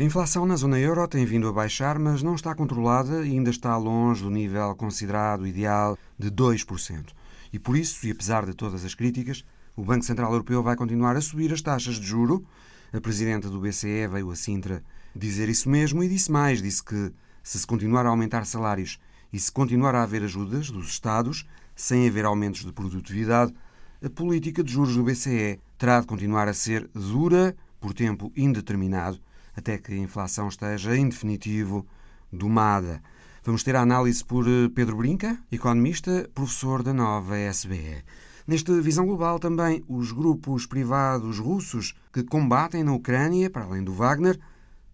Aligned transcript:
A 0.00 0.02
inflação 0.02 0.46
na 0.46 0.56
zona 0.56 0.78
euro 0.78 1.06
tem 1.06 1.26
vindo 1.26 1.46
a 1.46 1.52
baixar, 1.52 1.98
mas 1.98 2.22
não 2.22 2.34
está 2.34 2.54
controlada 2.54 3.22
e 3.22 3.32
ainda 3.32 3.50
está 3.50 3.76
longe 3.76 4.22
do 4.22 4.30
nível 4.30 4.74
considerado 4.74 5.46
ideal 5.46 5.98
de 6.18 6.30
2%. 6.30 7.10
E 7.52 7.58
por 7.58 7.76
isso, 7.76 8.06
e 8.06 8.10
apesar 8.10 8.46
de 8.46 8.54
todas 8.54 8.82
as 8.82 8.94
críticas, 8.94 9.44
o 9.76 9.84
Banco 9.84 10.02
Central 10.02 10.32
Europeu 10.32 10.62
vai 10.62 10.74
continuar 10.74 11.16
a 11.16 11.20
subir 11.20 11.52
as 11.52 11.60
taxas 11.60 11.96
de 11.96 12.06
juro. 12.06 12.42
A 12.94 12.98
presidenta 12.98 13.50
do 13.50 13.60
BCE 13.60 14.08
veio 14.10 14.30
a 14.30 14.36
Sintra 14.36 14.82
dizer 15.14 15.50
isso 15.50 15.68
mesmo 15.68 16.02
e 16.02 16.08
disse 16.08 16.32
mais, 16.32 16.62
disse 16.62 16.82
que 16.82 17.12
se 17.42 17.58
se 17.58 17.66
continuar 17.66 18.06
a 18.06 18.08
aumentar 18.08 18.46
salários 18.46 18.98
e 19.30 19.38
se 19.38 19.52
continuar 19.52 19.94
a 19.94 20.02
haver 20.02 20.22
ajudas 20.22 20.70
dos 20.70 20.88
Estados, 20.88 21.46
sem 21.76 22.08
haver 22.08 22.24
aumentos 22.24 22.64
de 22.64 22.72
produtividade, 22.72 23.54
a 24.02 24.08
política 24.08 24.64
de 24.64 24.72
juros 24.72 24.96
do 24.96 25.04
BCE 25.04 25.60
terá 25.76 26.00
de 26.00 26.06
continuar 26.06 26.48
a 26.48 26.54
ser 26.54 26.88
dura 26.94 27.54
por 27.78 27.92
tempo 27.92 28.32
indeterminado 28.34 29.20
até 29.60 29.78
que 29.78 29.92
a 29.92 29.96
inflação 29.96 30.48
esteja, 30.48 30.96
em 30.96 31.08
definitivo, 31.08 31.86
domada. 32.32 33.00
Vamos 33.44 33.62
ter 33.62 33.76
a 33.76 33.82
análise 33.82 34.24
por 34.24 34.46
eh, 34.46 34.68
Pedro 34.74 34.96
Brinca, 34.96 35.38
economista, 35.50 36.28
professor 36.34 36.82
da 36.82 36.92
nova 36.92 37.38
SBE. 37.38 38.02
Nesta 38.46 38.80
visão 38.82 39.06
global, 39.06 39.38
também 39.38 39.84
os 39.88 40.12
grupos 40.12 40.66
privados 40.66 41.38
russos 41.38 41.94
que 42.12 42.24
combatem 42.24 42.82
na 42.82 42.92
Ucrânia, 42.92 43.48
para 43.48 43.64
além 43.64 43.84
do 43.84 43.92
Wagner, 43.92 44.38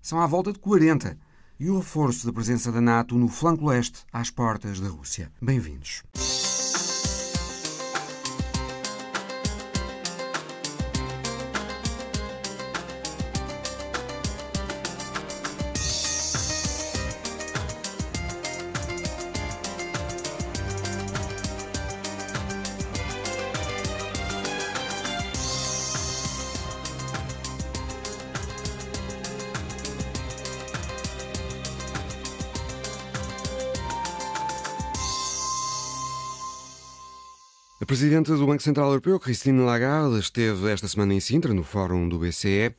são 0.03 0.21
à 0.21 0.27
volta 0.27 0.53
de 0.53 0.59
40. 0.59 1.17
E 1.59 1.71
o 1.71 1.79
reforço 1.79 2.27
da 2.27 2.33
presença 2.33 2.71
da 2.71 2.81
NATO 2.81 3.17
no 3.17 3.29
flanco 3.29 3.67
leste, 3.67 4.05
às 4.13 4.31
portas 4.31 4.79
da 4.79 4.89
Rússia. 4.89 5.33
Bem-vindos. 5.41 6.03
A 37.87 37.95
Presidente 37.97 38.33
do 38.33 38.45
Banco 38.45 38.65
Central 38.65 38.89
Europeu, 38.89 39.21
Christine 39.21 39.61
Lagarde, 39.61 40.19
esteve 40.19 40.73
esta 40.73 40.89
semana 40.89 41.15
em 41.15 41.21
Sintra, 41.21 41.55
no 41.55 41.63
Fórum 41.63 42.09
do 42.09 42.19
BCE, 42.19 42.75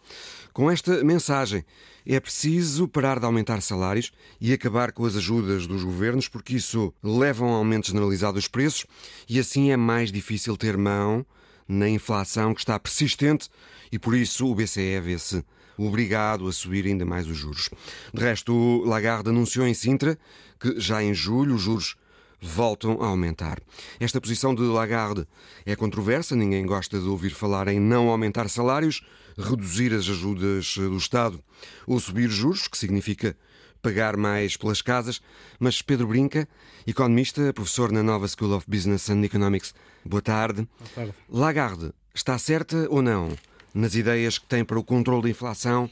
com 0.51 0.69
esta 0.69 1.01
mensagem. 1.01 1.63
É 2.05 2.19
preciso 2.19 2.89
parar 2.89 3.17
de 3.17 3.25
aumentar 3.25 3.61
salários 3.61 4.11
e 4.41 4.51
acabar 4.51 4.91
com 4.91 5.05
as 5.05 5.15
ajudas 5.15 5.65
dos 5.65 5.81
governos, 5.81 6.27
porque 6.27 6.57
isso 6.57 6.93
leva 7.01 7.45
a 7.45 7.47
um 7.47 7.53
aumento 7.53 7.87
generalizado 7.87 8.33
dos 8.33 8.49
preços 8.49 8.85
e 9.29 9.39
assim 9.39 9.71
é 9.71 9.77
mais 9.77 10.11
difícil 10.11 10.57
ter 10.57 10.75
mão 10.75 11.25
na 11.65 11.87
inflação 11.87 12.53
que 12.53 12.59
está 12.59 12.77
persistente 12.77 13.49
e 13.89 13.97
por 13.97 14.13
isso 14.13 14.45
o 14.45 14.53
BCE 14.53 14.99
vê-se 14.99 15.41
obrigado 15.77 16.49
a 16.49 16.51
subir 16.51 16.85
ainda 16.85 17.05
mais 17.05 17.27
os 17.27 17.37
juros. 17.37 17.69
De 18.13 18.21
resto, 18.21 18.83
Lagarde 18.83 19.29
anunciou 19.29 19.65
em 19.65 19.73
Sintra 19.73 20.19
que 20.59 20.77
já 20.81 21.01
em 21.01 21.13
julho 21.13 21.55
os 21.55 21.61
juros 21.61 21.95
voltam 22.41 23.01
a 23.01 23.07
aumentar. 23.07 23.59
Esta 23.99 24.21
posição 24.21 24.53
de 24.53 24.61
Lagarde 24.61 25.27
é 25.65 25.75
controversa, 25.75 26.35
ninguém 26.35 26.65
gosta 26.65 26.99
de 26.99 27.07
ouvir 27.07 27.31
falar 27.31 27.67
em 27.67 27.79
não 27.79 28.09
aumentar 28.09 28.49
salários, 28.49 29.01
reduzir 29.37 29.93
as 29.93 30.07
ajudas 30.09 30.75
do 30.75 30.97
Estado 30.97 31.39
ou 31.85 31.99
subir 31.99 32.29
juros, 32.29 32.67
que 32.67 32.77
significa 32.77 33.35
pagar 33.81 34.17
mais 34.17 34.57
pelas 34.57 34.81
casas. 34.81 35.21
Mas 35.59 35.81
Pedro 35.81 36.07
Brinca, 36.07 36.47
economista, 36.85 37.53
professor 37.53 37.91
na 37.91 38.03
Nova 38.03 38.27
School 38.27 38.53
of 38.53 38.65
Business 38.67 39.09
and 39.09 39.23
Economics, 39.23 39.73
boa 40.05 40.21
tarde. 40.21 40.67
Boa 40.77 40.89
tarde. 40.93 41.13
Lagarde 41.29 41.91
está 42.13 42.37
certa 42.37 42.87
ou 42.89 43.01
não 43.01 43.35
nas 43.73 43.95
ideias 43.95 44.37
que 44.37 44.47
tem 44.47 44.65
para 44.65 44.79
o 44.79 44.83
controle 44.83 45.23
da 45.23 45.29
inflação 45.29 45.89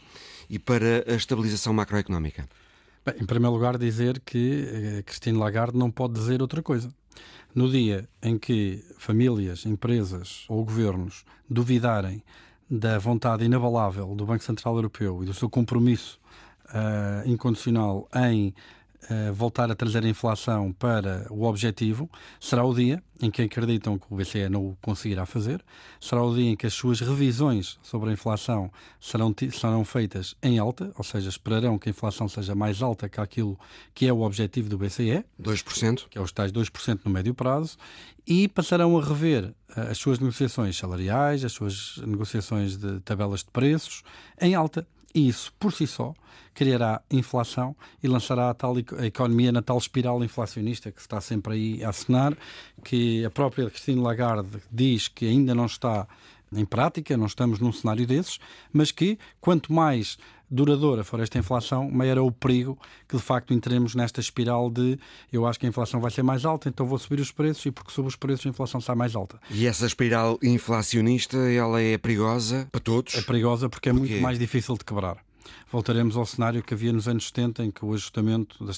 e 0.49 0.57
para 0.57 1.03
a 1.07 1.15
estabilização 1.15 1.73
macroeconómica? 1.73 2.49
Bem, 3.05 3.21
em 3.21 3.25
primeiro 3.25 3.53
lugar, 3.53 3.77
dizer 3.77 4.19
que 4.19 4.67
eh, 4.97 5.03
Christine 5.03 5.37
Lagarde 5.37 5.77
não 5.77 5.91
pode 5.91 6.15
dizer 6.15 6.41
outra 6.41 6.63
coisa. 6.63 6.89
No 7.53 7.69
dia 7.69 8.09
em 8.19 8.35
que 8.35 8.83
famílias, 8.97 9.63
empresas 9.63 10.43
ou 10.49 10.65
governos 10.65 11.23
duvidarem 11.47 12.23
da 12.67 12.97
vontade 12.97 13.45
inabalável 13.45 14.15
do 14.15 14.25
Banco 14.25 14.43
Central 14.43 14.75
Europeu 14.75 15.21
e 15.21 15.27
do 15.27 15.35
seu 15.35 15.47
compromisso 15.47 16.19
uh, 16.69 17.29
incondicional 17.29 18.09
em 18.15 18.55
uh, 19.09 19.33
voltar 19.33 19.71
a 19.71 19.75
trazer 19.75 20.03
a 20.03 20.07
inflação 20.07 20.71
para 20.73 21.25
o 21.29 21.43
objetivo, 21.43 22.09
será 22.39 22.63
o 22.63 22.73
dia 22.73 23.01
em 23.21 23.31
que 23.31 23.41
acreditam 23.41 23.97
que 23.97 24.05
o 24.09 24.15
BCE 24.15 24.49
não 24.49 24.65
o 24.65 24.77
conseguirá 24.81 25.25
fazer, 25.25 25.63
será 25.99 26.23
o 26.23 26.35
dia 26.35 26.51
em 26.51 26.55
que 26.55 26.67
as 26.67 26.73
suas 26.73 26.99
revisões 26.99 27.79
sobre 27.81 28.09
a 28.09 28.13
inflação 28.13 28.69
serão, 28.99 29.33
serão 29.51 29.85
feitas 29.85 30.35
em 30.43 30.59
alta, 30.59 30.91
ou 30.97 31.03
seja, 31.03 31.29
esperarão 31.29 31.77
que 31.77 31.89
a 31.89 31.91
inflação 31.91 32.27
seja 32.27 32.53
mais 32.53 32.81
alta 32.81 33.07
que 33.07 33.21
aquilo 33.21 33.57
que 33.93 34.05
é 34.05 34.11
o 34.11 34.21
objetivo 34.21 34.67
do 34.69 34.77
BCE, 34.77 35.23
2%, 35.41 36.07
que 36.09 36.17
é 36.17 36.21
os 36.21 36.31
tais 36.31 36.51
2% 36.51 37.01
no 37.05 37.11
médio 37.11 37.33
prazo, 37.33 37.77
e 38.27 38.47
passarão 38.47 38.97
a 38.97 39.03
rever 39.03 39.45
uh, 39.45 39.81
as 39.91 39.97
suas 39.97 40.19
negociações 40.19 40.75
salariais, 40.77 41.45
as 41.45 41.53
suas 41.53 41.97
negociações 42.05 42.75
de 42.75 42.99
tabelas 43.01 43.41
de 43.41 43.51
preços 43.51 44.03
em 44.41 44.55
alta. 44.55 44.85
E 45.15 45.29
isso, 45.29 45.53
por 45.57 45.71
si 45.71 45.87
só, 45.87 46.13
criará 46.53 47.01
inflação 47.09 47.73
e 48.03 48.07
lançará 48.07 48.49
a, 48.49 48.53
tal, 48.53 48.75
a 48.99 49.05
economia 49.05 49.49
na 49.49 49.61
tal 49.61 49.77
espiral 49.77 50.21
inflacionista 50.21 50.91
que 50.91 50.99
está 50.99 51.21
sempre 51.21 51.53
aí 51.53 51.83
a 51.85 51.89
assinar, 51.89 52.37
que 52.83 53.23
a 53.23 53.31
própria 53.31 53.69
Christine 53.69 54.01
Lagarde 54.01 54.61
diz 54.69 55.07
que 55.07 55.25
ainda 55.25 55.55
não 55.55 55.67
está 55.67 56.05
em 56.53 56.65
prática, 56.65 57.15
não 57.15 57.27
estamos 57.27 57.59
num 57.59 57.71
cenário 57.71 58.05
desses, 58.05 58.39
mas 58.73 58.91
que 58.91 59.17
quanto 59.39 59.71
mais 59.71 60.17
duradoura 60.49 61.03
for 61.03 61.19
esta 61.19 61.37
inflação, 61.37 61.89
maior 61.89 62.17
é 62.17 62.21
o 62.21 62.31
perigo 62.31 62.77
que 63.07 63.15
de 63.15 63.21
facto 63.21 63.53
entremos 63.53 63.95
nesta 63.95 64.19
espiral 64.19 64.69
de 64.69 64.97
eu 65.31 65.45
acho 65.45 65.59
que 65.59 65.65
a 65.65 65.69
inflação 65.69 65.99
vai 65.99 66.11
ser 66.11 66.23
mais 66.23 66.45
alta, 66.45 66.69
então 66.69 66.85
vou 66.85 66.97
subir 66.97 67.19
os 67.19 67.31
preços 67.31 67.65
e 67.65 67.71
porque 67.71 67.91
subo 67.91 68.07
os 68.07 68.15
preços 68.15 68.45
a 68.45 68.49
inflação 68.49 68.79
sai 68.79 68.95
mais 68.95 69.15
alta. 69.15 69.39
E 69.49 69.65
essa 69.65 69.85
espiral 69.85 70.37
inflacionista, 70.41 71.37
ela 71.37 71.81
é 71.81 71.97
perigosa 71.97 72.67
para 72.71 72.81
todos? 72.81 73.15
É 73.15 73.21
perigosa 73.21 73.69
porque 73.69 73.89
é 73.89 73.93
Por 73.93 73.99
muito 73.99 74.21
mais 74.21 74.39
difícil 74.39 74.75
de 74.77 74.85
quebrar 74.85 75.17
voltaremos 75.71 76.17
ao 76.17 76.25
cenário 76.25 76.63
que 76.63 76.73
havia 76.73 76.93
nos 76.93 77.07
anos 77.07 77.27
70, 77.27 77.63
em 77.63 77.71
que 77.71 77.83
o 77.83 77.93
ajustamento 77.93 78.63
da, 78.65 78.73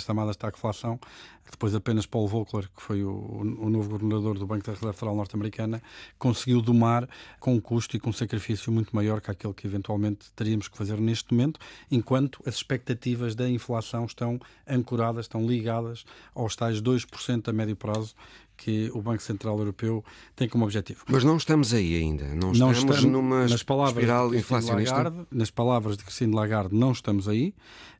chamada 0.00 0.30
estagflação, 0.30 0.98
que 1.44 1.50
depois 1.50 1.74
apenas 1.74 2.06
Paul 2.06 2.28
Volcker, 2.28 2.68
que 2.74 2.82
foi 2.82 3.02
o, 3.02 3.10
o 3.10 3.70
novo 3.70 3.90
governador 3.90 4.38
do 4.38 4.46
Banco 4.46 4.64
da 4.64 4.72
Reserva 4.72 4.92
Federal 4.92 5.16
norte-americana, 5.16 5.82
conseguiu 6.18 6.60
domar 6.60 7.08
com 7.38 7.54
um 7.54 7.60
custo 7.60 7.96
e 7.96 8.00
com 8.00 8.10
um 8.10 8.12
sacrifício 8.12 8.70
muito 8.72 8.94
maior 8.94 9.20
que 9.20 9.30
aquele 9.30 9.54
que 9.54 9.66
eventualmente 9.66 10.30
teríamos 10.34 10.68
que 10.68 10.76
fazer 10.76 11.00
neste 11.00 11.32
momento, 11.32 11.58
enquanto 11.90 12.42
as 12.46 12.56
expectativas 12.56 13.34
da 13.34 13.48
inflação 13.48 14.04
estão 14.04 14.40
ancoradas, 14.66 15.24
estão 15.26 15.46
ligadas 15.46 16.04
aos 16.34 16.54
tais 16.56 16.80
2% 16.80 17.48
a 17.48 17.52
médio 17.52 17.76
prazo 17.76 18.14
que 18.60 18.90
o 18.92 19.00
Banco 19.00 19.22
Central 19.22 19.58
Europeu 19.58 20.04
tem 20.36 20.46
como 20.46 20.64
objetivo. 20.64 21.02
Mas 21.08 21.24
não 21.24 21.38
estamos 21.38 21.72
aí 21.72 21.96
ainda. 21.96 22.26
Não, 22.26 22.52
não 22.52 22.72
estamos, 22.72 22.78
estamos 22.78 23.04
numa 23.04 23.48
nas 23.48 23.62
palavras 23.62 23.96
espiral 23.96 24.34
inflacionista. 24.34 24.96
Lagarde, 24.96 25.26
nas 25.30 25.50
palavras 25.50 25.96
de 25.96 26.04
Christine 26.04 26.34
Lagarde, 26.34 26.74
não 26.74 26.92
estamos 26.92 27.26
aí. 27.26 27.54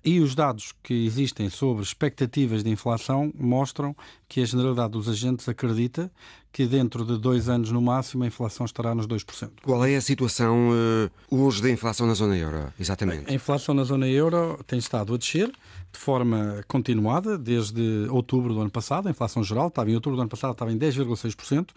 E 0.05 0.21
os 0.21 0.35
dados 0.35 0.75
que 0.83 1.07
existem 1.07 1.49
sobre 1.49 1.83
expectativas 1.83 2.63
de 2.63 2.69
inflação 2.69 3.33
mostram 3.39 3.97
que 4.29 4.43
a 4.43 4.45
generalidade 4.45 4.93
dos 4.93 5.09
agentes 5.09 5.49
acredita 5.49 6.11
que 6.53 6.67
dentro 6.67 7.05
de 7.05 7.17
dois 7.19 7.49
anos 7.49 7.71
no 7.71 7.81
máximo 7.81 8.25
a 8.25 8.27
inflação 8.27 8.67
estará 8.67 8.95
nos 8.95 9.07
2%. 9.07 9.51
Qual 9.63 9.85
é 9.85 9.97
a 9.97 10.01
situação 10.01 10.71
uh, 10.71 11.11
hoje 11.31 11.63
da 11.63 11.71
inflação 11.71 12.07
na 12.07 12.15
zona 12.15 12.37
euro, 12.37 12.73
exatamente? 12.79 13.31
A 13.31 13.35
inflação 13.35 13.75
na 13.75 13.85
zona 13.85 14.09
euro 14.09 14.59
tem 14.67 14.79
estado 14.79 15.15
a 15.15 15.17
descer 15.17 15.51
de 15.93 15.99
forma 15.99 16.63
continuada 16.69 17.37
desde 17.37 18.07
outubro 18.11 18.55
do 18.55 18.61
ano 18.61 18.71
passado. 18.71 19.09
A 19.09 19.11
inflação 19.11 19.43
geral 19.43 19.69
estava 19.69 19.91
em 19.91 19.95
outubro 19.95 20.17
do 20.17 20.23
ano 20.23 20.31
passado 20.31 20.53
estava 20.53 20.73
em 20.73 20.79
10,6%, 20.79 21.71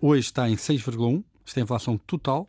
hoje 0.00 0.20
está 0.20 0.48
em 0.48 0.56
6,1%. 0.56 1.22
Isto 1.44 1.56
é 1.56 1.60
a 1.60 1.64
inflação 1.64 1.96
total. 1.96 2.46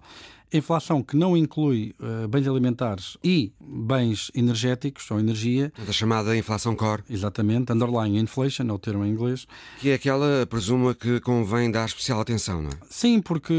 Inflação 0.51 1.03
que 1.03 1.15
não 1.15 1.37
inclui 1.37 1.93
uh, 1.99 2.27
bens 2.27 2.47
alimentares 2.47 3.17
e 3.23 3.53
bens 3.61 4.31
energéticos 4.33 5.09
ou 5.11 5.19
energia. 5.19 5.71
Da 5.85 5.91
chamada 5.91 6.35
inflação 6.35 6.75
core. 6.75 7.03
Exatamente, 7.07 7.71
underlying 7.71 8.17
inflation, 8.17 8.67
é 8.67 8.73
o 8.73 8.79
termo 8.79 9.05
em 9.05 9.11
inglês. 9.11 9.45
Que 9.79 9.89
é 9.89 9.93
aquela, 9.93 10.47
presuma, 10.47 10.95
que 10.95 11.19
convém 11.19 11.69
dar 11.69 11.85
especial 11.85 12.19
atenção, 12.19 12.63
não 12.63 12.71
é? 12.71 12.73
Sim, 12.89 13.21
porque 13.21 13.53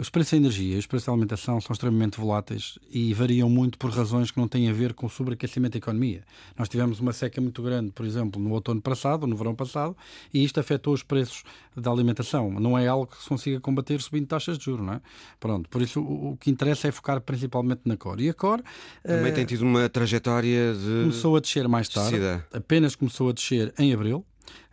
os 0.00 0.10
preços 0.10 0.32
da 0.32 0.36
energia 0.38 0.74
e 0.74 0.78
os 0.78 0.86
preços 0.86 1.06
da 1.06 1.12
alimentação 1.12 1.60
são 1.60 1.72
extremamente 1.72 2.18
voláteis 2.18 2.78
e 2.90 3.14
variam 3.14 3.48
muito 3.48 3.78
por 3.78 3.90
razões 3.90 4.32
que 4.32 4.38
não 4.38 4.48
têm 4.48 4.68
a 4.68 4.72
ver 4.72 4.92
com 4.92 5.06
o 5.06 5.10
sobreaquecimento 5.10 5.72
da 5.74 5.78
economia. 5.78 6.24
Nós 6.58 6.68
tivemos 6.68 6.98
uma 6.98 7.12
seca 7.12 7.40
muito 7.40 7.62
grande, 7.62 7.92
por 7.92 8.04
exemplo, 8.04 8.42
no 8.42 8.50
outono 8.50 8.80
passado, 8.80 9.26
no 9.26 9.36
verão 9.36 9.54
passado, 9.54 9.96
e 10.32 10.42
isto 10.42 10.58
afetou 10.58 10.92
os 10.92 11.02
preços 11.04 11.44
da 11.76 11.90
alimentação. 11.90 12.50
Não 12.50 12.76
é 12.76 12.88
algo 12.88 13.06
que 13.06 13.22
se 13.22 13.28
consiga 13.28 13.60
combater 13.60 14.00
subindo 14.00 14.26
taxas 14.26 14.58
de 14.58 14.64
juros, 14.64 14.84
não 14.84 14.94
é? 14.94 15.00
Pronto, 15.38 15.68
por 15.68 15.82
isso 15.82 16.00
o 16.32 16.36
que 16.36 16.50
interessa 16.50 16.88
é 16.88 16.92
focar 16.92 17.20
principalmente 17.20 17.82
na 17.84 17.96
Core. 17.96 18.24
E 18.24 18.28
a 18.30 18.34
Core. 18.34 18.62
Também 19.02 19.32
uh, 19.32 19.34
tem 19.34 19.44
tido 19.44 19.62
uma 19.62 19.88
trajetória 19.88 20.74
de. 20.74 21.02
Começou 21.02 21.36
a 21.36 21.40
descer 21.40 21.68
mais 21.68 21.88
tarde. 21.88 22.18
Apenas 22.52 22.96
começou 22.96 23.30
a 23.30 23.32
descer 23.32 23.72
em 23.78 23.92
abril. 23.92 24.24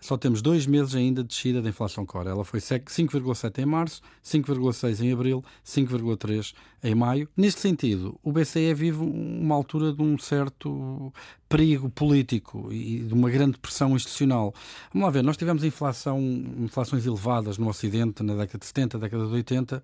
Só 0.01 0.17
temos 0.17 0.41
dois 0.41 0.65
meses 0.65 0.95
ainda 0.95 1.21
de 1.21 1.29
descida 1.29 1.61
da 1.61 1.69
inflação 1.69 2.05
core. 2.05 2.29
Ela 2.29 2.43
foi 2.43 2.59
5,7 2.59 3.59
em 3.59 3.65
março, 3.65 4.01
5,6 4.25 4.99
em 4.99 5.13
abril, 5.13 5.45
5,3 5.63 6.53
em 6.83 6.95
maio. 6.95 7.29
Neste 7.37 7.61
sentido, 7.61 8.19
o 8.23 8.31
BCE 8.31 8.73
vive 8.73 8.97
uma 8.97 9.53
altura 9.53 9.93
de 9.93 10.01
um 10.01 10.17
certo 10.17 11.13
perigo 11.47 11.89
político 11.89 12.71
e 12.71 12.99
de 12.99 13.13
uma 13.13 13.29
grande 13.29 13.57
pressão 13.57 13.93
institucional. 13.93 14.55
Vamos 14.93 15.05
lá 15.05 15.11
ver, 15.11 15.21
nós 15.21 15.35
tivemos 15.35 15.65
inflação, 15.65 16.17
inflações 16.57 17.05
elevadas 17.05 17.57
no 17.57 17.67
Ocidente 17.67 18.23
na 18.23 18.35
década 18.35 18.57
de 18.57 18.65
70, 18.65 18.97
década 18.97 19.27
de 19.27 19.33
80, 19.33 19.83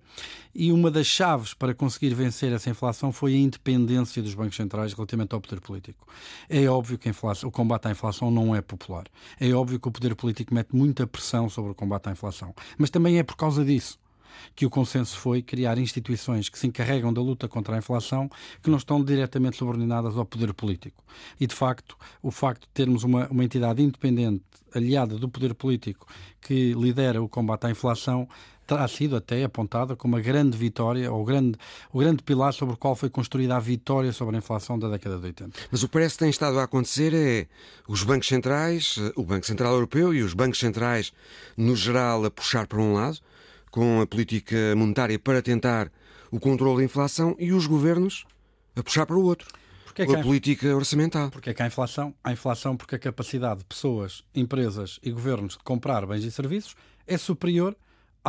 e 0.54 0.72
uma 0.72 0.90
das 0.90 1.06
chaves 1.06 1.52
para 1.52 1.74
conseguir 1.74 2.14
vencer 2.14 2.52
essa 2.52 2.70
inflação 2.70 3.12
foi 3.12 3.34
a 3.34 3.36
independência 3.36 4.22
dos 4.22 4.32
bancos 4.32 4.56
centrais 4.56 4.94
relativamente 4.94 5.34
ao 5.34 5.40
poder 5.42 5.60
político. 5.60 6.08
É 6.48 6.66
óbvio 6.68 6.96
que 6.96 7.08
inflação, 7.08 7.50
o 7.50 7.52
combate 7.52 7.86
à 7.86 7.90
inflação 7.90 8.30
não 8.30 8.56
é 8.56 8.62
popular. 8.62 9.04
É 9.38 9.52
óbvio 9.52 9.78
que 9.78 9.88
o 9.88 9.92
poder 9.92 10.07
político 10.16 10.54
mete 10.54 10.74
muita 10.74 11.06
pressão 11.06 11.48
sobre 11.48 11.72
o 11.72 11.74
combate 11.74 12.08
à 12.08 12.12
inflação. 12.12 12.54
Mas 12.76 12.90
também 12.90 13.18
é 13.18 13.22
por 13.22 13.36
causa 13.36 13.64
disso 13.64 13.98
que 14.54 14.66
o 14.66 14.70
consenso 14.70 15.18
foi 15.18 15.42
criar 15.42 15.78
instituições 15.78 16.48
que 16.48 16.58
se 16.58 16.66
encarregam 16.66 17.12
da 17.12 17.20
luta 17.20 17.48
contra 17.48 17.74
a 17.74 17.78
inflação 17.78 18.30
que 18.62 18.70
não 18.70 18.78
estão 18.78 19.02
diretamente 19.02 19.56
subordinadas 19.56 20.16
ao 20.16 20.24
poder 20.24 20.52
político. 20.54 21.02
E, 21.40 21.46
de 21.46 21.54
facto, 21.54 21.96
o 22.22 22.30
facto 22.30 22.62
de 22.62 22.68
termos 22.68 23.04
uma, 23.04 23.28
uma 23.28 23.44
entidade 23.44 23.82
independente, 23.82 24.44
aliada 24.74 25.16
do 25.16 25.28
poder 25.28 25.54
político, 25.54 26.06
que 26.40 26.72
lidera 26.74 27.22
o 27.22 27.28
combate 27.28 27.66
à 27.66 27.70
inflação, 27.70 28.28
terá 28.68 28.86
sido 28.86 29.16
até 29.16 29.42
apontada 29.42 29.96
como 29.96 30.14
a 30.14 30.20
grande 30.20 30.56
vitória, 30.56 31.10
ou 31.10 31.22
o 31.22 31.24
grande, 31.24 31.58
o 31.90 31.98
grande 31.98 32.22
pilar 32.22 32.52
sobre 32.52 32.74
o 32.74 32.76
qual 32.76 32.94
foi 32.94 33.08
construída 33.08 33.56
a 33.56 33.58
vitória 33.58 34.12
sobre 34.12 34.36
a 34.36 34.38
inflação 34.38 34.78
da 34.78 34.90
década 34.90 35.16
de 35.18 35.24
80. 35.24 35.58
Mas 35.72 35.82
o 35.82 35.88
que 35.88 35.92
parece 35.94 36.14
que 36.14 36.18
tem 36.18 36.28
estado 36.28 36.58
a 36.60 36.64
acontecer 36.64 37.14
é 37.14 37.46
os 37.88 38.02
bancos 38.02 38.28
centrais, 38.28 38.98
o 39.16 39.24
Banco 39.24 39.46
Central 39.46 39.72
Europeu 39.72 40.12
e 40.12 40.22
os 40.22 40.34
bancos 40.34 40.58
centrais, 40.58 41.14
no 41.56 41.74
geral, 41.74 42.26
a 42.26 42.30
puxar 42.30 42.66
para 42.66 42.78
um 42.78 42.92
lado, 42.92 43.18
com 43.70 44.02
a 44.02 44.06
política 44.06 44.76
monetária 44.76 45.18
para 45.18 45.40
tentar 45.40 45.90
o 46.30 46.38
controle 46.38 46.78
da 46.78 46.84
inflação 46.84 47.34
e 47.38 47.52
os 47.54 47.66
governos 47.66 48.26
a 48.76 48.82
puxar 48.82 49.06
para 49.06 49.16
o 49.16 49.24
outro. 49.24 49.48
Porque 49.86 50.02
é 50.02 50.20
a 50.20 50.22
política 50.22 50.76
orçamental. 50.76 51.30
Porque 51.30 51.48
é 51.48 51.54
que 51.54 51.62
há 51.62 51.66
inflação? 51.66 52.14
Há 52.22 52.32
inflação 52.32 52.76
porque 52.76 52.96
a 52.96 52.98
capacidade 52.98 53.60
de 53.60 53.64
pessoas, 53.64 54.22
empresas 54.34 55.00
e 55.02 55.10
governos 55.10 55.54
de 55.54 55.64
comprar 55.64 56.06
bens 56.06 56.22
e 56.22 56.30
serviços 56.30 56.76
é 57.06 57.16
superior 57.16 57.74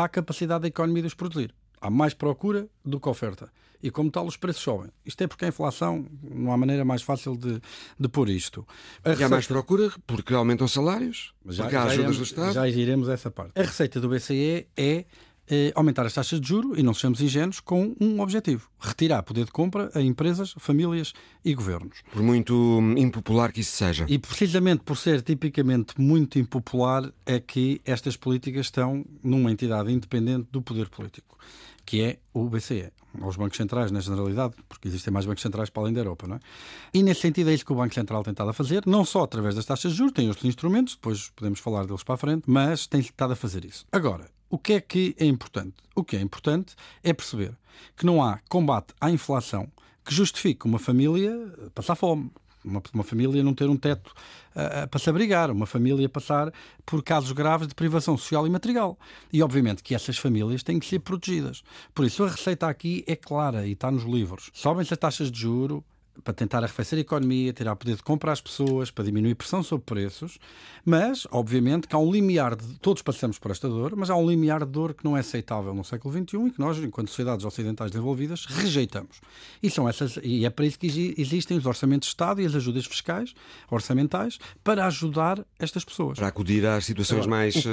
à 0.03 0.09
capacidade 0.09 0.61
da 0.63 0.67
economia 0.67 1.01
de 1.01 1.07
os 1.07 1.13
produzir. 1.13 1.53
Há 1.81 1.89
mais 1.89 2.13
procura 2.13 2.67
do 2.83 2.99
que 2.99 3.07
oferta. 3.07 3.49
E 3.81 3.89
como 3.89 4.11
tal, 4.11 4.25
os 4.25 4.35
preços 4.35 4.61
sobem. 4.61 4.91
Isto 5.05 5.23
é 5.23 5.27
porque 5.27 5.45
a 5.45 5.47
inflação 5.47 6.05
não 6.21 6.51
há 6.51 6.57
maneira 6.57 6.83
mais 6.83 7.01
fácil 7.01 7.37
de, 7.37 7.61
de 7.97 8.09
pôr 8.09 8.29
isto. 8.29 8.67
A 9.03 9.09
e 9.09 9.11
receita... 9.11 9.25
há 9.25 9.29
mais 9.29 9.47
procura 9.47 9.89
porque 10.05 10.33
aumentam 10.33 10.67
salários, 10.67 11.33
já, 11.45 11.63
porque 11.63 11.77
há 11.77 11.83
ajudas 11.83 11.97
iremos, 11.97 12.17
do 12.17 12.23
Estado. 12.23 12.53
Já 12.53 12.67
iremos 12.67 13.07
a 13.07 13.13
essa 13.13 13.31
parte. 13.31 13.57
A 13.57 13.63
receita 13.63 14.01
do 14.01 14.09
BCE 14.09 14.67
é 14.75 15.05
eh, 15.49 15.71
aumentar 15.75 16.05
as 16.05 16.13
taxas 16.13 16.39
de 16.39 16.47
juro 16.47 16.79
e 16.79 16.83
não 16.83 16.93
sejamos 16.93 17.21
ingênuos 17.21 17.59
com 17.59 17.95
um 17.99 18.19
objetivo: 18.19 18.69
retirar 18.79 19.23
poder 19.23 19.45
de 19.45 19.51
compra 19.51 19.89
a 19.95 20.01
empresas, 20.01 20.53
famílias 20.57 21.13
e 21.43 21.53
governos. 21.53 22.01
Por 22.11 22.21
muito 22.21 22.79
impopular 22.97 23.51
que 23.51 23.61
isso 23.61 23.75
seja. 23.75 24.05
E 24.07 24.19
precisamente 24.19 24.83
por 24.83 24.95
ser 24.95 25.21
tipicamente 25.21 25.99
muito 25.99 26.37
impopular 26.37 27.11
é 27.25 27.39
que 27.39 27.81
estas 27.83 28.15
políticas 28.15 28.67
estão 28.67 29.05
numa 29.23 29.51
entidade 29.51 29.91
independente 29.91 30.47
do 30.51 30.61
poder 30.61 30.89
político, 30.89 31.37
que 31.85 32.01
é 32.01 32.19
o 32.33 32.47
BCE 32.47 32.91
aos 33.21 33.35
bancos 33.35 33.57
centrais, 33.57 33.91
na 33.91 33.99
generalidade, 33.99 34.53
porque 34.67 34.87
existem 34.87 35.11
mais 35.11 35.25
bancos 35.25 35.41
centrais 35.41 35.69
para 35.69 35.83
além 35.83 35.93
da 35.93 36.01
Europa, 36.01 36.27
não 36.27 36.35
é? 36.35 36.39
E 36.93 37.01
nesse 37.01 37.21
sentido 37.21 37.49
é 37.49 37.53
isso 37.53 37.65
que 37.65 37.73
o 37.73 37.75
Banco 37.75 37.93
Central 37.93 38.23
tem 38.23 38.31
estado 38.31 38.49
a 38.49 38.53
fazer, 38.53 38.83
não 38.85 39.03
só 39.03 39.23
através 39.23 39.55
das 39.55 39.65
taxas 39.65 39.93
de 39.93 39.97
juros, 39.97 40.13
tem 40.13 40.27
outros 40.27 40.45
instrumentos, 40.45 40.95
depois 40.95 41.31
podemos 41.35 41.59
falar 41.59 41.85
deles 41.85 42.03
para 42.03 42.15
a 42.15 42.17
frente, 42.17 42.43
mas 42.45 42.85
tem 42.85 42.99
estado 42.99 43.33
a 43.33 43.35
fazer 43.35 43.65
isso. 43.65 43.85
Agora, 43.91 44.25
o 44.49 44.57
que 44.57 44.73
é 44.73 44.81
que 44.81 45.15
é 45.19 45.25
importante? 45.25 45.75
O 45.95 46.03
que 46.03 46.15
é 46.15 46.21
importante 46.21 46.75
é 47.03 47.13
perceber 47.13 47.53
que 47.95 48.05
não 48.05 48.23
há 48.23 48.39
combate 48.49 48.93
à 48.99 49.09
inflação 49.09 49.71
que 50.03 50.13
justifique 50.13 50.65
uma 50.65 50.79
família 50.79 51.31
passar 51.73 51.95
fome, 51.95 52.31
uma, 52.63 52.81
uma 52.93 53.03
família 53.03 53.43
não 53.43 53.53
ter 53.53 53.69
um 53.69 53.77
teto 53.77 54.07
uh, 54.07 54.87
para 54.87 54.99
se 54.99 55.09
abrigar, 55.09 55.51
uma 55.51 55.65
família 55.65 56.07
passar 56.09 56.51
por 56.85 57.03
casos 57.03 57.31
graves 57.31 57.67
de 57.67 57.75
privação 57.75 58.17
social 58.17 58.45
e 58.45 58.49
material. 58.49 58.97
E 59.31 59.41
obviamente 59.41 59.83
que 59.83 59.95
essas 59.95 60.17
famílias 60.17 60.63
têm 60.63 60.79
que 60.79 60.85
ser 60.85 60.99
protegidas. 60.99 61.63
Por 61.93 62.05
isso 62.05 62.23
a 62.23 62.29
receita 62.29 62.67
aqui 62.67 63.03
é 63.07 63.15
clara 63.15 63.67
e 63.67 63.73
está 63.73 63.91
nos 63.91 64.03
livros. 64.03 64.49
Sobem-se 64.53 64.93
as 64.93 64.99
taxas 64.99 65.31
de 65.31 65.39
juro, 65.39 65.83
para 66.23 66.33
tentar 66.33 66.59
arrefecer 66.59 66.97
a 66.97 67.01
economia, 67.01 67.53
tirar 67.53 67.75
poder 67.75 67.95
de 67.95 68.03
compra 68.03 68.31
às 68.31 68.41
pessoas, 68.41 68.91
para 68.91 69.03
diminuir 69.03 69.35
pressão 69.35 69.63
sobre 69.63 69.85
preços, 69.85 70.39
mas, 70.85 71.27
obviamente, 71.31 71.87
que 71.87 71.95
há 71.95 71.99
um 71.99 72.11
limiar 72.11 72.55
de. 72.55 72.79
Todos 72.79 73.01
passamos 73.01 73.37
por 73.37 73.51
esta 73.51 73.67
dor, 73.67 73.95
mas 73.95 74.09
há 74.09 74.15
um 74.15 74.27
limiar 74.27 74.65
de 74.65 74.71
dor 74.71 74.93
que 74.93 75.03
não 75.03 75.15
é 75.15 75.19
aceitável 75.19 75.73
no 75.73 75.83
século 75.83 76.13
XXI 76.13 76.47
e 76.47 76.51
que 76.51 76.59
nós, 76.59 76.77
enquanto 76.77 77.09
sociedades 77.09 77.45
ocidentais 77.45 77.91
desenvolvidas, 77.91 78.45
rejeitamos. 78.45 79.21
E, 79.61 79.69
são 79.69 79.87
essas, 79.87 80.19
e 80.23 80.45
é 80.45 80.49
para 80.49 80.65
isso 80.65 80.79
que 80.79 81.15
existem 81.17 81.57
os 81.57 81.65
orçamentos 81.65 82.07
de 82.07 82.11
Estado 82.11 82.41
e 82.41 82.45
as 82.45 82.55
ajudas 82.55 82.85
fiscais, 82.85 83.33
orçamentais, 83.69 84.39
para 84.63 84.85
ajudar 84.85 85.45
estas 85.57 85.83
pessoas. 85.83 86.17
Para 86.17 86.27
acudir 86.27 86.65
às 86.65 86.85
situações 86.85 87.25
Agora, 87.25 87.31
mais 87.31 87.55
uh, 87.55 87.69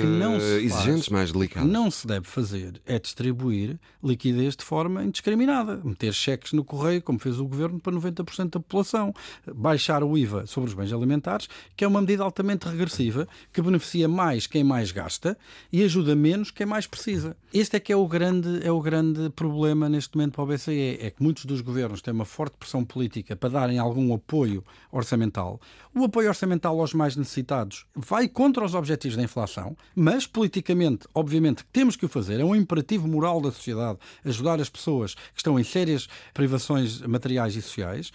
exigentes, 0.60 1.08
mais 1.08 1.32
delicadas. 1.32 1.68
Não 1.68 1.90
se 1.90 2.06
deve 2.06 2.26
fazer 2.26 2.80
é 2.86 2.98
distribuir 2.98 3.78
liquidez 4.02 4.56
de 4.56 4.64
forma 4.64 5.04
indiscriminada. 5.04 5.80
Meter 5.84 6.12
cheques 6.12 6.52
no 6.52 6.64
correio, 6.64 7.02
como 7.02 7.18
fez 7.18 7.38
o 7.38 7.46
governo, 7.46 7.80
para 7.80 7.92
90% 7.92 8.35
da 8.44 8.60
população. 8.60 9.14
Baixar 9.54 10.02
o 10.02 10.16
IVA 10.16 10.46
sobre 10.46 10.68
os 10.68 10.74
bens 10.74 10.92
alimentares, 10.92 11.48
que 11.76 11.84
é 11.84 11.88
uma 11.88 12.00
medida 12.00 12.22
altamente 12.22 12.68
regressiva, 12.68 13.26
que 13.52 13.62
beneficia 13.62 14.08
mais 14.08 14.46
quem 14.46 14.62
mais 14.62 14.92
gasta 14.92 15.36
e 15.72 15.82
ajuda 15.82 16.14
menos 16.14 16.50
quem 16.50 16.66
mais 16.66 16.86
precisa. 16.86 17.36
Este 17.52 17.76
é 17.76 17.80
que 17.80 17.92
é 17.92 17.96
o 17.96 18.06
grande, 18.06 18.66
é 18.66 18.70
o 18.70 18.80
grande 18.80 19.30
problema 19.30 19.88
neste 19.88 20.16
momento 20.16 20.34
para 20.34 20.44
o 20.44 20.46
BCE, 20.46 20.98
é 21.00 21.10
que 21.10 21.22
muitos 21.22 21.44
dos 21.44 21.60
governos 21.60 22.02
têm 22.02 22.12
uma 22.12 22.24
forte 22.24 22.56
pressão 22.58 22.84
política 22.84 23.34
para 23.34 23.48
darem 23.48 23.78
algum 23.78 24.12
apoio 24.12 24.64
orçamental. 24.90 25.60
O 25.94 26.04
apoio 26.04 26.28
orçamental 26.28 26.78
aos 26.78 26.92
mais 26.92 27.16
necessitados 27.16 27.86
vai 27.94 28.28
contra 28.28 28.64
os 28.64 28.74
objetivos 28.74 29.16
da 29.16 29.22
inflação, 29.22 29.76
mas 29.94 30.26
politicamente, 30.26 31.06
obviamente, 31.14 31.64
temos 31.72 31.96
que 31.96 32.04
o 32.04 32.08
fazer. 32.08 32.40
É 32.40 32.44
um 32.44 32.54
imperativo 32.54 33.08
moral 33.08 33.40
da 33.40 33.50
sociedade 33.50 33.98
ajudar 34.24 34.60
as 34.60 34.68
pessoas 34.68 35.14
que 35.14 35.38
estão 35.38 35.58
em 35.58 35.64
sérias 35.64 36.08
privações 36.34 37.00
materiais 37.00 37.56
e 37.56 37.62
sociais 37.62 38.12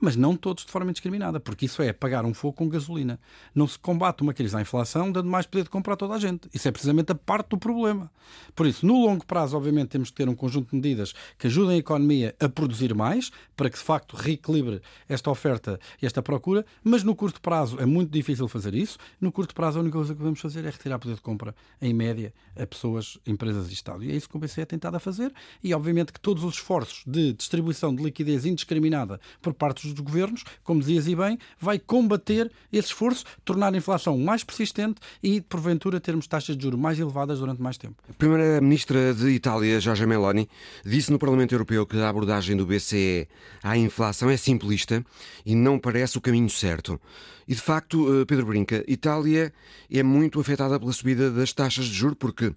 mas 0.00 0.16
não 0.16 0.36
todos 0.36 0.64
de 0.64 0.70
forma 0.70 0.90
indiscriminada, 0.90 1.40
porque 1.40 1.66
isso 1.66 1.82
é 1.82 1.92
pagar 1.92 2.24
um 2.24 2.34
fogo 2.34 2.54
com 2.54 2.68
gasolina. 2.68 3.18
Não 3.54 3.66
se 3.66 3.78
combate 3.78 4.22
uma 4.22 4.34
crise 4.34 4.54
da 4.54 4.60
inflação 4.60 5.10
dando 5.10 5.28
mais 5.28 5.46
poder 5.46 5.64
de 5.64 5.70
compra 5.70 5.94
a 5.94 5.96
toda 5.96 6.14
a 6.14 6.18
gente. 6.18 6.48
Isso 6.52 6.68
é 6.68 6.70
precisamente 6.70 7.12
a 7.12 7.14
parte 7.14 7.50
do 7.50 7.58
problema. 7.58 8.10
Por 8.54 8.66
isso, 8.66 8.86
no 8.86 8.94
longo 8.94 9.24
prazo, 9.24 9.56
obviamente, 9.56 9.88
temos 9.88 10.10
que 10.10 10.16
ter 10.16 10.28
um 10.28 10.34
conjunto 10.34 10.70
de 10.70 10.76
medidas 10.76 11.14
que 11.38 11.46
ajudem 11.46 11.76
a 11.76 11.78
economia 11.78 12.34
a 12.40 12.48
produzir 12.48 12.94
mais, 12.94 13.30
para 13.56 13.70
que 13.70 13.78
de 13.78 13.84
facto 13.84 14.16
reequilibre 14.16 14.80
esta 15.08 15.30
oferta 15.30 15.78
e 16.00 16.06
esta 16.06 16.22
procura, 16.22 16.64
mas 16.82 17.02
no 17.02 17.14
curto 17.14 17.40
prazo 17.40 17.78
é 17.80 17.86
muito 17.86 18.10
difícil 18.10 18.48
fazer 18.48 18.74
isso. 18.74 18.98
No 19.20 19.32
curto 19.32 19.54
prazo, 19.54 19.78
a 19.78 19.82
única 19.82 19.96
coisa 19.96 20.12
que 20.12 20.18
podemos 20.18 20.40
fazer 20.40 20.64
é 20.64 20.70
retirar 20.70 20.98
poder 20.98 21.14
de 21.14 21.20
compra, 21.22 21.54
em 21.80 21.94
média, 21.94 22.32
a 22.54 22.66
pessoas, 22.66 23.18
empresas 23.26 23.70
e 23.70 23.72
Estado. 23.72 24.04
E 24.04 24.10
é 24.10 24.16
isso 24.16 24.28
que 24.28 24.36
o 24.36 24.38
BCE 24.38 24.62
é 24.62 24.64
tentado 24.64 24.96
a 24.96 25.00
fazer. 25.00 25.32
E, 25.62 25.74
obviamente, 25.74 26.12
que 26.12 26.20
todos 26.20 26.44
os 26.44 26.54
esforços 26.54 27.02
de 27.06 27.32
distribuição 27.32 27.94
de 27.94 28.02
liquidez 28.02 28.44
indiscriminada 28.44 29.20
por 29.40 29.54
parte 29.54 29.82
dos 29.82 29.85
governos, 29.92 30.44
como 30.62 30.80
dizias 30.80 31.06
e 31.06 31.14
bem, 31.14 31.38
vai 31.60 31.78
combater 31.78 32.50
esse 32.72 32.88
esforço, 32.88 33.24
tornar 33.44 33.72
a 33.72 33.76
inflação 33.76 34.18
mais 34.18 34.44
persistente 34.44 35.00
e, 35.22 35.40
porventura, 35.40 36.00
termos 36.00 36.26
taxas 36.26 36.56
de 36.56 36.62
juros 36.62 36.78
mais 36.78 36.98
elevadas 36.98 37.38
durante 37.38 37.60
mais 37.60 37.76
tempo. 37.76 37.96
A 38.08 38.12
Primeira-Ministra 38.12 39.14
de 39.14 39.28
Itália, 39.30 39.80
Giorgia 39.80 40.06
Meloni, 40.06 40.48
disse 40.84 41.10
no 41.10 41.18
Parlamento 41.18 41.54
Europeu 41.54 41.86
que 41.86 41.98
a 41.98 42.08
abordagem 42.08 42.56
do 42.56 42.66
BCE 42.66 43.28
à 43.62 43.76
inflação 43.76 44.30
é 44.30 44.36
simplista 44.36 45.04
e 45.44 45.54
não 45.54 45.78
parece 45.78 46.18
o 46.18 46.20
caminho 46.20 46.50
certo. 46.50 47.00
E, 47.48 47.54
de 47.54 47.60
facto, 47.60 48.22
eh, 48.22 48.24
Pedro 48.24 48.46
Brinca, 48.46 48.84
Itália 48.88 49.52
é 49.90 50.02
muito 50.02 50.40
afetada 50.40 50.80
pela 50.80 50.92
subida 50.92 51.30
das 51.30 51.52
taxas 51.52 51.84
de 51.84 51.94
juros 51.94 52.16
porque 52.18 52.52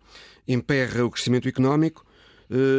emperra 0.48 1.06
o 1.06 1.12
crescimento 1.12 1.48
económico 1.48 2.04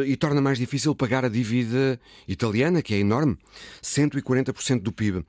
e 0.05 0.15
torna 0.17 0.41
mais 0.41 0.57
difícil 0.57 0.93
pagar 0.93 1.23
a 1.23 1.29
dívida 1.29 1.99
italiana, 2.27 2.81
que 2.81 2.93
é 2.93 2.99
enorme 2.99 3.37
140% 3.81 4.81
do 4.81 4.91
PIB. 4.91 5.25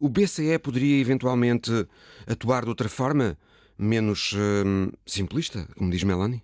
O 0.00 0.08
BCE 0.08 0.58
poderia 0.58 1.00
eventualmente 1.00 1.86
atuar 2.26 2.64
de 2.64 2.68
outra 2.68 2.88
forma, 2.88 3.38
menos 3.78 4.32
uh, 4.32 4.92
simplista, 5.06 5.68
como 5.76 5.90
diz 5.90 6.02
Melanie? 6.02 6.42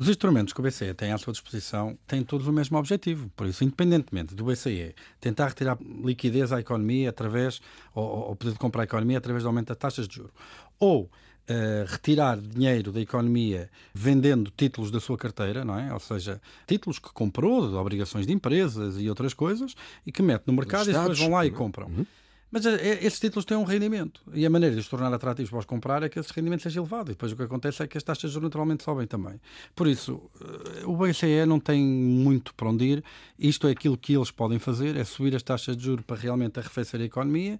Os 0.00 0.08
instrumentos 0.08 0.54
que 0.54 0.60
o 0.60 0.62
BCE 0.62 0.94
tem 0.94 1.12
à 1.12 1.18
sua 1.18 1.32
disposição 1.32 1.98
têm 2.06 2.24
todos 2.24 2.46
o 2.46 2.52
mesmo 2.52 2.78
objetivo. 2.78 3.30
Por 3.36 3.46
isso, 3.46 3.62
independentemente 3.62 4.34
do 4.34 4.44
BCE 4.44 4.94
tentar 5.20 5.48
retirar 5.48 5.78
liquidez 6.02 6.52
à 6.52 6.60
economia 6.60 7.10
através, 7.10 7.60
ou, 7.94 8.28
ou 8.28 8.36
poder 8.36 8.56
comprar 8.56 8.82
a 8.82 8.84
economia 8.84 9.18
através 9.18 9.42
do 9.42 9.48
aumento 9.48 9.68
das 9.68 9.76
taxas 9.76 10.08
de 10.08 10.16
juros, 10.16 10.32
ou 10.78 11.10
uh, 11.50 11.90
retirar 11.90 12.38
dinheiro 12.38 12.92
da 12.92 13.00
economia 13.00 13.68
vendendo 13.92 14.52
títulos 14.56 14.90
da 14.90 15.00
sua 15.00 15.18
carteira, 15.18 15.64
não 15.64 15.78
é? 15.78 15.92
Ou 15.92 16.00
seja, 16.00 16.40
títulos 16.66 16.98
que 16.98 17.12
comprou, 17.12 17.68
de 17.68 17.74
obrigações 17.74 18.26
de 18.26 18.32
empresas 18.32 18.96
e 18.98 19.08
outras 19.08 19.34
coisas, 19.34 19.74
e 20.06 20.12
que 20.12 20.22
mete 20.22 20.46
no 20.46 20.52
mercado 20.52 20.88
e 20.88 20.92
depois 20.92 21.18
vão 21.18 21.30
lá 21.30 21.44
e 21.44 21.50
compram. 21.50 21.88
Uhum. 21.88 22.06
Mas 22.50 22.66
eh, 22.66 22.74
eh, 22.74 23.06
esses 23.06 23.20
títulos 23.20 23.44
têm 23.44 23.56
um 23.56 23.62
rendimento 23.62 24.20
e 24.34 24.44
a 24.44 24.50
maneira 24.50 24.74
de 24.74 24.80
os 24.80 24.88
tornar 24.88 25.12
atrativos 25.12 25.50
para 25.50 25.60
os 25.60 25.64
comprar 25.64 26.02
é 26.02 26.08
que 26.08 26.18
esse 26.18 26.32
rendimento 26.32 26.62
seja 26.62 26.80
elevado. 26.80 27.10
E 27.10 27.14
depois 27.14 27.32
o 27.32 27.36
que 27.36 27.42
acontece 27.42 27.82
é 27.82 27.86
que 27.86 27.96
as 27.96 28.02
taxas 28.02 28.34
naturalmente 28.36 28.82
sobem 28.82 29.06
também. 29.06 29.40
Por 29.74 29.86
isso, 29.86 30.20
eh, 30.40 30.84
o 30.84 30.96
BCE 30.96 31.46
não 31.46 31.60
tem 31.60 31.82
muito 31.82 32.52
para 32.54 32.68
onde 32.68 32.84
ir. 32.84 33.04
Isto 33.38 33.68
é 33.68 33.70
aquilo 33.70 33.96
que 33.96 34.14
eles 34.14 34.30
podem 34.30 34.58
fazer, 34.58 34.96
é 34.96 35.04
subir 35.04 35.34
as 35.36 35.42
taxas 35.42 35.76
de 35.76 35.84
juros 35.84 36.04
para 36.04 36.16
realmente 36.16 36.58
arrefecer 36.58 37.00
a 37.00 37.04
economia. 37.04 37.58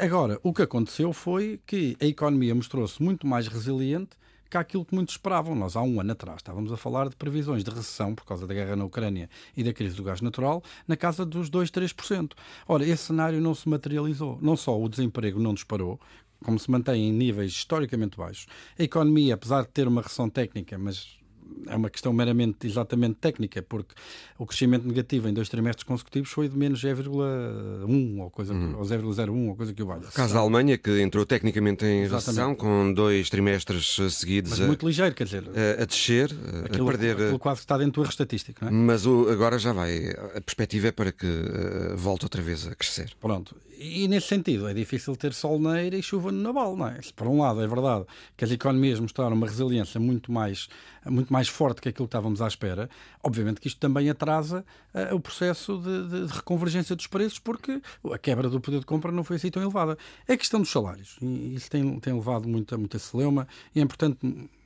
Agora, 0.00 0.38
o 0.42 0.52
que 0.52 0.62
aconteceu 0.62 1.12
foi 1.12 1.60
que 1.66 1.96
a 2.00 2.06
economia 2.06 2.54
mostrou-se 2.54 3.02
muito 3.02 3.26
mais 3.26 3.48
resiliente 3.48 4.16
que 4.50 4.56
aquilo 4.56 4.84
que 4.84 4.94
muitos 4.94 5.14
esperavam. 5.14 5.54
Nós, 5.54 5.76
há 5.76 5.82
um 5.82 6.00
ano 6.00 6.12
atrás, 6.12 6.38
estávamos 6.38 6.72
a 6.72 6.76
falar 6.76 7.08
de 7.08 7.16
previsões 7.16 7.62
de 7.62 7.70
recessão 7.70 8.14
por 8.14 8.24
causa 8.24 8.46
da 8.46 8.54
guerra 8.54 8.76
na 8.76 8.84
Ucrânia 8.84 9.28
e 9.56 9.62
da 9.62 9.72
crise 9.72 9.94
do 9.94 10.02
gás 10.02 10.20
natural 10.20 10.62
na 10.86 10.96
casa 10.96 11.24
dos 11.24 11.50
2, 11.50 11.70
3%. 11.70 12.32
Ora, 12.66 12.84
esse 12.84 13.04
cenário 13.04 13.40
não 13.40 13.54
se 13.54 13.68
materializou. 13.68 14.38
Não 14.40 14.56
só 14.56 14.80
o 14.80 14.88
desemprego 14.88 15.38
não 15.38 15.54
disparou, 15.54 16.00
como 16.42 16.58
se 16.58 16.70
mantém 16.70 17.08
em 17.08 17.12
níveis 17.12 17.52
historicamente 17.52 18.16
baixos. 18.16 18.46
A 18.78 18.82
economia, 18.82 19.34
apesar 19.34 19.62
de 19.62 19.68
ter 19.68 19.86
uma 19.86 20.00
recessão 20.00 20.30
técnica, 20.30 20.78
mas 20.78 21.17
é 21.66 21.76
uma 21.76 21.90
questão 21.90 22.12
meramente 22.12 22.66
exatamente 22.66 23.16
técnica, 23.16 23.62
porque 23.62 23.94
o 24.38 24.46
crescimento 24.46 24.86
negativo 24.86 25.28
em 25.28 25.32
dois 25.32 25.48
trimestres 25.48 25.84
consecutivos 25.84 26.30
foi 26.30 26.48
de 26.48 26.56
menos 26.56 26.82
0,1 26.82 28.20
ou 28.20 28.30
coisa 28.30 28.52
uhum. 28.52 28.76
ou 28.78 28.84
0,01 28.84 29.48
ou 29.48 29.56
coisa 29.56 29.72
que 29.72 29.82
o 29.82 29.86
valha. 29.86 30.02
Caso 30.14 30.34
da 30.34 30.40
Alemanha, 30.40 30.78
que 30.78 31.00
entrou 31.00 31.26
tecnicamente 31.26 31.84
em 31.84 32.06
recessão 32.06 32.54
com 32.54 32.92
dois 32.92 33.28
trimestres 33.30 33.96
seguidos 34.10 34.50
Mas 34.50 34.60
muito 34.60 34.86
ligeiro, 34.86 35.14
quer 35.14 35.24
dizer, 35.24 35.44
a, 35.48 35.82
a 35.82 35.84
descer, 35.84 36.30
aquilo, 36.64 36.88
a 36.88 36.92
perder. 36.92 37.16
Aquilo 37.16 37.38
quase 37.38 37.60
está 37.60 37.76
dentro 37.76 37.94
do 37.94 38.02
erro 38.02 38.10
estatístico, 38.10 38.64
não 38.64 38.70
é? 38.70 38.72
Mas 38.72 39.06
o, 39.06 39.28
agora 39.28 39.58
já 39.58 39.72
vai. 39.72 40.10
A 40.34 40.40
perspectiva 40.40 40.88
é 40.88 40.92
para 40.92 41.12
que 41.12 41.26
uh, 41.26 41.96
volte 41.96 42.24
outra 42.24 42.42
vez 42.42 42.66
a 42.66 42.74
crescer. 42.74 43.12
Pronto. 43.20 43.56
E 43.80 44.08
nesse 44.08 44.26
sentido, 44.26 44.66
é 44.66 44.74
difícil 44.74 45.14
ter 45.14 45.32
sol 45.32 45.60
na 45.60 45.80
eira 45.80 45.96
e 45.96 46.02
chuva 46.02 46.32
no 46.32 46.42
naval, 46.42 46.76
não 46.76 46.88
é? 46.88 46.98
Por 47.14 47.28
um 47.28 47.40
lado, 47.40 47.62
é 47.62 47.66
verdade 47.66 48.04
que 48.36 48.44
as 48.44 48.50
economias 48.50 48.98
mostraram 48.98 49.36
uma 49.36 49.46
resiliência 49.46 50.00
muito 50.00 50.32
mais, 50.32 50.68
muito 51.06 51.32
mais 51.32 51.37
forte 51.46 51.80
que 51.80 51.88
aquilo 51.88 52.08
que 52.08 52.08
estávamos 52.08 52.42
à 52.42 52.48
espera. 52.48 52.90
Obviamente 53.22 53.60
que 53.60 53.68
isto 53.68 53.78
também 53.78 54.10
atrasa 54.10 54.64
uh, 54.94 55.14
o 55.14 55.20
processo 55.20 55.78
de, 55.78 56.08
de, 56.08 56.26
de, 56.26 56.32
reconvergência 56.32 56.96
dos 56.96 57.06
preços, 57.06 57.38
porque 57.38 57.80
a 58.12 58.18
quebra 58.18 58.48
do 58.48 58.60
poder 58.60 58.80
de 58.80 58.86
compra 58.86 59.12
não 59.12 59.22
foi 59.22 59.36
assim 59.36 59.50
tão 59.50 59.62
elevada. 59.62 59.96
É 60.26 60.32
a 60.32 60.36
questão 60.36 60.60
dos 60.60 60.70
salários. 60.70 61.16
Isso 61.20 61.70
tem, 61.70 62.00
tem 62.00 62.12
levado 62.12 62.48
muita, 62.48 62.76
muita 62.76 62.98
celeuma. 62.98 63.46
E 63.74 63.78
é 63.78 63.82
importante 63.82 64.18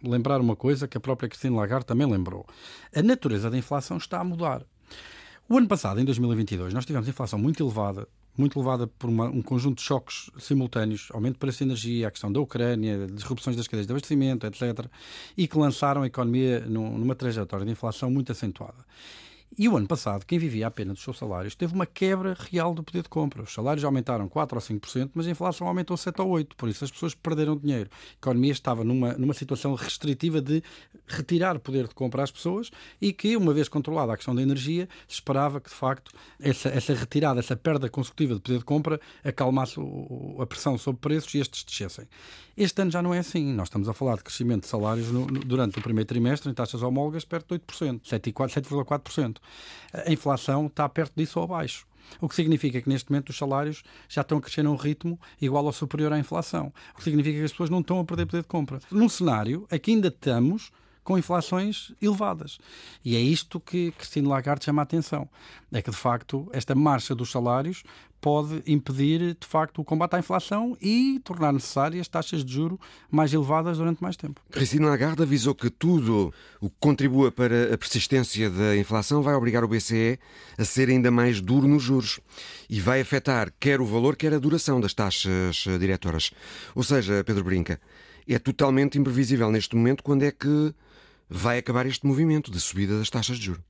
lembrar 0.03 0.41
uma 0.41 0.57
coisa 0.57 0.89
que 0.89 0.97
a 0.97 1.01
própria 1.01 1.29
Cristina 1.29 1.57
Lagarde 1.57 1.85
também 1.85 2.11
lembrou. 2.11 2.47
A 2.95 3.03
natureza 3.03 3.51
da 3.51 3.59
inflação 3.59 3.99
está 3.99 4.21
a 4.21 4.25
mudar. 4.25 4.63
O 5.49 5.59
ano 5.59 5.69
passado, 5.69 6.01
em 6.01 6.05
2022, 6.05 6.73
nós 6.73 6.87
tivemos 6.87 7.07
inflação 7.09 7.39
muito 7.39 7.63
elevada, 7.63 8.09
muito 8.37 8.59
levada 8.59 8.87
por 8.87 9.09
uma, 9.09 9.27
um 9.27 9.43
conjunto 9.43 9.79
de 9.79 9.83
choques 9.83 10.31
simultâneos, 10.39 11.09
aumento 11.13 11.35
de 11.35 11.39
preço 11.39 11.59
de 11.59 11.65
energia, 11.65 12.09
a 12.09 12.11
questão 12.11 12.33
da 12.33 12.41
Ucrânia, 12.41 13.07
disrupções 13.07 13.57
das 13.57 13.67
cadeias 13.67 13.87
de 13.87 13.93
abastecimento, 13.93 14.47
etc., 14.47 14.87
e 15.37 15.47
que 15.47 15.59
lançaram 15.59 16.03
a 16.03 16.07
economia 16.07 16.61
numa 16.61 17.15
trajetória 17.15 17.65
de 17.67 17.73
inflação 17.73 18.11
muito 18.11 18.33
acentuada. 18.33 18.85
E 19.59 19.69
o 19.69 19.77
ano 19.77 19.87
passado, 19.87 20.25
quem 20.25 20.39
vivia 20.39 20.67
apenas 20.67 20.95
dos 20.95 21.05
seus 21.05 21.19
salários 21.19 21.55
teve 21.55 21.75
uma 21.75 21.85
quebra 21.85 22.35
real 22.51 22.73
do 22.73 22.83
poder 22.83 23.03
de 23.03 23.09
compra. 23.09 23.43
Os 23.43 23.53
salários 23.53 23.85
aumentaram 23.85 24.27
4 24.27 24.57
ou 24.57 24.63
5%, 24.63 25.11
mas 25.15 25.27
a 25.27 25.31
inflação 25.31 25.67
aumentou 25.67 25.95
7 25.95 26.23
ou 26.23 26.31
8%. 26.31 26.49
Por 26.57 26.71
isso 26.71 26.85
as 26.85 26.91
pessoas 26.91 27.15
perderam 27.15 27.57
dinheiro. 27.57 27.91
A 27.93 28.15
economia 28.15 28.53
estava 28.53 28.83
numa, 28.83 29.13
numa 29.13 29.35
situação 29.35 29.75
restritiva 29.75 30.41
de 30.41 30.63
retirar 31.07 31.59
poder 31.59 31.87
de 31.87 31.95
compra 31.95 32.23
às 32.23 32.31
pessoas 32.31 32.71
e 33.01 33.13
que, 33.13 33.37
uma 33.37 33.53
vez 33.53 33.69
controlada 33.69 34.15
a 34.15 34.17
questão 34.17 34.35
da 34.35 34.41
energia, 34.41 34.89
se 35.07 35.15
esperava 35.17 35.61
que, 35.61 35.69
de 35.69 35.77
facto, 35.77 36.13
essa, 36.41 36.71
essa 36.71 36.95
retirada, 36.95 37.39
essa 37.39 37.55
perda 37.55 37.91
consecutiva 37.91 38.35
de 38.35 38.41
poder 38.41 38.59
de 38.59 38.65
compra 38.65 38.99
acalmasse 39.23 39.79
a 40.39 40.47
pressão 40.47 40.79
sobre 40.79 41.01
preços 41.01 41.35
e 41.35 41.39
estes 41.41 41.63
descessem. 41.63 42.07
Este 42.57 42.83
ano 42.83 42.91
já 42.91 43.03
não 43.03 43.15
é 43.15 43.19
assim. 43.19 43.53
Nós 43.53 43.69
estamos 43.69 43.89
a 43.89 43.93
falar 43.93 44.17
de 44.17 44.25
crescimento 44.25 44.63
de 44.63 44.69
salários 44.69 45.09
no, 45.09 45.27
no, 45.27 45.41
durante 45.41 45.79
o 45.79 45.83
primeiro 45.83 46.07
trimestre 46.07 46.51
em 46.51 46.55
taxas 46.55 46.83
homólogas 46.83 47.25
perto 47.25 47.55
de 47.57 47.65
8%, 47.65 48.03
7,4%. 48.03 49.37
A 49.93 50.13
inflação 50.13 50.67
está 50.67 50.89
perto 50.89 51.13
disso 51.17 51.39
ou 51.39 51.45
abaixo. 51.45 51.87
O 52.21 52.29
que 52.29 52.35
significa 52.35 52.81
que 52.81 52.89
neste 52.89 53.11
momento 53.11 53.31
os 53.31 53.39
salários 53.39 53.83
já 54.09 54.21
estão 54.21 54.39
a 54.39 54.41
crescer 54.41 54.67
a 54.67 54.71
um 54.71 54.77
ritmo 54.77 55.19
igual 55.41 55.65
ou 55.65 55.73
superior 55.73 56.13
à 56.13 56.19
inflação. 56.19 56.73
O 56.95 56.99
que 56.99 57.05
significa 57.05 57.39
que 57.39 57.45
as 57.45 57.53
pessoas 57.53 57.71
não 57.71 57.81
estão 57.81 57.99
a 58.01 58.05
perder 58.05 58.27
poder 58.27 58.43
de 58.43 58.49
compra. 58.49 58.81
Num 58.91 59.09
cenário 59.09 59.67
em 59.71 59.79
que 59.79 59.93
ainda 59.93 60.09
estamos 60.09 60.71
com 61.05 61.19
inflações 61.19 61.93
elevadas. 62.01 62.59
E 63.05 63.17
é 63.17 63.21
isto 63.21 63.59
que 63.59 63.93
Cristina 63.93 64.29
Lagarde 64.29 64.65
chama 64.65 64.83
a 64.83 64.85
atenção. 64.85 65.29
É 65.73 65.83
que, 65.83 65.91
de 65.91 65.97
facto, 65.97 66.49
esta 66.53 66.75
marcha 66.75 67.15
dos 67.15 67.31
salários 67.31 67.83
pode 68.23 68.63
impedir, 68.69 69.37
de 69.39 69.47
facto, 69.47 69.81
o 69.81 69.85
combate 69.85 70.15
à 70.15 70.19
inflação 70.21 70.77
e 70.81 71.21
tornar 71.25 71.53
necessárias 71.53 72.07
taxas 72.07 72.45
de 72.45 72.53
juro 72.53 72.79
mais 73.11 73.35
elevadas 73.35 73.79
durante 73.79 74.01
mais 74.01 74.17
tempo. 74.17 74.41
Cristina 74.49 74.89
Lagarde 74.89 75.25
avisou 75.25 75.57
que 75.57 75.69
tudo 75.69 76.33
o 76.61 76.71
que 76.71 76.77
contribua 76.79 77.33
para 77.33 77.75
a 77.75 77.77
persistência 77.77 78.49
da 78.49 78.77
inflação 78.77 79.23
vai 79.23 79.35
obrigar 79.35 79.65
o 79.65 79.69
BCE 79.69 80.21
a 80.57 80.65
ser 80.65 80.89
ainda 80.89 81.11
mais 81.11 81.41
duro 81.41 81.67
nos 81.67 81.83
juros 81.83 82.21
e 82.71 82.81
vai 82.81 83.01
afetar 83.01 83.53
quer 83.59 83.81
o 83.81 83.85
valor, 83.85 84.15
quer 84.15 84.33
a 84.33 84.39
duração 84.39 84.81
das 84.81 84.95
taxas 84.95 85.65
diretoras. 85.81 86.31
Ou 86.77 86.85
seja, 86.85 87.25
Pedro 87.25 87.43
Brinca, 87.43 87.81
é 88.29 88.39
totalmente 88.39 88.99
imprevisível 88.99 89.51
neste 89.51 89.75
momento 89.75 90.05
quando 90.05 90.23
é 90.23 90.31
que 90.31 90.73
vai 91.29 91.59
acabar 91.59 91.87
este 91.87 92.07
movimento 92.07 92.51
de 92.51 92.61
subida 92.61 92.99
das 92.99 93.11
taxas 93.11 93.39
de 93.39 93.47
juros. 93.47 93.65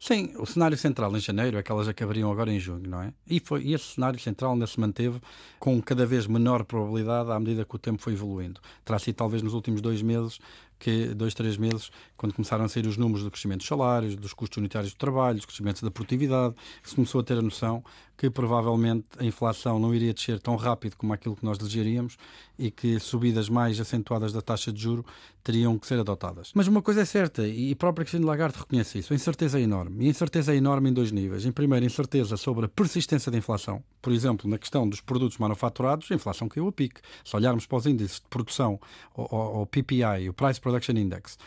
Sim, 0.00 0.32
o 0.38 0.46
cenário 0.46 0.78
central 0.78 1.14
em 1.14 1.20
janeiro 1.20 1.58
é 1.58 1.62
que 1.62 1.70
elas 1.70 1.86
acabariam 1.86 2.32
agora 2.32 2.50
em 2.50 2.58
junho, 2.58 2.88
não 2.88 3.02
é? 3.02 3.12
E, 3.28 3.38
foi, 3.38 3.64
e 3.64 3.74
esse 3.74 3.84
cenário 3.84 4.18
central 4.18 4.54
ainda 4.54 4.66
se 4.66 4.80
manteve 4.80 5.20
com 5.58 5.80
cada 5.82 6.06
vez 6.06 6.26
menor 6.26 6.64
probabilidade 6.64 7.30
à 7.30 7.38
medida 7.38 7.66
que 7.66 7.76
o 7.76 7.78
tempo 7.78 8.00
foi 8.00 8.14
evoluindo. 8.14 8.62
Terá 8.82 8.98
sido 8.98 9.16
talvez 9.16 9.42
nos 9.42 9.52
últimos 9.52 9.82
dois 9.82 10.00
meses 10.00 10.38
que 10.80 11.14
dois, 11.14 11.34
três 11.34 11.56
meses, 11.58 11.90
quando 12.16 12.34
começaram 12.34 12.64
a 12.64 12.68
sair 12.68 12.86
os 12.86 12.96
números 12.96 13.22
do 13.22 13.30
crescimento 13.30 13.58
dos 13.58 13.68
salários, 13.68 14.16
dos 14.16 14.32
custos 14.32 14.56
unitários 14.56 14.92
do 14.92 14.96
trabalho, 14.96 15.36
dos 15.36 15.44
crescimentos 15.44 15.82
da 15.82 15.90
produtividade, 15.90 16.54
se 16.82 16.94
começou 16.94 17.20
a 17.20 17.24
ter 17.24 17.38
a 17.38 17.42
noção 17.42 17.84
que 18.16 18.28
provavelmente 18.28 19.06
a 19.18 19.24
inflação 19.24 19.78
não 19.78 19.94
iria 19.94 20.12
descer 20.12 20.38
tão 20.40 20.54
rápido 20.54 20.94
como 20.94 21.10
aquilo 21.12 21.34
que 21.34 21.42
nós 21.42 21.56
desejaríamos 21.56 22.18
e 22.58 22.70
que 22.70 22.98
subidas 23.00 23.48
mais 23.48 23.80
acentuadas 23.80 24.30
da 24.30 24.42
taxa 24.42 24.70
de 24.70 24.82
juro 24.82 25.06
teriam 25.42 25.78
que 25.78 25.86
ser 25.86 25.98
adotadas. 25.98 26.52
Mas 26.54 26.68
uma 26.68 26.82
coisa 26.82 27.00
é 27.00 27.04
certa, 27.06 27.48
e 27.48 27.72
a 27.72 27.76
própria 27.76 28.04
Cristina 28.04 28.26
Lagarde 28.26 28.58
reconhece 28.58 28.98
isso, 28.98 29.14
a 29.14 29.16
incerteza 29.16 29.58
é 29.58 29.62
enorme. 29.62 30.04
E 30.04 30.06
a 30.06 30.10
incerteza 30.10 30.52
é 30.52 30.56
enorme 30.56 30.90
em 30.90 30.92
dois 30.92 31.10
níveis. 31.10 31.46
Em 31.46 31.52
primeiro, 31.52 31.86
incerteza 31.86 32.36
sobre 32.36 32.66
a 32.66 32.68
persistência 32.68 33.32
da 33.32 33.38
inflação. 33.38 33.82
Por 34.02 34.12
exemplo, 34.12 34.50
na 34.50 34.58
questão 34.58 34.86
dos 34.86 35.00
produtos 35.00 35.38
manufaturados, 35.38 36.10
a 36.10 36.14
inflação 36.14 36.46
caiu 36.46 36.68
a 36.68 36.72
pique. 36.72 37.00
Se 37.24 37.34
olharmos 37.34 37.64
para 37.64 37.78
os 37.78 37.86
índices 37.86 38.16
de 38.16 38.28
produção, 38.28 38.78
o 39.14 39.64
PPI, 39.64 40.28
o 40.28 40.34
Price 40.34 40.60
Production 40.70 40.96
Index, 40.96 41.38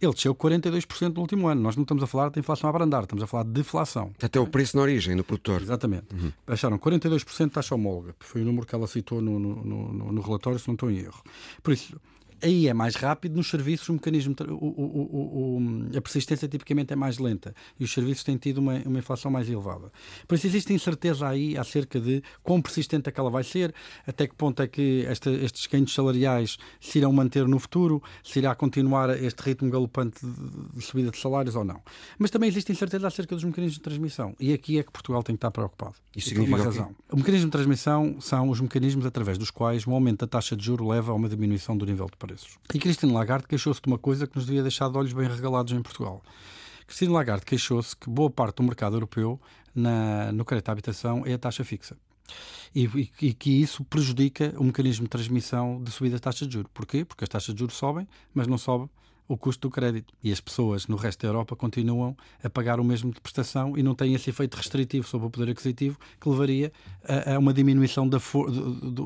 ele 0.00 0.12
desceu 0.12 0.34
42% 0.34 1.14
no 1.14 1.20
último 1.20 1.46
ano. 1.46 1.60
Nós 1.60 1.76
não 1.76 1.82
estamos 1.82 2.02
a 2.02 2.06
falar 2.06 2.30
de 2.30 2.40
inflação 2.40 2.68
a 2.68 2.70
abrandar, 2.70 3.02
estamos 3.02 3.22
a 3.22 3.26
falar 3.26 3.44
de 3.44 3.50
deflação. 3.50 4.12
Até 4.20 4.40
o 4.40 4.46
preço 4.46 4.76
na 4.76 4.82
origem 4.82 5.16
do 5.16 5.22
produtor. 5.22 5.62
Exatamente. 5.62 6.06
Uhum. 6.12 6.32
Baixaram 6.46 6.78
42% 6.78 7.44
de 7.44 7.50
taxa 7.50 7.74
homóloga. 7.74 8.14
Foi 8.18 8.42
o 8.42 8.44
número 8.44 8.66
que 8.66 8.74
ela 8.74 8.86
citou 8.86 9.20
no, 9.20 9.38
no, 9.38 9.62
no, 9.62 10.12
no 10.12 10.20
relatório, 10.20 10.58
se 10.58 10.66
não 10.66 10.74
estou 10.74 10.90
em 10.90 10.98
erro. 10.98 11.22
Por 11.62 11.72
isso, 11.72 12.00
aí 12.42 12.68
é 12.68 12.74
mais 12.74 12.96
rápido, 12.96 13.36
nos 13.36 13.48
serviços 13.48 13.88
o 13.88 13.92
mecanismo, 13.92 14.34
o, 14.48 14.54
o, 14.54 15.58
o, 15.58 15.96
a 15.96 16.00
persistência 16.00 16.48
tipicamente 16.48 16.92
é 16.92 16.96
mais 16.96 17.18
lenta 17.18 17.54
e 17.78 17.84
os 17.84 17.92
serviços 17.92 18.24
têm 18.24 18.36
tido 18.36 18.58
uma, 18.58 18.74
uma 18.84 18.98
inflação 18.98 19.30
mais 19.30 19.48
elevada. 19.48 19.92
Por 20.26 20.34
isso 20.34 20.46
existe 20.46 20.72
incerteza 20.72 21.28
aí 21.28 21.56
acerca 21.56 22.00
de 22.00 22.22
quão 22.42 22.60
persistente 22.60 23.08
é 23.08 23.12
que 23.12 23.20
ela 23.20 23.30
vai 23.30 23.44
ser, 23.44 23.72
até 24.06 24.26
que 24.26 24.34
ponto 24.34 24.60
é 24.60 24.66
que 24.66 25.04
esta, 25.06 25.30
estes 25.30 25.66
ganhos 25.66 25.94
salariais 25.94 26.58
se 26.80 26.98
irão 26.98 27.12
manter 27.12 27.46
no 27.46 27.58
futuro, 27.58 28.02
se 28.24 28.40
irá 28.40 28.54
continuar 28.54 29.10
este 29.22 29.40
ritmo 29.40 29.70
galopante 29.70 30.24
de, 30.24 30.78
de 30.78 30.84
subida 30.84 31.10
de 31.10 31.18
salários 31.18 31.54
ou 31.54 31.64
não. 31.64 31.80
Mas 32.18 32.30
também 32.30 32.48
existe 32.48 32.72
incerteza 32.72 33.06
acerca 33.06 33.34
dos 33.34 33.44
mecanismos 33.44 33.76
de 33.76 33.82
transmissão 33.82 34.34
e 34.40 34.52
aqui 34.52 34.78
é 34.78 34.82
que 34.82 34.90
Portugal 34.90 35.22
tem 35.22 35.36
que 35.36 35.38
estar 35.38 35.50
preocupado. 35.50 35.94
Isso 36.16 36.30
significa 36.30 36.56
uma 36.56 36.64
razão. 36.64 36.94
O 37.10 37.16
mecanismo 37.16 37.46
de 37.46 37.52
transmissão 37.52 38.20
são 38.20 38.50
os 38.50 38.60
mecanismos 38.60 39.06
através 39.06 39.38
dos 39.38 39.50
quais 39.50 39.86
o 39.86 39.92
aumento 39.92 40.20
da 40.20 40.26
taxa 40.26 40.56
de 40.56 40.64
juro 40.64 40.88
leva 40.88 41.12
a 41.12 41.14
uma 41.14 41.28
diminuição 41.28 41.76
do 41.76 41.86
nível 41.86 42.06
de 42.06 42.16
preço 42.16 42.31
preços. 42.32 42.58
E 42.74 42.78
Cristina 42.78 43.12
Lagarde 43.12 43.46
queixou-se 43.46 43.80
de 43.80 43.86
uma 43.86 43.98
coisa 43.98 44.26
que 44.26 44.36
nos 44.36 44.46
devia 44.46 44.62
deixar 44.62 44.88
de 44.88 44.96
olhos 44.96 45.12
bem 45.12 45.28
regalados 45.28 45.72
em 45.72 45.82
Portugal. 45.82 46.22
Cristina 46.86 47.12
Lagarde 47.12 47.44
queixou-se 47.44 47.94
que 47.96 48.08
boa 48.08 48.30
parte 48.30 48.56
do 48.56 48.62
mercado 48.62 48.96
europeu 48.96 49.40
na, 49.74 50.32
no 50.32 50.44
crédito 50.44 50.68
à 50.68 50.72
habitação 50.72 51.24
é 51.26 51.34
a 51.34 51.38
taxa 51.38 51.64
fixa. 51.64 51.96
E, 52.74 52.84
e, 52.86 53.10
e, 53.26 53.34
que 53.34 53.50
isso 53.50 53.84
prejudica 53.84 54.54
o 54.56 54.64
mecanismo 54.64 55.04
de 55.04 55.10
transmissão 55.10 55.82
de 55.82 55.90
subida 55.90 56.14
das 56.14 56.20
taxas 56.20 56.48
de 56.48 56.54
juros. 56.54 56.70
Porquê? 56.72 57.04
Porque 57.04 57.24
as 57.24 57.28
taxas 57.28 57.54
de 57.54 57.58
juros 57.58 57.76
sobem, 57.76 58.08
mas 58.32 58.46
não 58.46 58.56
sobe 58.56 58.88
o 59.28 59.36
custo 59.36 59.68
do 59.68 59.70
crédito. 59.70 60.14
E 60.22 60.32
as 60.32 60.40
pessoas 60.40 60.86
no 60.86 60.96
resto 60.96 61.22
da 61.22 61.28
Europa 61.28 61.54
continuam 61.54 62.16
a 62.42 62.48
pagar 62.48 62.80
o 62.80 62.84
mesmo 62.84 63.12
de 63.12 63.20
prestação 63.20 63.76
e 63.76 63.82
não 63.82 63.94
têm 63.94 64.14
esse 64.14 64.30
efeito 64.30 64.56
restritivo 64.56 65.06
sobre 65.06 65.26
o 65.26 65.30
poder 65.30 65.50
aquisitivo 65.50 65.98
que 66.20 66.28
levaria 66.28 66.72
a, 67.06 67.34
a 67.34 67.38
uma 67.38 67.52
diminuição 67.52 68.08
da, 68.08 68.18
for, 68.18 68.50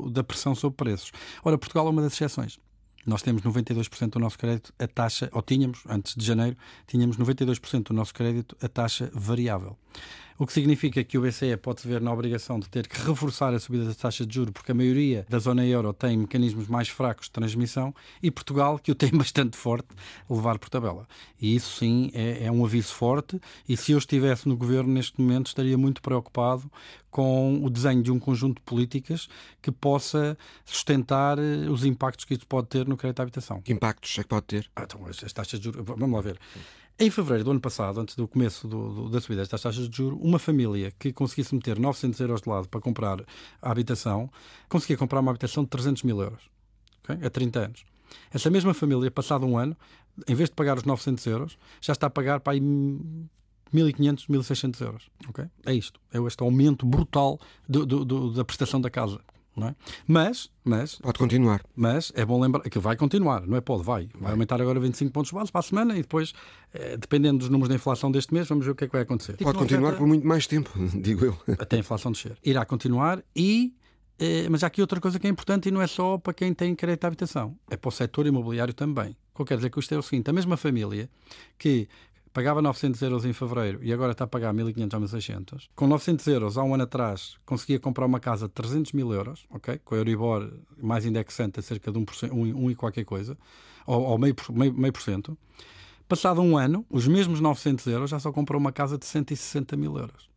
da 0.09 0.23
pressão 0.23 0.55
sobre 0.55 0.77
preços. 0.77 1.11
Ora, 1.43 1.57
Portugal 1.57 1.87
é 1.87 1.89
uma 1.89 2.01
das 2.01 2.13
exceções. 2.13 2.59
Nós 3.07 3.21
temos 3.21 3.41
92% 3.41 4.09
do 4.09 4.19
nosso 4.19 4.37
crédito 4.37 4.73
a 4.77 4.87
taxa, 4.87 5.29
ou 5.31 5.41
tínhamos, 5.41 5.79
antes 5.87 6.13
de 6.15 6.25
janeiro, 6.25 6.57
tínhamos 6.85 7.17
92% 7.17 7.83
do 7.83 7.93
nosso 7.93 8.13
crédito 8.13 8.55
a 8.61 8.67
taxa 8.67 9.09
variável. 9.13 9.77
O 10.39 10.45
que 10.45 10.53
significa 10.53 11.03
que 11.03 11.17
o 11.17 11.21
BCE 11.21 11.57
pode 11.57 11.81
se 11.81 11.87
ver 11.87 11.99
na 11.99 12.13
obrigação 12.13 12.59
de 12.59 12.69
ter 12.69 12.87
que 12.87 13.01
reforçar 13.01 13.53
a 13.55 13.59
subida 13.59 13.85
das 13.85 13.95
taxas 13.95 14.27
de 14.27 14.35
juros, 14.35 14.53
porque 14.53 14.71
a 14.71 14.75
maioria 14.75 15.25
da 15.27 15.39
zona 15.39 15.65
euro 15.65 15.91
tem 15.93 16.15
mecanismos 16.15 16.67
mais 16.67 16.89
fracos 16.89 17.25
de 17.25 17.31
transmissão 17.31 17.93
e 18.21 18.29
Portugal, 18.29 18.77
que 18.77 18.91
o 18.91 18.95
tem 18.95 19.09
bastante 19.17 19.57
forte, 19.57 19.87
levar 20.29 20.59
por 20.59 20.69
tabela. 20.69 21.07
E 21.41 21.55
isso 21.55 21.77
sim 21.79 22.11
é, 22.13 22.45
é 22.45 22.51
um 22.51 22.63
aviso 22.63 22.93
forte. 22.93 23.41
E 23.67 23.75
se 23.75 23.93
eu 23.93 23.97
estivesse 23.97 24.47
no 24.47 24.55
governo 24.55 24.93
neste 24.93 25.19
momento, 25.19 25.47
estaria 25.47 25.77
muito 25.77 26.03
preocupado 26.03 26.69
com 27.09 27.65
o 27.65 27.69
desenho 27.69 28.03
de 28.03 28.11
um 28.11 28.19
conjunto 28.19 28.59
de 28.59 28.61
políticas 28.61 29.27
que 29.59 29.71
possa 29.71 30.37
sustentar 30.63 31.39
eh, 31.39 31.67
os 31.67 31.83
impactos 31.83 32.25
que 32.25 32.35
isso 32.35 32.45
pode 32.45 32.67
ter 32.67 32.87
no 32.87 32.95
crédito 32.95 33.21
à 33.21 33.23
habitação. 33.23 33.59
Que 33.61 33.73
impactos 33.73 34.15
é 34.19 34.21
que 34.21 34.29
pode 34.29 34.45
ter? 34.45 34.69
Ah, 34.75 34.83
então, 34.83 35.03
as, 35.07 35.23
as 35.23 35.33
taxas 35.33 35.59
de 35.59 35.65
juros. 35.65 35.83
Vamos 35.83 36.11
lá 36.11 36.21
ver. 36.21 36.39
Em 36.99 37.11
fevereiro 37.11 37.43
do 37.43 37.51
ano 37.51 37.59
passado, 37.59 37.99
antes 37.99 38.15
do 38.15 38.27
começo 38.27 38.67
do, 38.67 38.89
do, 38.89 39.09
da 39.09 39.21
subida 39.21 39.43
das 39.45 39.61
taxas 39.61 39.87
de 39.87 39.95
juros, 39.95 40.17
uma 40.19 40.39
família 40.39 40.91
que 40.97 41.13
conseguisse 41.13 41.53
meter 41.53 41.77
900 41.77 42.19
euros 42.19 42.41
de 42.41 42.49
lado 42.49 42.67
para 42.67 42.81
comprar 42.81 43.23
a 43.61 43.71
habitação, 43.71 44.31
conseguia 44.67 44.97
comprar 44.97 45.19
uma 45.19 45.29
habitação 45.29 45.63
de 45.63 45.69
300 45.69 46.01
mil 46.01 46.19
euros, 46.19 46.49
okay? 47.03 47.23
a 47.23 47.29
30 47.29 47.59
anos. 47.59 47.85
Essa 48.33 48.49
mesma 48.49 48.73
família, 48.73 49.11
passado 49.11 49.45
um 49.45 49.55
ano, 49.55 49.77
em 50.27 50.33
vez 50.33 50.49
de 50.49 50.55
pagar 50.55 50.75
os 50.75 50.85
900 50.85 51.23
euros, 51.27 51.57
já 51.79 51.93
está 51.93 52.07
a 52.07 52.09
pagar 52.09 52.39
para 52.39 52.53
aí 52.53 52.59
1.500, 52.59 54.25
1.600 54.27 54.81
euros. 54.81 55.09
Okay? 55.29 55.45
É 55.67 55.73
isto. 55.75 55.99
É 56.11 56.17
este 56.17 56.41
aumento 56.41 56.83
brutal 56.83 57.39
do, 57.69 57.85
do, 57.85 58.31
da 58.31 58.43
prestação 58.43 58.81
da 58.81 58.89
casa. 58.89 59.21
Não 59.57 59.69
é? 59.69 59.75
Mas, 60.05 60.51
mas. 60.63 60.95
Pode 60.97 61.17
continuar. 61.17 61.63
Mas 61.75 62.11
é 62.15 62.23
bom 62.23 62.39
lembrar 62.39 62.61
que 62.61 62.77
vai 62.77 62.95
continuar, 62.95 63.41
não 63.47 63.57
é? 63.57 63.61
Pode, 63.61 63.83
vai. 63.83 64.07
Vai 64.13 64.31
aumentar 64.31 64.61
agora 64.61 64.79
25 64.79 65.11
pontos 65.11 65.31
base 65.31 65.51
para 65.51 65.59
a 65.59 65.63
semana 65.63 65.97
e 65.97 66.03
depois, 66.03 66.31
eh, 66.71 66.95
dependendo 66.95 67.39
dos 67.39 67.49
números 67.49 67.67
da 67.69 67.75
inflação 67.75 68.11
deste 68.11 68.31
mês, 68.31 68.47
vamos 68.47 68.65
ver 68.65 68.73
o 68.73 68.75
que 68.75 68.83
é 68.83 68.87
que 68.87 68.93
vai 68.93 69.01
acontecer. 69.01 69.35
Pode 69.37 69.57
continuar 69.57 69.89
afeta... 69.89 69.97
por 69.97 70.07
muito 70.07 70.27
mais 70.27 70.45
tempo, 70.45 70.71
digo 71.01 71.25
eu. 71.25 71.37
Até 71.57 71.77
a 71.77 71.79
inflação 71.79 72.11
descer. 72.11 72.37
Irá 72.43 72.63
continuar 72.65 73.23
e. 73.35 73.73
Eh, 74.19 74.47
mas 74.49 74.63
há 74.63 74.67
aqui 74.67 74.79
outra 74.79 75.01
coisa 75.01 75.19
que 75.19 75.25
é 75.25 75.29
importante 75.29 75.69
e 75.69 75.71
não 75.71 75.81
é 75.81 75.87
só 75.87 76.19
para 76.19 76.33
quem 76.33 76.53
tem 76.53 76.75
crédito 76.75 77.05
à 77.05 77.07
habitação, 77.07 77.57
é 77.69 77.77
para 77.77 77.89
o 77.89 77.91
setor 77.91 78.27
imobiliário 78.27 78.73
também. 78.73 79.17
O 79.33 79.35
que 79.37 79.41
eu 79.41 79.45
quero 79.45 79.57
dizer 79.59 79.69
que 79.71 79.79
isto 79.79 79.93
é 79.93 79.97
o 79.97 80.03
seguinte: 80.03 80.29
a 80.29 80.33
mesma 80.33 80.55
família 80.55 81.09
que 81.57 81.87
pagava 82.37 82.61
900 82.61 83.01
euros 83.01 83.25
em 83.25 83.33
fevereiro 83.33 83.79
e 83.81 83.91
agora 83.91 84.11
está 84.11 84.25
a 84.25 84.27
pagar 84.27 84.53
1.500 84.53 84.93
ou 84.93 85.01
1.600. 85.01 85.69
Com 85.75 85.87
900 85.87 86.27
euros, 86.27 86.55
há 86.55 86.63
um 86.63 86.75
ano 86.75 86.83
atrás, 86.83 87.35
conseguia 87.43 87.79
comprar 87.79 88.05
uma 88.05 88.19
casa 88.19 88.47
de 88.47 88.53
300 88.53 88.91
mil 88.91 89.11
euros, 89.11 89.47
ok? 89.49 89.79
Com 89.83 89.95
a 89.95 89.97
Euribor 89.97 90.47
mais 90.79 91.03
indexante 91.03 91.59
a 91.59 91.63
cerca 91.63 91.91
de 91.91 91.97
1%, 91.97 92.31
1, 92.31 92.65
1 92.65 92.69
e 92.69 92.75
qualquer 92.75 93.05
coisa, 93.05 93.35
ou, 93.87 94.03
ou 94.03 94.19
meio, 94.19 94.35
meio, 94.51 94.71
meio 94.71 94.93
por 94.93 95.01
cento. 95.01 95.35
Passado 96.07 96.39
um 96.39 96.55
ano, 96.55 96.85
os 96.91 97.07
mesmos 97.07 97.39
900 97.39 97.87
euros 97.87 98.11
já 98.11 98.19
só 98.19 98.31
comprou 98.31 98.61
uma 98.61 98.71
casa 98.71 98.99
de 98.99 99.07
160 99.07 99.75
mil 99.75 99.97
euros. 99.97 100.29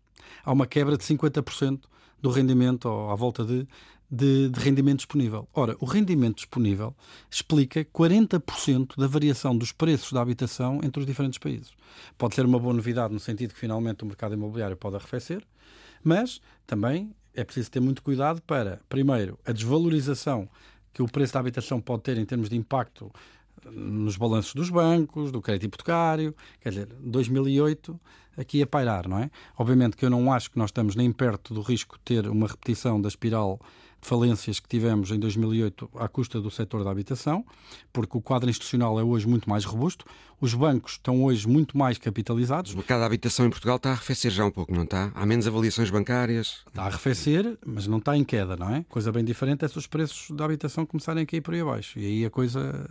Há 0.42 0.52
uma 0.52 0.66
quebra 0.66 0.96
de 0.96 1.04
50% 1.04 1.82
do 2.18 2.30
rendimento, 2.30 2.86
ou 2.86 3.10
à 3.10 3.14
volta 3.14 3.44
de, 3.44 3.68
de, 4.10 4.48
de, 4.48 4.60
rendimento 4.60 4.98
disponível. 4.98 5.48
Ora, 5.54 5.76
o 5.80 5.84
rendimento 5.84 6.36
disponível 6.36 6.94
explica 7.30 7.84
40% 7.84 8.96
da 8.96 9.06
variação 9.06 9.56
dos 9.56 9.72
preços 9.72 10.12
da 10.12 10.20
habitação 10.20 10.80
entre 10.82 11.00
os 11.00 11.06
diferentes 11.06 11.38
países. 11.38 11.72
Pode 12.18 12.34
ser 12.34 12.44
uma 12.44 12.58
boa 12.58 12.74
novidade 12.74 13.14
no 13.14 13.20
sentido 13.20 13.54
que 13.54 13.60
finalmente 13.60 14.02
o 14.02 14.06
mercado 14.06 14.34
imobiliário 14.34 14.76
pode 14.76 14.96
arrefecer, 14.96 15.44
mas 16.02 16.40
também 16.66 17.14
é 17.34 17.44
preciso 17.44 17.70
ter 17.70 17.80
muito 17.80 18.02
cuidado 18.02 18.42
para, 18.42 18.80
primeiro, 18.88 19.38
a 19.44 19.52
desvalorização 19.52 20.48
que 20.92 21.02
o 21.02 21.06
preço 21.06 21.34
da 21.34 21.40
habitação 21.40 21.80
pode 21.80 22.02
ter 22.02 22.18
em 22.18 22.24
termos 22.24 22.48
de 22.48 22.56
impacto 22.56 23.12
nos 23.64 24.16
balanços 24.16 24.54
dos 24.54 24.70
bancos, 24.70 25.30
do 25.30 25.40
crédito 25.42 25.66
hipotecário, 25.66 26.34
quer 26.60 26.70
dizer, 26.70 26.86
2008 26.86 28.00
aqui 28.36 28.62
a 28.62 28.66
pairar, 28.66 29.08
não 29.08 29.18
é? 29.18 29.30
Obviamente 29.56 29.96
que 29.96 30.04
eu 30.04 30.10
não 30.10 30.32
acho 30.32 30.50
que 30.50 30.58
nós 30.58 30.68
estamos 30.68 30.96
nem 30.96 31.10
perto 31.12 31.54
do 31.54 31.60
risco 31.60 31.96
de 31.96 32.02
ter 32.02 32.28
uma 32.28 32.46
repetição 32.46 33.00
da 33.00 33.08
espiral 33.08 33.60
falências 34.00 34.58
que 34.58 34.68
tivemos 34.68 35.10
em 35.10 35.18
2008 35.18 35.90
à 35.96 36.08
custa 36.08 36.40
do 36.40 36.50
setor 36.50 36.84
da 36.84 36.90
habitação, 36.90 37.44
porque 37.92 38.16
o 38.16 38.20
quadro 38.20 38.48
institucional 38.48 38.98
é 38.98 39.02
hoje 39.02 39.26
muito 39.26 39.48
mais 39.48 39.64
robusto, 39.64 40.04
os 40.40 40.54
bancos 40.54 40.92
estão 40.92 41.22
hoje 41.22 41.46
muito 41.46 41.76
mais 41.76 41.98
capitalizados. 41.98 42.72
O 42.72 42.76
mercado 42.76 43.00
da 43.00 43.06
habitação 43.06 43.46
em 43.46 43.50
Portugal 43.50 43.76
está 43.76 43.90
a 43.90 43.92
arrefecer 43.92 44.30
já 44.30 44.44
um 44.44 44.50
pouco, 44.50 44.72
não 44.72 44.84
está? 44.84 45.12
Há 45.14 45.26
menos 45.26 45.46
avaliações 45.46 45.90
bancárias. 45.90 46.62
Está 46.66 46.84
a 46.84 46.86
arrefecer, 46.86 47.58
mas 47.64 47.86
não 47.86 47.98
está 47.98 48.16
em 48.16 48.24
queda, 48.24 48.56
não 48.56 48.74
é? 48.74 48.84
Coisa 48.88 49.12
bem 49.12 49.24
diferente 49.24 49.64
é 49.64 49.68
se 49.68 49.76
os 49.76 49.86
preços 49.86 50.30
da 50.34 50.46
habitação 50.46 50.86
começarem 50.86 51.24
a 51.24 51.26
cair 51.26 51.42
por 51.42 51.52
aí 51.52 51.60
abaixo. 51.60 51.98
E 51.98 52.06
aí 52.06 52.24
a 52.24 52.30
coisa 52.30 52.88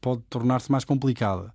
pode 0.00 0.22
tornar-se 0.30 0.72
mais 0.72 0.84
complicada. 0.84 1.52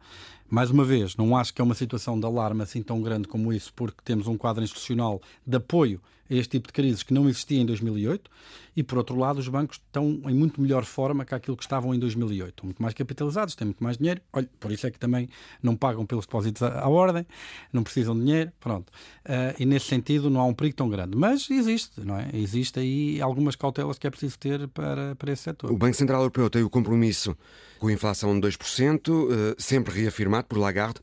Mais 0.54 0.70
uma 0.70 0.84
vez, 0.84 1.16
não 1.16 1.38
acho 1.38 1.54
que 1.54 1.62
é 1.62 1.64
uma 1.64 1.74
situação 1.74 2.20
de 2.20 2.26
alarme 2.26 2.62
assim 2.62 2.84
tão 2.84 3.02
grande 3.02 3.26
como 3.26 3.54
isso, 3.54 3.72
porque 3.74 4.02
temos 4.04 4.28
um 4.28 4.36
quadro 4.36 4.62
institucional 4.62 5.22
de 5.48 5.56
apoio 5.56 6.02
a 6.32 6.36
este 6.36 6.52
tipo 6.52 6.67
de 6.67 6.74
crises 6.74 7.04
que 7.04 7.13
não 7.13 7.28
existia 7.28 7.60
em 7.60 7.65
2008 7.65 8.32
e, 8.76 8.82
por 8.82 8.98
outro 8.98 9.17
lado, 9.17 9.39
os 9.39 9.48
bancos 9.50 9.82
estão 9.86 10.22
em 10.26 10.34
muito 10.34 10.62
melhor 10.62 10.86
forma 10.86 11.26
que 11.26 11.36
aquilo 11.36 11.58
que 11.58 11.63
estavam 11.63 11.94
em 11.94 12.00
2008. 12.00 12.50
Estão 12.50 12.65
muito 12.65 12.82
mais 12.82 12.94
capitalizados, 12.94 13.54
têm 13.54 13.65
muito 13.65 13.84
mais 13.84 13.98
dinheiro. 13.98 14.22
Olha, 14.32 14.50
por 14.60 14.72
isso 14.72 14.88
é 14.88 14.91
que 14.91 14.98
também 14.98 15.28
não 15.62 15.76
pagam 15.76 16.06
pelos 16.06 16.26
depósitos 16.26 16.63
à, 16.63 16.88
ordem, 16.88 17.28
não 17.74 17.84
precisam 17.84 18.15
de 18.17 18.24
dinheiro, 18.24 18.52
pronto. 18.62 18.89
Uh, 19.26 19.60
e 19.60 19.65
nesse 19.65 19.88
sentido 19.88 20.30
não 20.30 20.39
há 20.39 20.46
um 20.46 20.54
perigo 20.54 20.78
tão 20.78 20.88
grande. 20.89 21.17
Mas 21.17 21.50
existe, 21.50 22.00
não 22.00 22.17
é? 22.17 22.30
Existe 22.34 22.80
aí 22.80 23.22
algumas 23.22 23.58
cautelas 23.58 23.98
que 23.98 24.08
é 24.08 24.10
preciso 24.10 24.39
ter 24.39 24.70
para, 24.70 25.15
para 25.15 25.34
esse 25.34 25.44
setor. 25.44 25.70
O 25.70 25.78
Banco 25.78 25.98
Central 25.98 26.22
Europeu 26.22 26.50
tem 26.50 26.63
o 26.63 26.70
compromisso 26.70 27.38
com 27.78 27.88
a 27.88 27.91
inflação 27.91 28.39
de 28.39 28.48
2%, 28.48 29.10
uh, 29.10 29.56
sempre 29.58 29.94
reafirmado 30.02 30.48
por 30.48 30.58
Lagarde, 30.58 31.02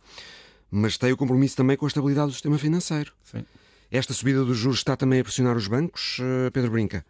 mas 0.71 0.97
tem 0.97 1.13
o 1.13 1.17
compromisso 1.19 1.57
também 1.57 1.77
com 1.77 1.85
a 1.85 1.89
estabilidade 1.89 2.29
do 2.29 2.33
sistema 2.33 2.57
financeiro. 2.57 3.13
Sim. 3.25 3.45
Esta 3.91 4.13
subida 4.13 4.45
dos 4.45 4.57
juros 4.57 4.79
está 4.79 4.97
também 4.97 5.21
a 5.21 5.25
pressionar 5.25 5.57
os 5.57 5.67
bancos, 5.67 6.19
eh, 6.21 6.51
Pedro 6.51 6.71
Brinca? 6.71 7.05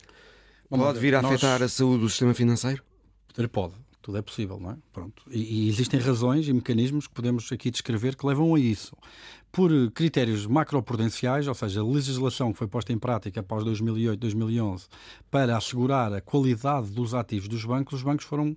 Pode 0.68 1.00
vir 1.00 1.14
a 1.14 1.22
nós... 1.22 1.32
afetar 1.32 1.62
a 1.62 1.68
saúde 1.68 2.02
do 2.02 2.08
sistema 2.08 2.34
financeiro? 2.34 2.82
Pode, 3.52 3.74
tudo 4.00 4.18
é 4.18 4.22
possível, 4.22 4.60
não 4.60 4.72
é? 4.72 4.76
Pronto. 4.92 5.22
E, 5.30 5.66
e, 5.66 5.68
existem 5.68 5.98
razões 5.98 6.46
e 6.46 6.52
mecanismos 6.52 7.06
que 7.06 7.14
podemos 7.14 7.50
aqui 7.50 7.70
descrever 7.70 8.16
que 8.16 8.26
levam 8.26 8.54
a 8.54 8.60
isso. 8.60 8.96
Por 9.50 9.70
critérios 9.92 10.46
macroprudenciais, 10.46 11.48
ou 11.48 11.54
seja, 11.54 11.80
a 11.80 11.84
legislação 11.84 12.52
que 12.52 12.58
foi 12.58 12.68
posta 12.68 12.92
em 12.92 12.98
prática 12.98 13.40
após 13.40 13.64
2008, 13.64 14.20
2011, 14.20 14.86
para 15.30 15.56
assegurar 15.56 16.12
a 16.12 16.20
qualidade 16.20 16.90
dos 16.90 17.12
ativos 17.12 17.48
dos 17.48 17.64
bancos, 17.64 17.94
os 17.94 18.02
bancos 18.02 18.24
foram 18.24 18.56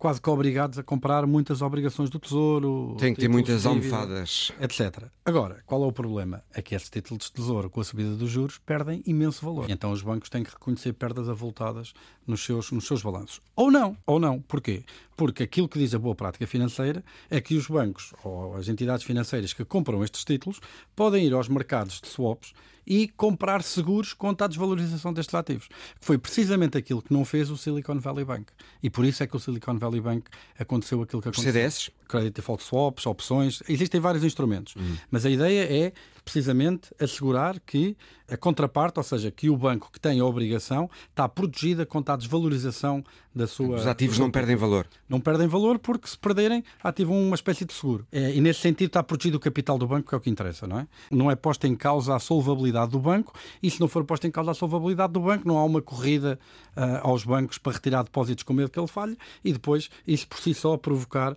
quase 0.00 0.18
que 0.18 0.30
obrigados 0.30 0.78
a 0.78 0.82
comprar 0.82 1.26
muitas 1.26 1.60
obrigações 1.60 2.08
do 2.08 2.18
Tesouro. 2.18 2.96
Tem 2.98 3.12
que 3.12 3.20
ter 3.20 3.28
muitas 3.28 3.66
almofadas. 3.66 4.50
Etc. 4.58 5.04
Agora, 5.22 5.62
qual 5.66 5.84
é 5.84 5.86
o 5.86 5.92
problema? 5.92 6.42
É 6.54 6.62
que 6.62 6.74
esses 6.74 6.88
títulos 6.88 7.26
de 7.26 7.32
Tesouro, 7.32 7.68
com 7.68 7.82
a 7.82 7.84
subida 7.84 8.16
dos 8.16 8.30
juros, 8.30 8.56
perdem 8.56 9.02
imenso 9.06 9.44
valor. 9.44 9.68
E 9.68 9.72
então 9.72 9.92
os 9.92 10.00
bancos 10.00 10.30
têm 10.30 10.42
que 10.42 10.50
reconhecer 10.50 10.94
perdas 10.94 11.28
avultadas 11.28 11.92
nos 12.30 12.44
seus, 12.44 12.70
nos 12.70 12.86
seus 12.86 13.02
balanços. 13.02 13.40
Ou 13.54 13.70
não, 13.70 13.96
ou 14.06 14.18
não. 14.18 14.40
Porquê? 14.40 14.84
Porque 15.16 15.42
aquilo 15.42 15.68
que 15.68 15.78
diz 15.78 15.94
a 15.94 15.98
boa 15.98 16.14
prática 16.14 16.46
financeira 16.46 17.04
é 17.28 17.40
que 17.40 17.56
os 17.56 17.66
bancos 17.66 18.14
ou 18.24 18.56
as 18.56 18.68
entidades 18.68 19.04
financeiras 19.04 19.52
que 19.52 19.64
compram 19.64 20.02
estes 20.02 20.24
títulos 20.24 20.60
podem 20.96 21.26
ir 21.26 21.34
aos 21.34 21.48
mercados 21.48 22.00
de 22.00 22.08
swaps 22.08 22.54
e 22.86 23.08
comprar 23.08 23.62
seguros 23.62 24.12
contra 24.12 24.46
a 24.46 24.48
desvalorização 24.48 25.12
destes 25.12 25.34
ativos. 25.34 25.68
Foi 26.00 26.18
precisamente 26.18 26.76
aquilo 26.76 27.00
que 27.00 27.12
não 27.12 27.24
fez 27.24 27.50
o 27.50 27.56
Silicon 27.56 27.98
Valley 28.00 28.24
Bank. 28.24 28.46
E 28.82 28.90
por 28.90 29.04
isso 29.04 29.22
é 29.22 29.26
que 29.26 29.36
o 29.36 29.38
Silicon 29.38 29.78
Valley 29.78 30.00
Bank 30.00 30.28
aconteceu 30.58 31.00
aquilo 31.02 31.22
que 31.22 31.28
aconteceu. 31.28 31.52
CDS? 31.52 31.90
Credit 32.08 32.32
Default 32.32 32.64
Swaps, 32.64 33.06
opções, 33.06 33.62
existem 33.68 34.00
vários 34.00 34.24
instrumentos. 34.24 34.74
Uhum. 34.74 34.96
Mas 35.08 35.24
a 35.24 35.30
ideia 35.30 35.62
é 35.70 35.92
precisamente 36.30 36.94
assegurar 37.00 37.58
que 37.58 37.96
a 38.30 38.36
contraparte, 38.36 38.98
ou 38.98 39.02
seja, 39.02 39.30
que 39.30 39.50
o 39.50 39.56
banco 39.56 39.90
que 39.92 39.98
tem 39.98 40.20
a 40.20 40.24
obrigação, 40.24 40.88
está 41.08 41.28
protegida 41.28 41.84
contra 41.84 42.14
a 42.14 42.16
desvalorização 42.16 43.04
da 43.34 43.46
sua. 43.46 43.76
Os 43.76 43.86
ativos 43.86 44.18
não 44.18 44.30
perdem 44.30 44.56
valor. 44.56 44.86
Não 45.08 45.20
perdem 45.20 45.46
valor 45.46 45.78
porque, 45.78 46.08
se 46.08 46.16
perderem, 46.16 46.64
ativam 46.82 47.20
uma 47.20 47.34
espécie 47.34 47.64
de 47.64 47.72
seguro. 47.72 48.06
É, 48.10 48.34
e 48.34 48.40
nesse 48.40 48.60
sentido 48.60 48.88
está 48.88 49.02
protegido 49.02 49.36
o 49.36 49.40
capital 49.40 49.78
do 49.78 49.86
banco, 49.86 50.08
que 50.08 50.14
é 50.14 50.18
o 50.18 50.20
que 50.20 50.30
interessa, 50.30 50.66
não 50.66 50.80
é? 50.80 50.86
Não 51.10 51.30
é 51.30 51.36
posta 51.36 51.66
em 51.66 51.74
causa 51.74 52.14
a 52.14 52.18
solvabilidade 52.18 52.92
do 52.92 53.00
banco 53.00 53.32
e, 53.62 53.70
se 53.70 53.80
não 53.80 53.88
for 53.88 54.04
posta 54.04 54.26
em 54.26 54.30
causa 54.30 54.52
a 54.52 54.54
solvabilidade 54.54 55.12
do 55.12 55.20
banco, 55.20 55.46
não 55.46 55.58
há 55.58 55.64
uma 55.64 55.82
corrida 55.82 56.38
uh, 56.76 57.08
aos 57.08 57.24
bancos 57.24 57.58
para 57.58 57.72
retirar 57.72 58.02
depósitos 58.04 58.44
com 58.44 58.52
medo 58.52 58.70
que 58.70 58.78
ele 58.78 58.88
falhe 58.88 59.16
e 59.44 59.52
depois 59.52 59.90
isso 60.06 60.26
por 60.28 60.38
si 60.38 60.54
só 60.54 60.76
provocar 60.76 61.32
uh, 61.32 61.36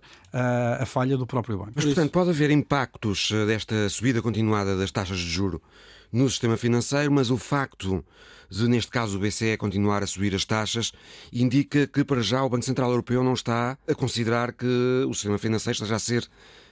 a 0.80 0.86
falha 0.86 1.16
do 1.16 1.26
próprio 1.26 1.58
banco. 1.58 1.72
Mas, 1.74 1.84
portanto, 1.84 2.10
pode 2.10 2.30
haver 2.30 2.50
impactos 2.50 3.30
ah, 3.32 3.46
desta 3.46 3.88
subida 3.88 4.20
continuada 4.20 4.76
das 4.84 4.92
taxas 4.92 5.18
de 5.18 5.28
juro 5.28 5.60
no 6.12 6.28
sistema 6.30 6.56
financeiro, 6.56 7.10
mas 7.10 7.30
o 7.30 7.36
facto 7.36 8.04
de, 8.48 8.68
neste 8.68 8.90
caso, 8.90 9.16
o 9.16 9.20
BCE 9.20 9.56
continuar 9.56 10.02
a 10.02 10.06
subir 10.06 10.34
as 10.34 10.44
taxas 10.44 10.92
indica 11.32 11.86
que, 11.86 12.04
para 12.04 12.22
já, 12.22 12.44
o 12.44 12.48
Banco 12.48 12.64
Central 12.64 12.90
Europeu 12.90 13.24
não 13.24 13.32
está 13.32 13.76
a 13.88 13.94
considerar 13.94 14.52
que 14.52 14.66
o 15.08 15.12
sistema 15.14 15.38
financeiro 15.38 15.74
esteja 15.74 15.96
a 15.96 15.98
ser 15.98 16.28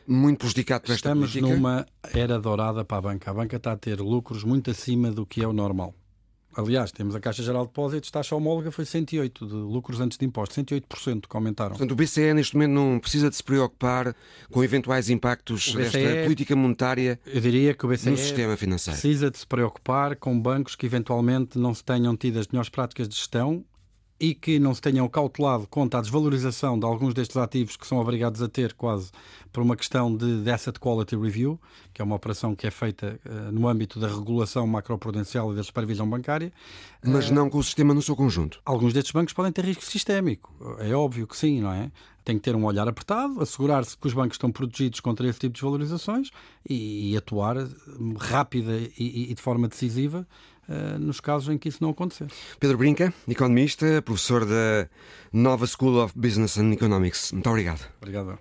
muito 0.07 0.39
prejudicado 0.39 0.83
por 0.83 0.93
esta 0.93 1.09
Estamos 1.09 1.33
política. 1.33 1.55
numa 1.55 1.87
era 2.13 2.39
dourada 2.39 2.85
para 2.85 2.99
a 2.99 3.01
banca. 3.01 3.31
A 3.31 3.35
banca 3.35 3.57
está 3.57 3.73
a 3.73 3.77
ter 3.77 4.01
lucros 4.01 4.45
muito 4.45 4.71
acima 4.71 5.11
do 5.11 5.27
que 5.27 5.43
é 5.43 5.47
o 5.47 5.53
normal. 5.53 5.95
Aliás, 6.55 6.93
temos 6.93 7.15
a 7.15 7.21
Caixa 7.21 7.43
Geral 7.43 7.63
de 7.63 7.69
Depósitos, 7.69 8.11
taxa 8.11 8.37
homóloga 8.37 8.71
foi 8.71 8.85
108 8.85 9.47
de 9.47 9.55
lucros 9.55 10.01
antes 10.01 10.19
de 10.19 10.25
impostos, 10.25 10.57
108% 10.59 11.27
que 11.29 11.37
aumentaram. 11.37 11.71
Portanto, 11.71 11.93
o 11.93 11.97
BCE 11.97 12.35
neste 12.35 12.55
momento 12.55 12.73
não 12.73 12.99
precisa 12.99 13.31
de 13.31 13.37
se 13.37 13.43
preocupar 13.43 14.15
com 14.51 14.63
eventuais 14.63 15.09
impactos 15.09 15.69
BCE, 15.69 15.79
desta 15.79 16.23
política 16.25 16.55
monetária 16.55 17.19
eu 17.27 17.41
diria 17.41 17.75
que 17.75 17.87
o 17.87 17.89
BCE 17.89 18.11
no 18.11 18.17
sistema 18.17 18.57
financeiro. 18.57 18.99
Precisa 18.99 19.31
de 19.31 19.39
se 19.39 19.47
preocupar 19.47 20.17
com 20.17 20.39
bancos 20.39 20.77
que 20.77 20.87
eventualmente 20.87 21.59
não 21.59 21.75
se 21.75 21.83
tenham 21.83 22.17
tido 22.17 22.39
as 22.39 22.47
melhores 22.49 22.69
práticas 22.69 23.09
de 23.09 23.17
gestão 23.17 23.65
e 24.23 24.37
que 24.37 24.61
não 24.61 24.73
se 24.73 24.81
tenham 24.81 25.09
cautelado 25.09 25.67
contra 25.67 25.99
a 25.99 26.01
desvalorização 26.01 26.79
de 26.79 26.87
alguns 26.87 27.13
destes 27.13 27.37
ativos 27.37 27.77
que 27.77 27.85
são 27.85 27.99
obrigados 27.99 28.41
a 28.41 28.49
ter 28.49 28.73
quase 28.73 29.11
por 29.53 29.65
uma 29.65 29.75
questão 29.77 30.15
de, 30.17 30.45
de 30.45 30.49
Asset 30.49 30.79
Quality 30.79 31.17
Review, 31.17 31.61
que 31.93 32.01
é 32.01 32.05
uma 32.05 32.15
operação 32.15 32.55
que 32.55 32.65
é 32.65 32.71
feita 32.71 33.19
uh, 33.27 33.51
no 33.51 33.67
âmbito 33.67 33.99
da 33.99 34.07
regulação 34.07 34.65
macroprudencial 34.65 35.53
e 35.53 35.57
da 35.57 35.65
supervisão 35.65 36.09
bancária. 36.09 36.53
Mas 37.05 37.31
uh, 37.31 37.35
não 37.35 37.51
com 37.51 37.59
o 37.59 37.65
sistema 37.65 37.93
no 37.93 38.01
seu 38.01 38.15
conjunto. 38.15 38.61
Alguns 38.65 38.93
destes 38.93 39.11
bancos 39.11 39.35
podem 39.35 39.51
ter 39.51 39.65
risco 39.65 39.85
sistémico, 39.85 40.55
é 40.79 40.95
óbvio 40.95 41.27
que 41.27 41.37
sim, 41.37 41.61
não 41.61 41.73
é? 41.73 41.91
Tem 42.25 42.37
que 42.37 42.43
ter 42.45 42.55
um 42.55 42.65
olhar 42.65 42.87
apertado, 42.87 43.43
assegurar-se 43.43 43.97
que 43.99 44.07
os 44.07 44.15
bancos 44.15 44.37
estão 44.37 44.53
protegidos 44.53 45.01
contra 45.01 45.27
esse 45.27 45.41
tipo 45.41 45.55
de 45.55 45.61
desvalorizações 45.61 46.31
e, 46.69 47.11
e 47.11 47.17
atuar 47.17 47.57
rápida 48.21 48.79
e, 48.97 49.33
e 49.33 49.35
de 49.35 49.43
forma 49.43 49.67
decisiva 49.67 50.25
eh, 50.25 50.52
nos 51.01 51.21
casos 51.21 51.49
em 51.53 51.59
que 51.59 51.69
isso 51.69 51.83
não 51.83 51.91
acontecer. 51.91 52.27
Pedro 52.59 52.79
Brinca, 52.79 53.13
economista, 53.29 54.01
professor 54.03 54.45
da 54.45 54.89
Nova 55.33 55.67
School 55.67 56.03
of 56.03 56.13
Business 56.17 56.59
and 56.59 56.73
Economics. 56.73 57.33
Muito 57.33 57.49
obrigado. 57.49 57.81
Obrigado. 58.01 58.39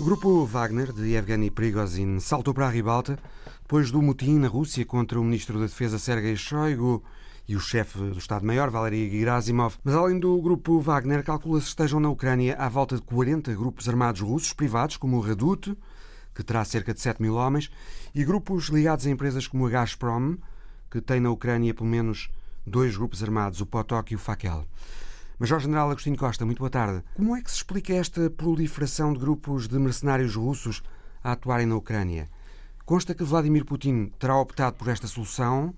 O 0.00 0.04
grupo 0.04 0.44
Wagner, 0.46 0.92
de 0.92 1.14
Evgeny 1.14 1.50
Prigozhin, 1.50 2.18
saltou 2.18 2.52
para 2.52 2.66
a 2.66 2.70
ribalta 2.70 3.18
depois 3.62 3.90
do 3.90 4.02
motim 4.02 4.38
na 4.38 4.48
Rússia 4.48 4.84
contra 4.84 5.20
o 5.20 5.24
ministro 5.24 5.58
da 5.58 5.66
Defesa 5.66 5.98
Sergei 5.98 6.36
Shoigu 6.36 7.02
e 7.48 7.54
o 7.54 7.60
chefe 7.60 7.98
do 7.98 8.18
Estado-Maior, 8.18 8.70
Valery 8.70 9.10
Gerasimov. 9.10 9.76
Mas 9.84 9.94
além 9.94 10.18
do 10.18 10.40
grupo 10.40 10.80
Wagner, 10.80 11.22
calcula-se 11.22 11.66
que 11.66 11.70
estejam 11.70 12.00
na 12.00 12.10
Ucrânia 12.10 12.56
à 12.56 12.68
volta 12.68 12.96
de 12.96 13.02
40 13.02 13.54
grupos 13.54 13.88
armados 13.88 14.20
russos 14.20 14.52
privados, 14.52 14.96
como 14.96 15.16
o 15.16 15.20
Radut, 15.20 15.76
que 16.34 16.42
terá 16.42 16.64
cerca 16.64 16.94
de 16.94 17.00
7 17.00 17.20
mil 17.20 17.34
homens, 17.34 17.70
e 18.14 18.24
grupos 18.24 18.66
ligados 18.66 19.06
a 19.06 19.10
empresas 19.10 19.46
como 19.46 19.66
a 19.66 19.70
Gazprom, 19.70 20.36
que 20.90 21.00
tem 21.00 21.20
na 21.20 21.30
Ucrânia 21.30 21.74
pelo 21.74 21.88
menos 21.88 22.30
dois 22.66 22.96
grupos 22.96 23.22
armados, 23.22 23.60
o 23.60 23.66
Potok 23.66 24.12
e 24.12 24.16
o 24.16 24.18
Fakel. 24.18 24.66
Major-General 25.38 25.90
Agostinho 25.90 26.16
Costa, 26.16 26.46
muito 26.46 26.60
boa 26.60 26.70
tarde. 26.70 27.02
Como 27.14 27.36
é 27.36 27.42
que 27.42 27.50
se 27.50 27.56
explica 27.56 27.92
esta 27.94 28.30
proliferação 28.30 29.12
de 29.12 29.18
grupos 29.18 29.66
de 29.66 29.78
mercenários 29.78 30.36
russos 30.36 30.82
a 31.22 31.32
atuarem 31.32 31.66
na 31.66 31.76
Ucrânia? 31.76 32.30
Consta 32.84 33.14
que 33.14 33.24
Vladimir 33.24 33.64
Putin 33.64 34.12
terá 34.18 34.36
optado 34.36 34.76
por 34.76 34.88
esta 34.88 35.06
solução 35.06 35.74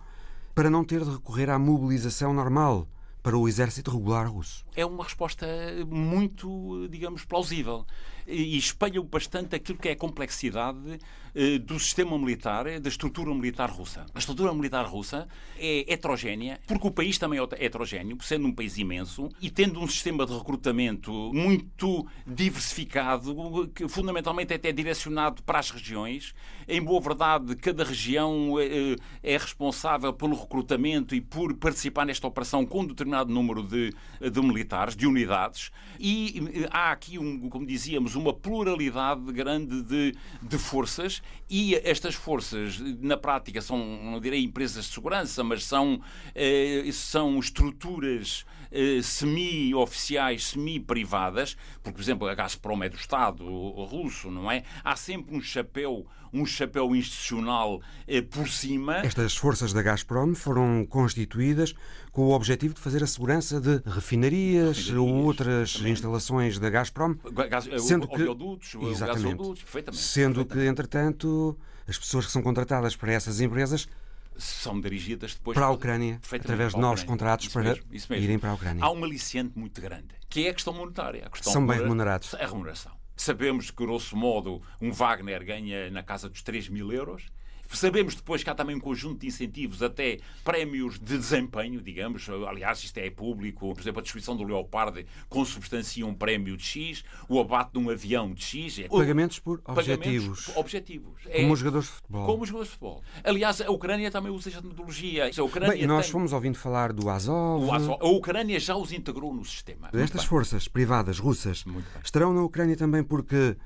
para 0.55 0.69
não 0.69 0.85
ter 0.85 1.03
de 1.03 1.11
recorrer 1.11 1.49
à 1.49 1.59
mobilização 1.59 2.35
normal 2.35 2.87
para 3.23 3.39
o 3.39 3.49
exército 3.49 3.91
regular 3.91 4.31
russo. 4.31 4.67
É 4.77 4.85
uma 4.85 5.03
resposta 5.03 5.47
muito, 5.89 6.87
digamos, 6.89 7.25
plausível 7.25 7.87
e 8.27 8.57
espelha 8.57 9.03
bastante 9.03 9.55
aquilo 9.57 9.79
que 9.79 9.89
é 9.89 9.93
a 9.93 9.97
complexidade 9.97 10.99
eh, 11.35 11.59
do 11.59 11.79
sistema 11.81 12.17
militar, 12.17 12.65
da 12.81 12.89
estrutura 12.89 13.35
militar 13.35 13.69
russa. 13.69 14.07
A 14.15 14.19
estrutura 14.19 14.55
militar 14.55 14.85
russa 14.87 15.27
é 15.59 15.93
heterogénea, 15.93 16.61
porque 16.67 16.87
o 16.87 16.91
país 16.91 17.19
também 17.19 17.41
é 17.41 17.65
heterogéneo, 17.65 18.17
sendo 18.23 18.47
um 18.47 18.53
país 18.53 18.79
imenso 18.79 19.29
e 19.41 19.51
tendo 19.51 19.81
um 19.81 19.89
sistema 19.89 20.25
de 20.25 20.33
recrutamento 20.33 21.13
muito 21.35 22.07
diversificado, 22.27 23.69
que 23.75 23.89
fundamentalmente 23.89 24.53
é 24.53 24.57
até 24.57 24.71
direcionado 24.71 25.43
para 25.43 25.59
as 25.59 25.71
regiões. 25.71 26.35
Em 26.69 26.81
boa 26.81 27.01
verdade, 27.01 27.57
cada 27.57 27.83
região 27.83 28.55
eh, 28.61 28.97
é 29.23 29.37
responsável 29.37 30.13
pelo 30.13 30.41
recrutamento 30.41 31.15
e 31.15 31.21
por 31.21 31.55
participar 31.55 32.07
nesta 32.07 32.27
operação 32.27 32.65
com 32.65 32.83
um 32.83 32.87
determinado 32.87 33.33
número 33.33 33.63
de, 33.63 33.93
de 34.21 34.41
militares, 34.41 34.95
de 34.95 35.07
unidades. 35.07 35.73
E 35.99 36.43
eh, 36.55 36.69
há 36.71 36.93
aqui, 36.93 37.19
um, 37.19 37.49
como 37.49 37.67
dizíamos, 37.67 38.14
uma 38.17 38.33
pluralidade 38.33 39.33
grande 39.33 39.83
de, 39.83 40.15
de 40.43 40.59
forças 40.59 41.23
e 41.49 41.75
estas 41.77 42.15
forças, 42.15 42.79
na 43.01 43.17
prática, 43.17 43.61
são, 43.61 43.79
não 43.79 44.21
direi 44.21 44.43
empresas 44.43 44.87
de 44.87 44.93
segurança, 44.93 45.45
mas 45.45 45.65
são, 45.65 46.01
eh, 46.35 46.89
são 46.93 47.39
estruturas 47.39 48.45
eh, 48.71 49.01
semi-oficiais, 49.03 50.47
semi-privadas, 50.47 51.57
porque, 51.83 51.97
por 51.97 52.03
exemplo, 52.03 52.27
a 52.27 52.35
Gazprom 52.35 52.83
é 52.83 52.89
do 52.89 52.97
Estado 52.97 53.45
russo, 53.85 54.31
não 54.31 54.51
é? 54.51 54.65
Há 54.83 54.97
sempre 54.97 55.37
um 55.37 55.41
chapéu, 55.41 56.07
um 56.35 56.45
chapéu 56.45 56.95
institucional 56.95 57.81
eh, 58.07 58.21
por 58.21 58.49
cima. 58.49 58.97
Estas 58.99 59.37
forças 59.37 59.73
da 59.73 59.81
Gazprom 59.81 60.35
foram 60.35 60.85
constituídas 60.85 61.75
com 62.11 62.23
o 62.23 62.33
objetivo 62.33 62.75
de 62.75 62.81
fazer 62.81 63.03
a 63.03 63.07
segurança 63.07 63.61
de 63.61 63.81
refinarias, 63.87 64.79
refinarias 64.79 64.91
ou 64.91 65.09
outras 65.09 65.75
também. 65.75 65.93
instalações 65.93 66.59
da 66.59 66.69
Gazprom, 66.69 67.15
Gás, 67.49 67.69
sendo 67.79 68.09
que 68.09 68.15
oleodutos, 68.15 68.75
exatamente, 68.91 69.37
perfeitamente, 69.37 70.03
sendo 70.03 70.35
perfeitamente. 70.35 70.49
que 70.49 70.67
entretanto 70.69 71.59
as 71.87 71.99
pessoas 71.99 72.27
que 72.27 72.33
são 72.33 72.43
contratadas 72.43 72.97
para 72.97 73.13
essas 73.13 73.41
empresas 73.41 73.87
são 74.37 74.81
dirigidas 74.81 75.35
depois 75.35 75.55
para 75.55 75.67
a 75.67 75.71
Ucrânia, 75.71 76.21
através 76.33 76.75
de 76.75 76.81
novos 76.81 77.05
contratos 77.05 77.47
isso 77.47 77.53
para 77.53 77.63
mesmo, 77.63 77.85
mesmo. 77.89 78.15
irem 78.17 78.39
para 78.39 78.51
a 78.51 78.55
Ucrânia. 78.55 78.85
Há 78.85 78.91
um 78.91 79.05
aliciente 79.05 79.57
muito 79.57 79.81
grande, 79.81 80.09
que 80.29 80.47
é 80.47 80.51
a 80.51 80.55
questão 80.55 80.73
monetária. 80.73 81.25
A 81.27 81.31
questão 81.31 81.53
são 81.53 81.67
bem 81.67 81.79
remunerados. 81.79 82.35
A 82.35 82.45
remuneração. 82.45 82.93
Sabemos 83.17 83.71
que, 83.71 83.85
grosso 83.85 84.17
modo, 84.17 84.61
um 84.81 84.91
Wagner 84.91 85.45
ganha 85.45 85.91
na 85.91 86.03
casa 86.03 86.29
dos 86.29 86.43
3 86.43 86.69
mil 86.69 86.93
euros 86.93 87.27
Sabemos 87.69 88.15
depois 88.15 88.43
que 88.43 88.51
há 88.51 88.55
também 88.55 88.77
um 88.77 88.81
conjunto 88.81 89.21
de 89.21 89.27
incentivos, 89.27 89.83
até 89.83 90.19
prémios 90.43 90.99
de 90.99 91.19
desempenho, 91.19 91.81
digamos. 91.81 92.29
Aliás, 92.49 92.83
isto 92.83 92.99
é 92.99 93.11
público. 93.11 93.75
Por 93.75 93.81
exemplo, 93.81 94.01
a 94.01 94.03
destruição 94.03 94.37
do 94.37 94.45
Leopard 94.45 95.07
consubstancia 95.29 96.07
um 96.07 96.15
prémio 96.15 96.57
de 96.57 96.65
X, 96.65 97.05
o 97.29 97.41
abate 97.41 97.73
de 97.73 97.79
um 97.79 97.91
avião 97.91 98.33
de 98.33 98.43
X. 98.43 98.79
É 98.79 98.89
Pagamentos 98.89 99.39
por 99.39 99.61
objetivos. 99.65 100.47
Por 100.47 100.59
objetivos. 100.59 101.21
É 101.27 101.41
como 101.41 101.53
os 101.53 101.59
jogadores 101.59 101.87
de 101.87 101.93
futebol. 101.95 102.27
Como 102.27 102.43
os 102.43 102.49
jogadores 102.49 102.73
de 102.73 102.79
futebol. 102.79 103.03
Aliás, 103.23 103.61
a 103.61 103.71
Ucrânia 103.71 104.11
também 104.11 104.33
usa 104.33 104.49
esta 104.49 104.63
metodologia. 104.63 105.31
A 105.37 105.43
Ucrânia 105.43 105.77
Bem, 105.77 105.87
nós 105.87 106.07
tem... 106.07 106.13
fomos 106.13 106.33
ouvindo 106.33 106.57
falar 106.57 106.93
do 106.93 107.09
Azov. 107.09 107.71
Azov. 107.71 107.99
A 108.01 108.07
Ucrânia 108.07 108.59
já 108.61 108.77
os 108.77 108.93
integrou 108.93 109.35
no 109.35 109.45
sistema. 109.45 109.91
Estas 109.93 110.25
forças 110.25 110.69
privadas 110.69 111.19
russas 111.19 111.65
estarão 112.03 112.33
na 112.33 112.43
Ucrânia 112.43 112.77
também 112.77 113.03
porque 113.03 113.57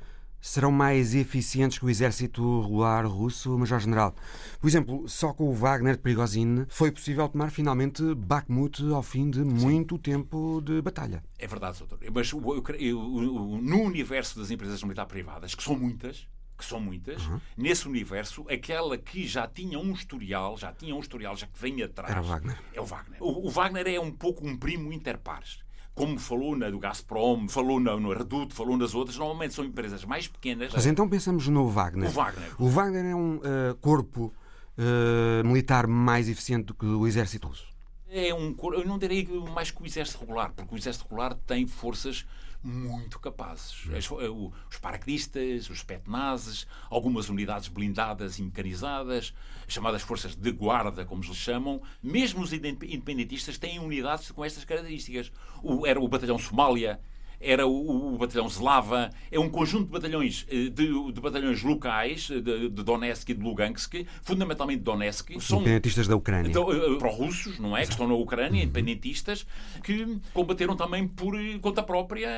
serão 0.40 0.70
mais 0.70 1.14
eficientes 1.14 1.78
que 1.78 1.84
o 1.84 1.90
exército 1.90 2.62
regular 2.62 3.06
russo, 3.06 3.56
Major-General. 3.58 4.14
Por 4.60 4.68
exemplo, 4.68 5.08
só 5.08 5.32
com 5.32 5.48
o 5.48 5.54
Wagner 5.54 5.96
de 5.96 6.02
Prigozhin 6.02 6.66
foi 6.68 6.90
possível 6.90 7.28
tomar 7.28 7.50
finalmente 7.50 8.02
Bakhmut 8.14 8.82
ao 8.92 9.02
fim 9.02 9.30
de 9.30 9.40
muito 9.40 9.96
Sim. 9.96 10.02
tempo 10.02 10.60
de 10.64 10.80
batalha. 10.80 11.22
É 11.38 11.46
verdade, 11.46 11.78
doutor. 11.78 11.98
Mas 12.12 12.32
no 12.32 13.82
universo 13.82 14.38
das 14.38 14.50
empresas 14.50 14.82
militares 14.82 15.10
privadas, 15.10 15.54
que 15.54 15.62
são 15.62 15.76
muitas, 15.76 16.26
que 16.56 16.64
são 16.64 16.80
muitas, 16.80 17.24
uhum. 17.26 17.40
nesse 17.56 17.86
universo, 17.86 18.44
aquela 18.48 18.98
que 18.98 19.26
já 19.26 19.46
tinha 19.46 19.78
um 19.78 19.92
historial, 19.92 20.56
já 20.56 20.72
tinha 20.72 20.94
um 20.94 21.00
historial, 21.00 21.36
já 21.36 21.46
que 21.46 21.58
vem 21.58 21.82
atrás. 21.82 22.10
Era 22.10 22.20
o 22.20 22.24
Wagner. 22.24 22.58
É 22.74 22.80
o 22.80 22.84
Wagner. 22.84 23.22
O, 23.22 23.46
o 23.46 23.50
Wagner 23.50 23.86
é 23.86 24.00
um 24.00 24.10
pouco 24.10 24.46
um 24.46 24.56
primo 24.56 24.92
interpares 24.92 25.60
como 25.98 26.16
falou 26.16 26.56
na 26.56 26.70
do 26.70 26.78
Gazprom, 26.78 27.48
falou 27.48 27.80
na, 27.80 27.96
no 27.96 28.12
Reduto, 28.12 28.54
falou 28.54 28.76
nas 28.76 28.94
outras, 28.94 29.18
normalmente 29.18 29.52
são 29.52 29.64
empresas 29.64 30.04
mais 30.04 30.28
pequenas. 30.28 30.72
Mas 30.72 30.86
então 30.86 31.08
pensamos 31.08 31.48
no 31.48 31.68
Wagner. 31.68 32.08
O 32.08 32.12
Wagner, 32.12 32.50
o 32.56 32.68
Wagner 32.68 33.04
é 33.04 33.14
um 33.16 33.36
uh, 33.38 33.74
corpo 33.80 34.32
uh, 34.78 35.44
militar 35.44 35.88
mais 35.88 36.28
eficiente 36.28 36.66
do 36.66 36.74
que 36.74 36.86
o 36.86 37.04
exército 37.04 37.48
russo. 37.48 37.66
É 38.08 38.32
um, 38.32 38.54
eu 38.74 38.86
não 38.86 38.96
direi 38.96 39.26
mais 39.52 39.72
que 39.72 39.82
o 39.82 39.86
exército 39.86 40.20
regular, 40.20 40.52
porque 40.54 40.72
o 40.72 40.78
exército 40.78 41.04
regular 41.04 41.34
tem 41.34 41.66
forças 41.66 42.24
muito 42.62 43.18
capazes. 43.18 43.84
Eh, 43.90 44.28
os 44.28 44.78
paraquedistas, 44.78 45.70
os 45.70 45.82
petnazes, 45.82 46.66
algumas 46.90 47.28
unidades 47.28 47.68
blindadas 47.68 48.38
e 48.38 48.42
mecanizadas, 48.42 49.34
chamadas 49.66 50.02
forças 50.02 50.34
de 50.34 50.50
guarda, 50.52 51.04
como 51.04 51.22
se 51.22 51.34
chamam, 51.34 51.80
mesmo 52.02 52.42
os 52.42 52.52
independentistas 52.52 53.58
têm 53.58 53.78
unidades 53.78 54.30
com 54.30 54.44
estas 54.44 54.64
características. 54.64 55.32
O, 55.62 55.86
era 55.86 56.00
o 56.00 56.08
batalhão 56.08 56.38
Somália, 56.38 57.00
era 57.40 57.66
o, 57.66 58.14
o, 58.14 58.18
batalhão 58.18 58.46
Slava, 58.46 59.10
é 59.30 59.38
um 59.38 59.48
conjunto 59.48 59.86
de 59.86 59.90
batalhões, 59.90 60.46
eh, 60.50 60.68
de, 60.68 61.12
de 61.12 61.20
batalhões 61.20 61.62
locais, 61.62 62.28
eh, 62.30 62.40
de, 62.40 62.68
de, 62.68 62.82
Donetsk 62.82 63.28
e 63.30 63.34
de 63.34 63.42
Lugansk, 63.42 63.94
fundamentalmente 64.22 64.82
Donetsk. 64.82 65.40
São 65.40 65.58
independentistas 65.58 66.08
da 66.08 66.16
Ucrânia. 66.16 66.60
Uh, 66.60 66.98
pró-russos, 66.98 67.58
não 67.58 67.76
é? 67.76 67.84
Que 67.84 67.92
estão 67.92 68.08
na 68.08 68.14
Ucrânia, 68.14 68.58
uhum. 68.58 68.64
independentistas, 68.64 69.46
que 69.84 70.18
combateram 70.32 70.76
também 70.76 71.06
por 71.06 71.34
conta 71.60 71.82
própria, 71.82 72.28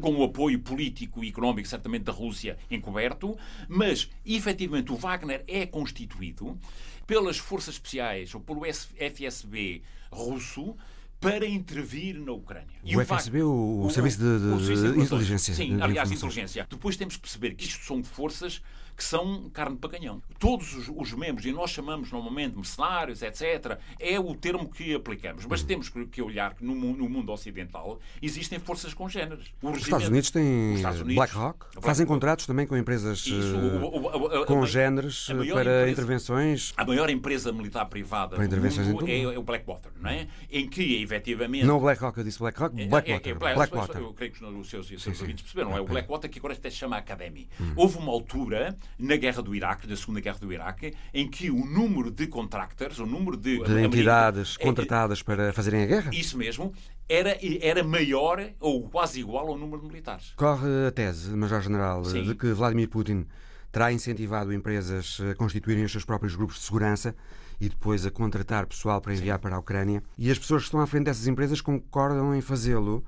com 0.00 0.16
o 0.16 0.24
apoio 0.24 0.58
político 0.58 1.22
e 1.22 1.28
económico, 1.28 1.68
certamente, 1.68 2.02
da 2.02 2.12
Rússia 2.12 2.58
encoberto, 2.70 3.36
mas, 3.68 4.10
efetivamente, 4.26 4.92
o 4.92 4.96
Wagner 4.96 5.44
é 5.46 5.66
constituído 5.66 6.58
pelas 7.06 7.36
forças 7.38 7.74
especiais 7.74 8.34
ou 8.34 8.40
pelo 8.40 8.62
FSB 8.64 9.82
russo 10.10 10.76
para 11.20 11.46
intervir 11.46 12.20
na 12.20 12.32
Ucrânia. 12.32 12.76
E 12.84 12.96
o, 12.96 13.04
FSB, 13.04 13.42
o, 13.42 13.84
o, 13.84 13.90
Serviço 13.90 14.18
de, 14.18 14.38
de, 14.38 14.46
o 14.46 14.60
serviço 14.60 14.82
de, 14.82 14.92
de 14.92 15.00
Inteligência. 15.00 15.54
Sim, 15.54 15.80
aliás, 15.80 16.10
inteligência. 16.10 16.66
Depois 16.68 16.96
temos 16.96 17.16
que 17.16 17.22
perceber 17.22 17.54
que 17.54 17.64
isto 17.64 17.84
são 17.84 18.02
forças 18.04 18.60
que 18.96 19.04
são 19.04 19.50
carne 19.50 19.76
para 19.76 19.90
canhão. 19.90 20.22
Todos 20.38 20.74
os, 20.74 20.90
os 20.94 21.12
membros, 21.12 21.44
e 21.46 21.52
nós 21.52 21.70
chamamos 21.70 22.10
normalmente 22.10 22.56
mercenários, 22.56 23.22
etc., 23.22 23.78
é 23.98 24.18
o 24.18 24.34
termo 24.34 24.68
que 24.68 24.94
aplicamos. 24.94 25.44
Mas 25.46 25.62
temos 25.62 25.88
que 25.88 26.22
olhar 26.22 26.54
que 26.54 26.64
no, 26.64 26.74
no 26.74 27.08
mundo 27.08 27.32
ocidental 27.32 28.00
existem 28.22 28.58
forças 28.58 28.94
congêneres. 28.94 29.52
Os 29.62 29.78
Estados 29.78 30.08
Unidos 30.08 30.30
têm 30.30 30.76
BlackRock, 31.14 31.66
fazem 31.80 32.06
contratos 32.06 32.46
também 32.46 32.66
com 32.66 32.76
empresas 32.76 33.26
Isso, 33.26 33.56
o, 33.56 33.84
o, 33.84 34.42
o, 34.42 34.46
congêneres 34.46 35.26
para 35.26 35.44
empresa, 35.44 35.90
intervenções. 35.90 36.72
A 36.76 36.84
maior 36.84 37.10
empresa 37.10 37.52
militar 37.52 37.86
privada 37.86 38.36
para 38.36 38.44
intervenções 38.44 38.88
mundo 38.94 39.08
é, 39.08 39.34
é, 39.34 39.38
o 39.38 39.42
Blackwater, 39.42 39.90
não 40.00 40.10
é? 40.10 40.26
Em 40.50 40.68
que, 40.68 41.02
efetivamente. 41.02 41.64
Não 41.64 41.80
BlackRock, 41.80 42.18
eu 42.18 42.24
disse 42.24 42.38
BlackRock, 42.38 42.74
Blackwater. 42.86 43.36
É, 43.42 43.46
é, 43.46 43.50
é, 43.50 43.54
Blackwater. 43.54 44.00
Eu 44.00 44.12
creio 44.12 44.32
que 44.32 44.44
os 44.44 44.68
seus, 44.68 44.86
seus 44.86 45.20
ouvintes 45.20 45.42
perceberam, 45.42 45.70
não 45.70 45.78
é? 45.78 45.80
O 45.80 45.84
Blackwater 45.84 46.30
que 46.30 46.38
agora 46.38 46.54
até 46.54 46.70
se 46.70 46.76
chama 46.76 46.96
Academy. 46.96 47.48
Hum. 47.60 47.72
Houve 47.76 47.98
uma 47.98 48.12
altura, 48.12 48.76
na 48.98 49.16
guerra 49.16 49.42
do 49.42 49.54
Iraque, 49.54 49.86
na 49.86 49.96
Segunda 49.96 50.20
Guerra 50.20 50.38
do 50.38 50.52
Iraque, 50.52 50.94
em 51.12 51.28
que 51.28 51.50
o 51.50 51.64
número 51.64 52.10
de 52.10 52.26
contractors, 52.26 52.98
o 52.98 53.06
número 53.06 53.36
de. 53.36 53.62
De 53.62 53.80
entidades 53.82 54.56
é, 54.58 54.64
contratadas 54.64 55.22
para 55.22 55.52
fazerem 55.52 55.82
a 55.82 55.86
guerra? 55.86 56.10
Isso 56.12 56.36
mesmo, 56.38 56.72
era, 57.08 57.38
era 57.60 57.82
maior 57.82 58.50
ou 58.60 58.88
quase 58.88 59.20
igual 59.20 59.48
ao 59.48 59.58
número 59.58 59.82
de 59.82 59.88
militares. 59.88 60.32
Corre 60.36 60.86
a 60.88 60.90
tese, 60.90 61.30
Major-General, 61.30 62.02
de 62.02 62.34
que 62.34 62.52
Vladimir 62.52 62.88
Putin 62.88 63.26
terá 63.70 63.92
incentivado 63.92 64.52
empresas 64.52 65.20
a 65.30 65.34
constituírem 65.34 65.84
os 65.84 65.90
seus 65.90 66.04
próprios 66.04 66.36
grupos 66.36 66.56
de 66.56 66.62
segurança 66.62 67.14
e 67.60 67.68
depois 67.68 68.06
a 68.06 68.10
contratar 68.10 68.66
pessoal 68.66 69.00
para 69.00 69.12
enviar 69.12 69.38
Sim. 69.38 69.42
para 69.42 69.56
a 69.56 69.58
Ucrânia. 69.58 70.02
E 70.16 70.30
as 70.30 70.38
pessoas 70.38 70.62
que 70.62 70.66
estão 70.66 70.80
à 70.80 70.86
frente 70.86 71.04
dessas 71.04 71.26
empresas 71.26 71.60
concordam 71.60 72.34
em 72.34 72.40
fazê-lo, 72.40 73.04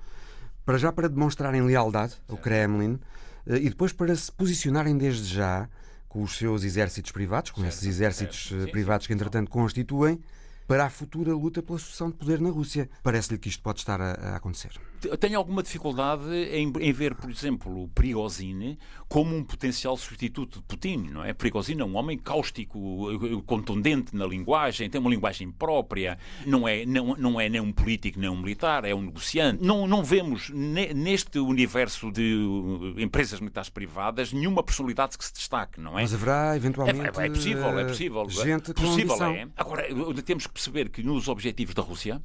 para 0.65 0.79
já 0.79 0.91
para 0.91 1.09
demonstrarem 1.09 1.62
lealdade 1.62 2.15
ao 2.29 2.37
Kremlin 2.37 2.99
e 3.46 3.68
depois 3.68 3.92
para 3.92 4.14
se 4.14 4.30
posicionarem 4.32 4.96
desde 4.96 5.35
já 5.35 5.68
com 6.09 6.22
os 6.22 6.37
seus 6.37 6.64
exércitos 6.64 7.12
privados, 7.12 7.50
com 7.50 7.61
certo, 7.61 7.74
esses 7.74 7.87
exércitos 7.87 8.48
certo. 8.48 8.68
Eh, 8.68 8.70
privados 8.70 9.06
que 9.06 9.12
entretanto 9.12 9.50
constituem, 9.50 10.18
para 10.66 10.87
a 10.87 10.90
futura 10.90 11.32
luta 11.32 11.62
pela 11.62 11.78
sucessão 11.78 12.11
de 12.11 12.16
poder 12.16 12.40
na 12.40 12.50
Rússia. 12.50 12.88
Parece-lhe 13.02 13.38
que 13.38 13.48
isto 13.48 13.62
pode 13.62 13.78
estar 13.78 14.00
a, 14.00 14.12
a 14.12 14.37
acontecer. 14.37 14.72
Tenho 15.18 15.38
alguma 15.38 15.62
dificuldade 15.62 16.24
em, 16.32 16.72
em, 16.80 16.92
ver, 16.92 17.14
por 17.14 17.30
exemplo, 17.30 17.82
o 17.82 17.88
Prigozhin 17.88 18.76
como 19.09 19.37
um 19.37 19.44
potencial 19.44 19.96
substituto 19.96 20.59
de 20.59 20.64
Putin, 20.64 21.09
não 21.12 21.24
é? 21.24 21.32
Prigozhin 21.32 21.80
é 21.80 21.85
um 21.85 21.96
homem 21.96 22.18
cáustico, 22.18 23.09
contundente 23.46 24.16
na 24.16 24.26
linguagem, 24.26 24.90
tem 24.90 25.00
uma 25.00 25.11
linguagem 25.11 25.50
própria, 25.50 26.18
não 26.44 26.66
é, 26.66 26.85
não, 26.85 27.14
não 27.16 27.40
é 27.40 27.48
nem 27.48 27.61
um 27.61 27.72
político 27.72 28.18
nem 28.18 28.28
um 28.28 28.37
militar, 28.37 28.85
é 28.85 28.94
um 28.94 29.02
negociante. 29.02 29.62
Não, 29.62 29.87
não 29.87 30.02
vemos 30.02 30.50
neste 30.50 31.38
universo 31.38 32.11
de 32.11 32.94
empresas 32.96 33.40
militares 33.40 33.70
privadas 33.70 34.32
nenhuma 34.32 34.62
personalidade 34.62 35.16
que 35.16 35.24
se 35.24 35.32
destaque, 35.32 35.80
não 35.80 35.98
é? 35.98 36.02
Mas 36.02 36.14
haverá 36.14 36.56
eventualmente. 36.56 37.00
É, 37.00 37.26
é 37.26 37.28
possível, 37.28 37.78
é 37.78 37.85
possível. 37.85 38.28
Gente 38.28 38.74
possível 38.74 39.24
é. 39.24 39.48
Agora, 39.56 39.87
temos 40.22 40.46
que 40.46 40.52
perceber 40.52 40.88
que 40.88 41.02
nos 41.02 41.28
objetivos 41.28 41.74
da 41.74 41.82
Rússia 41.82 42.20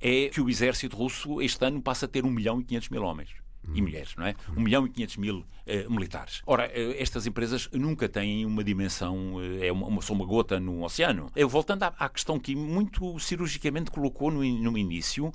é 0.00 0.28
que 0.28 0.40
o 0.40 0.48
exército 0.48 0.96
russo 0.96 1.40
este 1.40 1.64
ano 1.64 1.80
passa 1.80 2.06
a 2.06 2.08
ter 2.08 2.24
1 2.24 2.30
milhão 2.30 2.60
e 2.60 2.64
500 2.64 2.88
mil 2.90 3.02
homens 3.02 3.46
e 3.74 3.82
mulheres, 3.82 4.14
não 4.16 4.26
é? 4.26 4.34
1 4.56 4.60
milhão 4.60 4.86
e 4.86 4.90
500 4.90 5.16
mil 5.16 5.38
uh, 5.38 5.90
militares. 5.90 6.42
Ora, 6.46 6.66
uh, 6.66 6.94
estas 6.98 7.26
empresas 7.26 7.68
nunca 7.72 8.08
têm 8.08 8.46
uma 8.46 8.62
dimensão, 8.62 9.34
uh, 9.34 9.64
é 9.64 9.72
uma, 9.72 10.00
são 10.02 10.14
uma 10.14 10.24
gota 10.24 10.60
no 10.60 10.84
oceano. 10.84 11.30
Eu, 11.34 11.48
voltando 11.48 11.82
à, 11.82 11.94
à, 11.98 12.08
questão 12.08 12.38
que 12.38 12.54
muito 12.54 13.18
cirurgicamente 13.18 13.90
colocou 13.90 14.30
no, 14.30 14.44
no 14.44 14.78
início, 14.78 15.32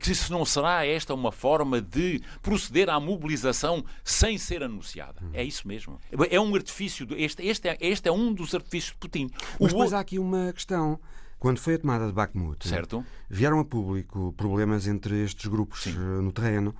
que 0.00 0.14
se 0.14 0.30
não 0.30 0.44
será 0.44 0.86
esta 0.86 1.14
uma 1.14 1.32
forma 1.32 1.80
de 1.80 2.20
proceder 2.42 2.88
à 2.88 3.00
mobilização 3.00 3.84
sem 4.02 4.38
ser 4.38 4.62
anunciada. 4.62 5.20
É 5.32 5.42
isso 5.42 5.66
mesmo. 5.66 5.98
É 6.30 6.40
um 6.40 6.54
artifício, 6.54 7.06
este, 7.16 7.44
este, 7.46 7.68
é, 7.68 7.76
este 7.80 8.08
é 8.08 8.12
um 8.12 8.32
dos 8.32 8.54
artifícios 8.54 8.92
de 8.92 8.98
Putin. 8.98 9.30
Mas 9.60 9.72
depois 9.72 9.92
há 9.92 10.00
aqui 10.00 10.18
uma 10.18 10.52
questão. 10.52 10.98
Quando 11.44 11.58
foi 11.58 11.74
a 11.74 11.78
tomada 11.78 12.06
de 12.06 12.12
Bakhmut, 12.14 12.66
certo. 12.66 13.04
vieram 13.28 13.60
a 13.60 13.64
público 13.66 14.32
problemas 14.34 14.86
entre 14.86 15.24
estes 15.24 15.44
grupos 15.46 15.82
Sim. 15.82 15.90
Eh, 15.90 16.22
no 16.22 16.32
terreno. 16.32 16.74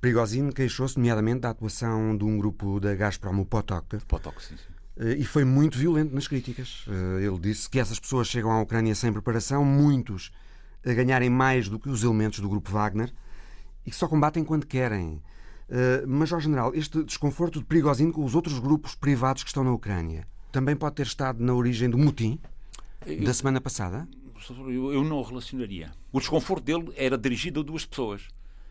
Prigozhin 0.00 0.50
queixou-se, 0.50 0.96
nomeadamente, 0.96 1.42
da 1.42 1.50
atuação 1.50 2.16
de 2.18 2.24
um 2.24 2.36
grupo 2.36 2.80
da 2.80 2.92
Gazprom, 2.92 3.38
o 3.40 3.46
Potok. 3.46 3.98
Potok, 4.08 4.42
sim, 4.42 4.56
sim. 4.56 4.64
Eh, 4.96 5.18
e 5.18 5.24
foi 5.24 5.44
muito 5.44 5.78
violento 5.78 6.12
nas 6.12 6.26
críticas. 6.26 6.86
Eh, 6.88 7.24
ele 7.24 7.38
disse 7.38 7.70
que 7.70 7.78
essas 7.78 8.00
pessoas 8.00 8.26
chegam 8.26 8.50
à 8.50 8.60
Ucrânia 8.60 8.96
sem 8.96 9.12
preparação, 9.12 9.64
muitos 9.64 10.32
a 10.84 10.92
ganharem 10.92 11.30
mais 11.30 11.68
do 11.68 11.78
que 11.78 11.88
os 11.88 12.02
elementos 12.02 12.40
do 12.40 12.48
grupo 12.48 12.68
Wagner, 12.68 13.12
e 13.86 13.90
que 13.90 13.96
só 13.96 14.08
combatem 14.08 14.42
quando 14.42 14.66
querem. 14.66 15.22
Mas, 16.08 16.32
ao 16.32 16.40
general, 16.40 16.74
este 16.74 17.04
desconforto 17.04 17.60
de 17.60 17.64
Prigozhin 17.64 18.10
com 18.10 18.24
os 18.24 18.34
outros 18.34 18.58
grupos 18.58 18.96
privados 18.96 19.44
que 19.44 19.50
estão 19.50 19.62
na 19.62 19.70
Ucrânia 19.70 20.26
também 20.50 20.74
pode 20.74 20.96
ter 20.96 21.06
estado 21.06 21.40
na 21.44 21.54
origem 21.54 21.88
do 21.88 21.96
motim? 21.96 22.40
Eu, 23.06 23.24
da 23.24 23.34
semana 23.34 23.60
passada? 23.60 24.08
Eu, 24.66 24.92
eu 24.92 25.04
não 25.04 25.22
relacionaria. 25.22 25.90
O 26.12 26.18
desconforto 26.18 26.64
dele 26.64 26.92
era 26.96 27.16
dirigido 27.16 27.60
a 27.60 27.62
duas 27.62 27.84
pessoas. 27.84 28.22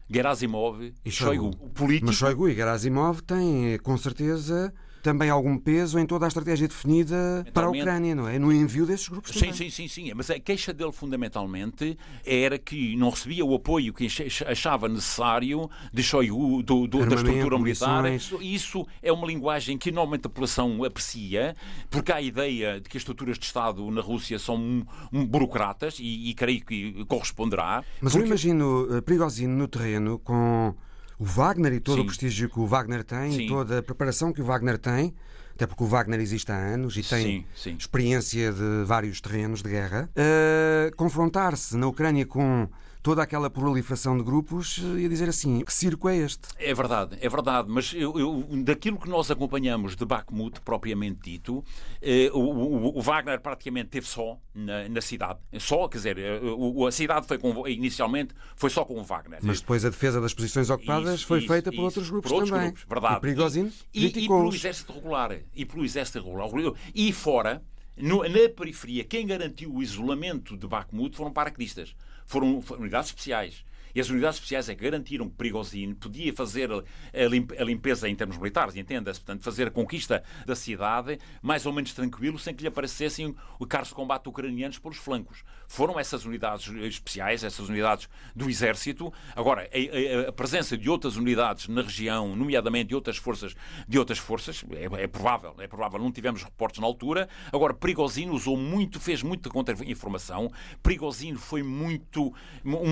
Gerasimov 0.10 0.94
e 1.06 1.12
Shoigu. 1.12 1.50
O 1.50 1.70
político... 1.70 2.08
Mas 2.08 2.16
Shoigu 2.16 2.50
e 2.50 2.56
Gerasimov 2.56 3.22
têm, 3.22 3.78
com 3.80 3.96
certeza, 3.98 4.74
também 5.02 5.30
algum 5.30 5.58
peso 5.58 5.98
em 6.00 6.06
toda 6.06 6.26
a 6.26 6.28
estratégia 6.28 6.68
definida 6.68 7.46
para 7.54 7.68
a 7.68 7.70
Ucrânia, 7.70 8.16
não 8.16 8.28
é? 8.28 8.38
No 8.38 8.52
envio 8.52 8.86
desses 8.86 9.08
grupos 9.08 9.32
sim, 9.32 9.54
Sim, 9.54 9.70
sim, 9.70 9.88
sim. 9.88 10.12
Mas 10.16 10.30
a 10.30 10.40
queixa 10.40 10.74
dele, 10.74 10.92
fundamentalmente, 10.92 11.98
era 12.26 12.58
que 12.58 12.96
não 12.96 13.10
recebia 13.10 13.46
o 13.46 13.54
apoio 13.56 13.94
que 13.94 14.08
achava 14.48 14.88
necessário 14.88 15.70
de 15.94 16.04
Shoigu, 16.04 16.64
do, 16.64 16.88
do, 16.88 17.06
da 17.06 17.16
estrutura 17.16 17.58
militar. 17.58 18.04
Isso 18.42 18.86
é 19.02 19.12
uma 19.12 19.28
linguagem 19.28 19.78
que 19.78 19.92
normalmente 19.92 20.26
a 20.26 20.30
população 20.30 20.84
aprecia, 20.84 21.56
porque 21.90 22.12
há 22.12 22.16
a 22.16 22.22
ideia 22.22 22.80
de 22.80 22.90
que 22.90 22.98
as 22.98 23.02
estruturas 23.02 23.38
de 23.38 23.46
Estado 23.46 23.90
na 23.92 24.02
Rússia 24.02 24.38
são 24.40 24.56
um, 24.56 24.86
um 25.12 25.26
burocratas, 25.26 25.98
e, 26.00 26.30
e 26.30 26.34
creio 26.34 26.64
que 26.66 27.06
corresponderá. 27.06 27.84
Mas 28.02 28.14
porque... 28.14 28.24
eu 28.24 28.28
imagino 28.28 28.98
uh, 28.98 29.02
Prigozhin 29.02 29.48
no 29.48 29.68
terreno 29.68 30.20
com 30.20 30.76
o 31.20 31.26
Wagner 31.26 31.74
e 31.74 31.80
todo 31.82 31.98
Sim. 31.98 32.02
o 32.04 32.06
prestígio 32.06 32.50
que 32.50 32.60
o 32.60 32.66
Wagner 32.66 33.04
tem 33.04 33.34
sim. 33.34 33.42
e 33.42 33.48
toda 33.48 33.80
a 33.80 33.84
preparação 33.84 34.32
que 34.32 34.42
o 34.42 34.46
Wagner 34.46 34.78
tem, 34.78 35.14
até 35.54 35.68
porque 35.68 35.84
o 35.84 35.88
Wagner 35.88 36.22
existe 36.22 36.50
há 36.50 36.56
anos 36.56 36.96
e 36.96 37.04
tem 37.04 37.46
sim, 37.54 37.76
experiência 37.78 38.54
de 38.54 38.86
vários 38.86 39.20
terrenos 39.20 39.62
de 39.62 39.70
guerra, 39.70 40.10
uh, 40.16 40.96
confrontar-se 40.96 41.76
na 41.76 41.88
Ucrânia 41.88 42.26
com 42.26 42.70
toda 43.02 43.24
aquela 43.24 43.50
proliferação 43.50 44.18
de 44.18 44.24
grupos 44.24 44.78
e 44.98 45.06
a 45.06 45.10
dizer 45.10 45.30
assim: 45.30 45.62
que 45.62 45.74
circo 45.74 46.10
é 46.10 46.18
este? 46.18 46.50
É 46.58 46.74
verdade, 46.74 47.18
é 47.22 47.30
verdade, 47.30 47.68
mas 47.70 47.94
eu, 47.94 48.18
eu, 48.20 48.46
daquilo 48.64 49.00
que 49.00 49.10
nós 49.10 49.32
acompanhamos 49.32 49.96
de 49.96 50.06
Bakhmut, 50.06 50.62
propriamente 50.62 51.20
dito, 51.22 51.64
eh, 52.02 52.30
o, 52.34 52.98
o, 52.98 53.02
Wagner 53.02 53.40
praticamente 53.40 53.90
teve 53.90 54.08
só 54.08 54.38
na, 54.54 54.88
na, 54.90 55.02
cidade. 55.02 55.40
Só, 55.60 55.88
quer 55.88 55.98
dizer, 55.98 56.18
eh, 56.18 56.40
o, 56.44 56.86
a 56.86 56.92
cidade 56.92 57.28
foi 57.28 57.38
com, 57.38 57.68
inicialmente 57.68 58.34
foi 58.56 58.70
só 58.70 58.84
com 58.84 59.00
o 59.00 59.04
Wagner. 59.04 59.40
Mas 59.42 59.62
depois 59.62 59.86
a 59.86 59.90
defesa 59.90 60.20
das 60.20 60.34
posições 60.34 60.70
ocupadas 60.70 61.16
isso, 61.16 61.28
foi 61.28 61.40
isso, 61.40 61.48
feita 61.48 61.72
por 61.72 61.84
outros 61.84 62.10
grupos 62.10 62.30
por 62.30 62.36
outros 62.36 62.52
também. 62.52 62.68
Grupos, 62.68 62.86
verdade. 62.88 63.16
E 63.16 63.20
Prigozhin 63.20 63.72
e, 63.94 64.06
e, 64.06 64.08
e 64.08 64.28
pelo 64.28 64.54
exército 64.54 64.94
regular. 64.94 65.40
E 65.56 65.66
pelo 65.66 65.86
exército 65.86 66.20
regular. 66.20 66.50
E 66.94 67.12
fora. 67.14 67.62
No, 68.02 68.24
na 68.24 68.48
periferia, 68.56 69.04
quem 69.04 69.28
garantiu 69.28 69.76
o 69.76 69.84
isolamento 69.84 70.56
de 70.56 70.66
Bakhmut 70.66 71.18
foram 71.18 71.34
paraquedistas 71.34 71.94
foram 72.30 72.64
unidades 72.78 73.10
especiais. 73.10 73.66
E 73.94 74.02
as 74.02 74.10
unidades 74.10 74.38
especiais 74.38 74.70
é 74.70 74.76
que 74.76 74.84
garantiram 74.84 75.30
que 75.30 75.36
Prigozhin 75.36 75.94
podia 75.94 76.34
fazer 76.34 76.70
a 76.72 77.64
limpeza 77.64 78.08
em 78.08 78.16
termos 78.16 78.38
militares, 78.38 78.76
entenda-se, 78.76 79.20
portanto, 79.20 79.44
fazer 79.44 79.68
a 79.68 79.72
conquista 79.72 80.24
da 80.46 80.56
cidade 80.56 81.20
mais 81.42 81.66
ou 81.66 81.74
menos 81.74 81.94
tranquilo, 81.94 82.38
sem 82.38 82.54
que 82.54 82.62
lhe 82.62 82.68
aparecessem 82.68 83.36
carros 83.68 83.90
de 83.90 83.96
combate 83.96 84.28
ucranianos 84.28 84.80
pelos 84.80 84.98
flancos. 84.98 85.44
Foram 85.68 86.00
essas 86.00 86.26
unidades 86.26 86.68
especiais, 86.84 87.44
essas 87.44 87.70
unidades 87.70 88.10
do 88.36 88.50
exército. 88.50 89.14
Agora, 89.36 89.70
a, 89.72 90.30
a, 90.30 90.32
presença 90.32 90.78
de 90.78 90.90
outras 90.90 91.16
unidades 91.16 91.68
na 91.68 91.82
região, 91.82 92.36
nomeadamente 92.36 92.90
de 92.90 92.96
outras 92.96 93.18
forças, 93.18 93.56
de 93.88 94.00
outras 94.00 94.18
forças, 94.18 94.64
é, 94.72 95.04
é 95.04 95.08
provável, 95.08 95.56
é 95.60 95.68
provável. 95.68 96.00
Não 96.00 96.12
tivemos 96.12 96.44
reportes 96.44 96.80
na 96.80 96.88
altura. 96.88 97.30
Agora, 97.52 97.74
Prigozhin 97.74 98.30
usou 98.30 98.58
muito, 98.58 99.00
fez 99.00 99.22
muita 99.22 99.50
contra-informação. 99.50 100.52
Prigozhin 100.82 101.36
foi 101.36 101.62
muito, 101.62 102.34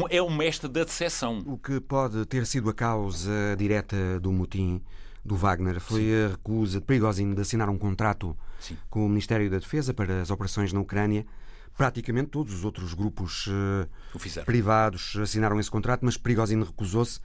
é 0.10 0.22
um 0.22 0.36
mestre 0.36 0.70
da 0.70 0.86
decepção. 0.88 1.43
O 1.45 1.58
que 1.58 1.80
pode 1.80 2.26
ter 2.26 2.45
sido 2.45 2.69
a 2.69 2.73
causa 2.73 3.56
direta 3.58 4.19
do 4.19 4.32
motim 4.32 4.82
do 5.23 5.36
Wagner 5.36 5.80
foi 5.80 6.02
Sim. 6.02 6.26
a 6.26 6.28
recusa 6.30 6.80
de 6.80 6.86
Prigozhin 6.86 7.34
de 7.34 7.41
assinar 7.41 7.69
um 7.69 7.78
contrato 7.78 8.36
Sim. 8.60 8.78
com 8.89 9.06
o 9.06 9.10
Ministério 9.10 9.50
da 9.50 9.60
Defesa 9.60 9.93
para 9.93 10.21
as 10.21 10.32
operações 10.32 10.71
na 10.71 10.80
Ucrânia. 10.80 11.26
Praticamente 11.76 12.30
todos 12.30 12.54
os 12.54 12.65
outros 12.65 12.93
grupos 12.93 13.45
uh, 13.47 14.45
privados 14.45 15.15
assinaram 15.21 15.60
esse 15.60 15.69
contrato, 15.69 16.04
mas 16.04 16.17
Prigozhin 16.17 16.63
recusou-se 16.63 17.19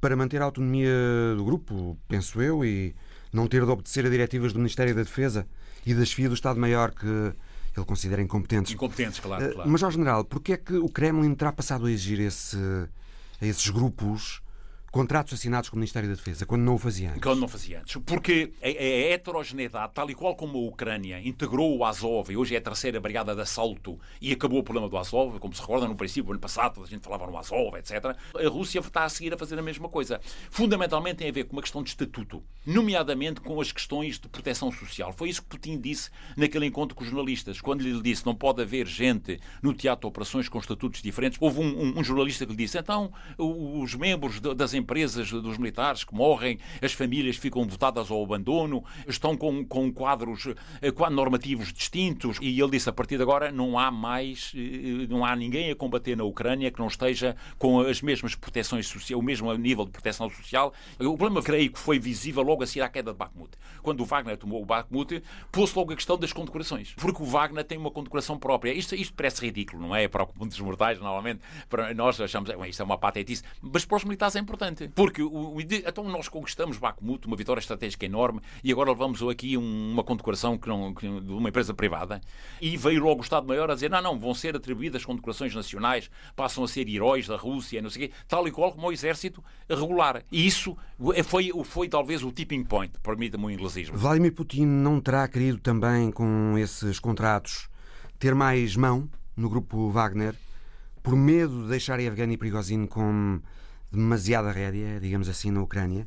para 0.00 0.14
manter 0.14 0.40
a 0.40 0.44
autonomia 0.44 0.92
do 1.36 1.44
grupo, 1.44 1.98
penso 2.06 2.40
eu, 2.40 2.64
e 2.64 2.94
não 3.32 3.48
ter 3.48 3.64
de 3.64 3.70
obedecer 3.70 4.06
a 4.06 4.10
diretivas 4.10 4.52
do 4.52 4.58
Ministério 4.58 4.94
da 4.94 5.02
Defesa 5.02 5.46
e 5.84 5.94
da 5.94 6.04
chefia 6.04 6.28
do 6.28 6.34
Estado-Maior 6.34 6.92
que 6.92 7.32
ele 7.78 7.86
considera 7.86 8.20
incompetentes. 8.22 8.72
Incompetentes, 8.72 9.20
claro. 9.20 9.44
Uh, 9.44 9.54
claro. 9.54 9.70
Mas, 9.70 9.82
ao 9.82 9.90
general, 9.90 10.24
porquê 10.24 10.52
é 10.54 10.56
que 10.56 10.74
o 10.74 10.88
Kremlin 10.88 11.34
terá 11.34 11.52
passado 11.52 11.86
a 11.86 11.90
exigir 11.90 12.20
esse, 12.20 12.56
a 13.40 13.46
esses 13.46 13.68
grupos 13.70 14.42
contratos 14.98 15.34
assinados 15.34 15.70
com 15.70 15.76
o 15.76 15.78
Ministério 15.78 16.08
da 16.08 16.16
Defesa, 16.16 16.44
quando 16.44 16.62
não 16.62 16.74
o 16.74 16.78
fazia 16.78 17.10
antes. 17.10 17.22
Quando 17.22 17.38
não 17.38 17.46
fazia 17.46 17.78
antes. 17.78 17.96
Porque 18.04 18.52
a, 18.60 18.68
heterogeneidade, 18.68 19.92
tal 19.94 20.10
e 20.10 20.14
qual 20.14 20.34
como 20.34 20.58
a 20.58 20.62
Ucrânia 20.62 21.20
integrou 21.20 21.78
o 21.78 21.84
Azov, 21.84 22.32
e 22.32 22.36
hoje 22.36 22.56
é 22.56 22.58
a 22.58 22.60
terceira 22.60 23.00
brigada 23.00 23.32
de 23.32 23.40
assalto, 23.40 23.96
e 24.20 24.32
acabou 24.32 24.58
o 24.58 24.62
problema 24.64 24.88
do 24.88 24.98
Azov, 24.98 25.38
como 25.38 25.54
se 25.54 25.60
recorda 25.60 25.86
no 25.86 25.94
princípio, 25.94 26.32
ano 26.32 26.40
passado, 26.40 26.82
a 26.82 26.86
gente 26.88 27.04
falava 27.04 27.28
no 27.28 27.38
Azov, 27.38 27.76
etc. 27.76 28.06
A 28.34 28.48
Rússia 28.48 28.80
está 28.80 29.04
a 29.04 29.08
seguir 29.08 29.32
a 29.32 29.38
fazer 29.38 29.56
a 29.56 29.62
mesma 29.62 29.88
coisa. 29.88 30.20
Fundamentalmente 30.50 31.18
tem 31.18 31.28
a 31.28 31.32
ver 31.32 31.44
com 31.44 31.52
uma 31.52 31.62
questão 31.62 31.80
de 31.80 31.90
estatuto, 31.90 32.42
nomeadamente 32.66 33.40
com 33.40 33.60
as 33.60 33.70
questões 33.70 34.18
de 34.18 34.28
proteção 34.28 34.72
social. 34.72 35.12
Foi 35.12 35.28
isso 35.28 35.42
que 35.42 35.48
Putin 35.48 35.78
disse 35.78 36.10
naquele 36.36 36.66
encontro 36.66 36.96
com 36.96 37.04
os 37.04 37.08
jornalistas, 37.08 37.60
quando 37.60 37.82
lhe 37.82 38.02
disse 38.02 38.26
não 38.26 38.34
pode 38.34 38.62
haver 38.62 38.88
gente 38.88 39.38
no 39.62 39.72
teatro 39.72 40.00
de 40.00 40.06
operações 40.08 40.48
com 40.48 40.58
estatutos 40.58 41.00
diferentes. 41.00 41.38
Houve 41.40 41.60
um, 41.60 41.82
um, 41.84 41.98
um 42.00 42.02
jornalista 42.02 42.44
que 42.44 42.50
lhe 42.50 42.58
disse 42.58 42.76
então 42.76 43.12
os 43.38 43.94
membros 43.94 44.40
das 44.40 44.74
empresas 44.74 44.87
dos 44.94 45.58
militares 45.58 46.04
que 46.04 46.14
morrem, 46.14 46.58
as 46.82 46.92
famílias 46.92 47.36
ficam 47.36 47.66
votadas 47.66 48.10
ao 48.10 48.22
abandono, 48.22 48.84
estão 49.06 49.36
com, 49.36 49.64
com 49.64 49.92
quadros, 49.92 50.46
eh, 50.80 51.10
normativos 51.10 51.72
distintos 51.72 52.38
e 52.40 52.60
ele 52.60 52.70
disse 52.70 52.88
a 52.88 52.92
partir 52.92 53.16
de 53.16 53.22
agora 53.22 53.50
não 53.50 53.78
há 53.78 53.90
mais, 53.90 54.52
eh, 54.54 55.06
não 55.08 55.24
há 55.24 55.34
ninguém 55.34 55.70
a 55.70 55.76
combater 55.76 56.16
na 56.16 56.24
Ucrânia 56.24 56.70
que 56.70 56.78
não 56.78 56.88
esteja 56.88 57.36
com 57.58 57.80
as 57.80 58.02
mesmas 58.02 58.34
proteções 58.34 58.86
sociais, 58.86 59.18
o 59.18 59.22
mesmo 59.22 59.52
nível 59.54 59.84
de 59.84 59.90
proteção 59.90 60.28
social. 60.30 60.72
O 60.98 61.16
problema, 61.16 61.42
creio 61.42 61.70
que 61.70 61.78
foi 61.78 61.98
visível 61.98 62.42
logo 62.42 62.62
a 62.62 62.66
seguir 62.66 62.82
à 62.82 62.88
queda 62.88 63.12
de 63.12 63.18
Bakhmut. 63.18 63.50
Quando 63.82 64.00
o 64.00 64.04
Wagner 64.04 64.36
tomou 64.36 64.62
o 64.62 64.64
Bakhmut, 64.64 65.22
pôs 65.50 65.72
logo 65.74 65.92
a 65.92 65.96
questão 65.96 66.18
das 66.18 66.32
condecorações. 66.32 66.94
Porque 66.96 67.22
o 67.22 67.26
Wagner 67.26 67.64
tem 67.64 67.78
uma 67.78 67.90
condecoração 67.90 68.38
própria. 68.38 68.72
Isto, 68.72 68.94
isto 68.94 69.14
parece 69.14 69.44
ridículo, 69.44 69.80
não 69.82 69.94
é? 69.94 70.08
Para 70.08 70.24
o 70.24 70.26
comum 70.26 70.46
dos 70.46 70.60
mortais, 70.60 70.98
normalmente, 70.98 71.40
para 71.68 71.94
nós 71.94 72.20
achamos 72.20 72.50
isto 72.68 72.82
é 72.82 72.84
uma 72.84 72.98
patetice. 72.98 73.42
Mas 73.60 73.84
para 73.84 73.96
os 73.96 74.04
militares 74.04 74.36
é 74.36 74.40
importante. 74.40 74.67
Porque 74.94 75.22
o, 75.22 75.56
então 75.60 76.04
nós 76.04 76.28
conquistamos 76.28 76.78
Bakhmut, 76.78 77.26
uma 77.26 77.36
vitória 77.36 77.60
estratégica 77.60 78.06
enorme, 78.06 78.40
e 78.62 78.72
agora 78.72 78.90
levamos 78.90 79.22
aqui 79.22 79.56
uma 79.56 80.04
condecoração 80.04 80.58
que 80.58 80.68
não, 80.68 80.94
que, 80.94 81.06
de 81.08 81.32
uma 81.32 81.48
empresa 81.48 81.74
privada. 81.74 82.20
E 82.60 82.76
veio 82.76 83.02
logo 83.02 83.20
o 83.20 83.22
Estado-Maior 83.22 83.70
a 83.70 83.74
dizer: 83.74 83.90
não, 83.90 84.02
não, 84.02 84.18
vão 84.18 84.34
ser 84.34 84.56
atribuídas 84.56 85.04
condecorações 85.04 85.54
nacionais, 85.54 86.10
passam 86.34 86.64
a 86.64 86.68
ser 86.68 86.88
heróis 86.88 87.26
da 87.26 87.36
Rússia, 87.36 87.82
não 87.82 87.90
sei 87.90 88.06
o 88.06 88.08
quê, 88.08 88.14
tal 88.26 88.46
e 88.46 88.50
qual 88.50 88.72
como 88.72 88.88
o 88.88 88.92
exército 88.92 89.42
regular. 89.68 90.22
E 90.30 90.46
isso 90.46 90.76
foi, 91.24 91.50
foi 91.64 91.88
talvez 91.88 92.22
o 92.22 92.32
tipping 92.32 92.64
point, 92.64 92.92
permita-me 93.02 93.44
o 93.46 93.50
inglesismo. 93.50 93.96
Vladimir 93.96 94.32
Putin 94.32 94.66
não 94.66 95.00
terá 95.00 95.26
querido 95.28 95.58
também, 95.58 96.10
com 96.10 96.56
esses 96.58 96.98
contratos, 96.98 97.68
ter 98.18 98.34
mais 98.34 98.76
mão 98.76 99.08
no 99.36 99.48
grupo 99.48 99.90
Wagner, 99.90 100.34
por 101.02 101.14
medo 101.16 101.62
de 101.62 101.68
deixar 101.68 102.00
Evgeny 102.00 102.36
Prigozhin 102.36 102.86
com 102.86 103.40
demasiada 103.90 104.50
rédea, 104.50 105.00
digamos 105.00 105.28
assim, 105.28 105.50
na 105.50 105.62
Ucrânia? 105.62 106.06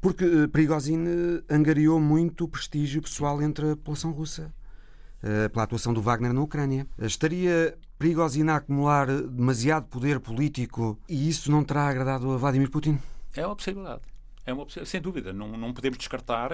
Porque 0.00 0.24
eh, 0.24 0.48
Prigozhin 0.48 1.04
eh, 1.06 1.54
angariou 1.54 2.00
muito 2.00 2.48
prestígio 2.48 3.00
pessoal 3.00 3.40
entre 3.40 3.70
a 3.70 3.76
população 3.76 4.10
russa 4.10 4.52
eh, 5.22 5.48
pela 5.48 5.62
atuação 5.62 5.94
do 5.94 6.02
Wagner 6.02 6.32
na 6.32 6.40
Ucrânia. 6.40 6.86
Estaria 6.98 7.78
Prigozhin 7.98 8.48
a 8.48 8.56
acumular 8.56 9.06
demasiado 9.06 9.86
poder 9.86 10.18
político 10.18 10.98
e 11.08 11.28
isso 11.28 11.52
não 11.52 11.62
terá 11.62 11.88
agradado 11.88 12.32
a 12.32 12.36
Vladimir 12.36 12.68
Putin? 12.68 12.98
É 13.34 13.46
uma 13.46 13.54
possibilidade. 13.54 14.02
É 14.44 14.52
uma 14.52 14.66
sem 14.84 15.00
dúvida, 15.00 15.32
não, 15.32 15.56
não 15.56 15.72
podemos 15.72 15.98
descartar, 15.98 16.50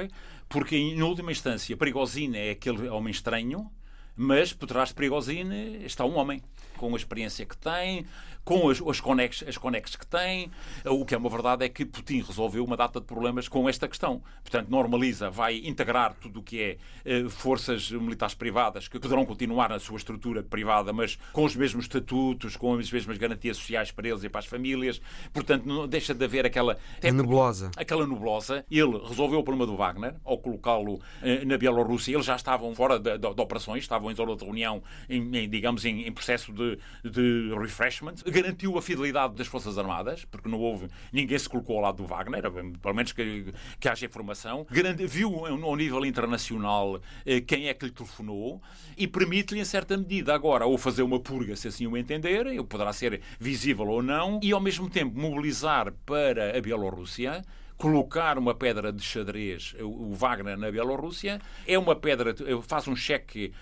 porque 0.46 0.76
em 0.76 1.00
última 1.00 1.32
instância 1.32 1.74
Prigozhin 1.74 2.36
é 2.36 2.50
aquele 2.50 2.86
homem 2.88 3.10
estranho, 3.10 3.70
mas 4.14 4.52
por 4.52 4.66
trás 4.66 4.90
de 4.90 4.94
Prigozhin 4.94 5.84
está 5.86 6.04
um 6.04 6.18
homem 6.18 6.42
com 6.76 6.92
a 6.92 6.96
experiência 6.98 7.46
que 7.46 7.56
tem, 7.56 8.04
com 8.48 8.70
as, 8.70 8.80
as, 8.80 8.98
conexes, 8.98 9.46
as 9.46 9.58
conexes 9.58 9.94
que 9.94 10.06
tem. 10.06 10.50
O 10.86 11.04
que 11.04 11.14
é 11.14 11.18
uma 11.18 11.28
verdade 11.28 11.66
é 11.66 11.68
que 11.68 11.84
Putin 11.84 12.22
resolveu 12.22 12.64
uma 12.64 12.78
data 12.78 12.98
de 12.98 13.04
problemas 13.04 13.46
com 13.46 13.68
esta 13.68 13.86
questão. 13.86 14.22
Portanto, 14.42 14.70
normaliza, 14.70 15.28
vai 15.28 15.58
integrar 15.58 16.14
tudo 16.14 16.40
o 16.40 16.42
que 16.42 16.58
é 16.58 16.78
eh, 17.04 17.28
forças 17.28 17.90
militares 17.90 18.34
privadas 18.34 18.88
que 18.88 18.98
poderão 18.98 19.26
continuar 19.26 19.68
na 19.68 19.78
sua 19.78 19.98
estrutura 19.98 20.42
privada, 20.42 20.94
mas 20.94 21.18
com 21.30 21.44
os 21.44 21.54
mesmos 21.54 21.84
estatutos, 21.84 22.56
com 22.56 22.72
as 22.78 22.90
mesmas 22.90 23.18
garantias 23.18 23.58
sociais 23.58 23.90
para 23.90 24.08
eles 24.08 24.24
e 24.24 24.30
para 24.30 24.38
as 24.38 24.46
famílias. 24.46 24.98
Portanto, 25.30 25.66
não 25.66 25.86
deixa 25.86 26.14
de 26.14 26.24
haver 26.24 26.46
aquela 26.46 26.78
nebulosa. 27.02 27.70
Aquela 27.76 28.06
nebulosa. 28.06 28.64
Ele 28.70 28.98
resolveu 29.06 29.40
o 29.40 29.44
problema 29.44 29.66
do 29.66 29.76
Wagner 29.76 30.14
ao 30.24 30.38
colocá-lo 30.38 31.02
eh, 31.20 31.44
na 31.44 31.58
Bielorrússia. 31.58 32.14
Eles 32.14 32.24
já 32.24 32.36
estavam 32.36 32.74
fora 32.74 32.98
de, 32.98 33.18
de, 33.18 33.34
de, 33.34 33.42
operações, 33.42 33.82
estavam 33.82 34.10
em 34.10 34.14
zona 34.14 34.34
de 34.34 34.42
reunião, 34.42 34.82
em, 35.06 35.36
em 35.36 35.46
digamos, 35.50 35.84
em, 35.84 36.06
em 36.06 36.12
processo 36.12 36.50
de, 36.50 36.78
de 37.04 37.54
refreshment 37.54 38.14
garantiu 38.40 38.76
a 38.78 38.82
fidelidade 38.82 39.34
das 39.34 39.46
Forças 39.46 39.78
Armadas, 39.78 40.24
porque 40.24 40.48
não 40.48 40.58
houve, 40.58 40.88
ninguém 41.12 41.38
se 41.38 41.48
colocou 41.48 41.76
ao 41.76 41.82
lado 41.82 41.96
do 41.96 42.06
Wagner, 42.06 42.50
pelo 42.50 42.94
menos 42.94 43.12
que, 43.12 43.52
que 43.78 43.88
haja 43.88 44.06
informação, 44.06 44.66
viu 45.06 45.46
ao 45.46 45.76
nível 45.76 46.04
internacional 46.04 47.00
eh, 47.26 47.40
quem 47.40 47.68
é 47.68 47.74
que 47.74 47.86
lhe 47.86 47.92
telefonou 47.92 48.62
e 48.96 49.06
permite-lhe, 49.06 49.60
em 49.60 49.64
certa 49.64 49.96
medida, 49.96 50.34
agora, 50.34 50.66
ou 50.66 50.78
fazer 50.78 51.02
uma 51.02 51.20
purga, 51.20 51.56
se 51.56 51.68
assim 51.68 51.86
o 51.86 51.96
entender, 51.96 52.46
poderá 52.64 52.92
ser 52.92 53.20
visível 53.38 53.86
ou 53.88 54.02
não, 54.02 54.40
e 54.42 54.52
ao 54.52 54.60
mesmo 54.60 54.88
tempo 54.88 55.18
mobilizar 55.18 55.92
para 56.06 56.56
a 56.56 56.60
Bielorrússia 56.60 57.44
colocar 57.78 58.36
uma 58.36 58.54
pedra 58.54 58.92
de 58.92 59.02
xadrez, 59.02 59.74
o 59.80 60.12
Wagner 60.12 60.58
na 60.58 60.70
Bielorrússia, 60.70 61.40
é 61.66 61.78
uma 61.78 61.94
pedra, 61.94 62.34
faz 62.66 62.88
um 62.88 62.96
cheque 62.96 63.52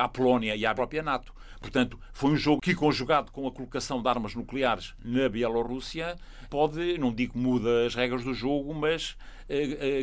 à 0.00 0.08
Polónia 0.08 0.54
e 0.54 0.64
à 0.64 0.72
própria 0.74 1.02
NATO. 1.02 1.34
Portanto, 1.60 1.98
foi 2.12 2.30
um 2.30 2.36
jogo 2.36 2.60
que, 2.60 2.74
conjugado 2.74 3.32
com 3.32 3.46
a 3.46 3.50
colocação 3.50 4.00
de 4.00 4.08
armas 4.08 4.34
nucleares 4.34 4.94
na 5.04 5.28
Bielorrússia, 5.28 6.16
pode, 6.48 6.96
não 6.98 7.12
digo 7.12 7.36
muda 7.36 7.84
as 7.86 7.94
regras 7.94 8.22
do 8.22 8.32
jogo, 8.32 8.72
mas 8.72 9.16
eh, 9.16 9.37
eh, 9.37 9.37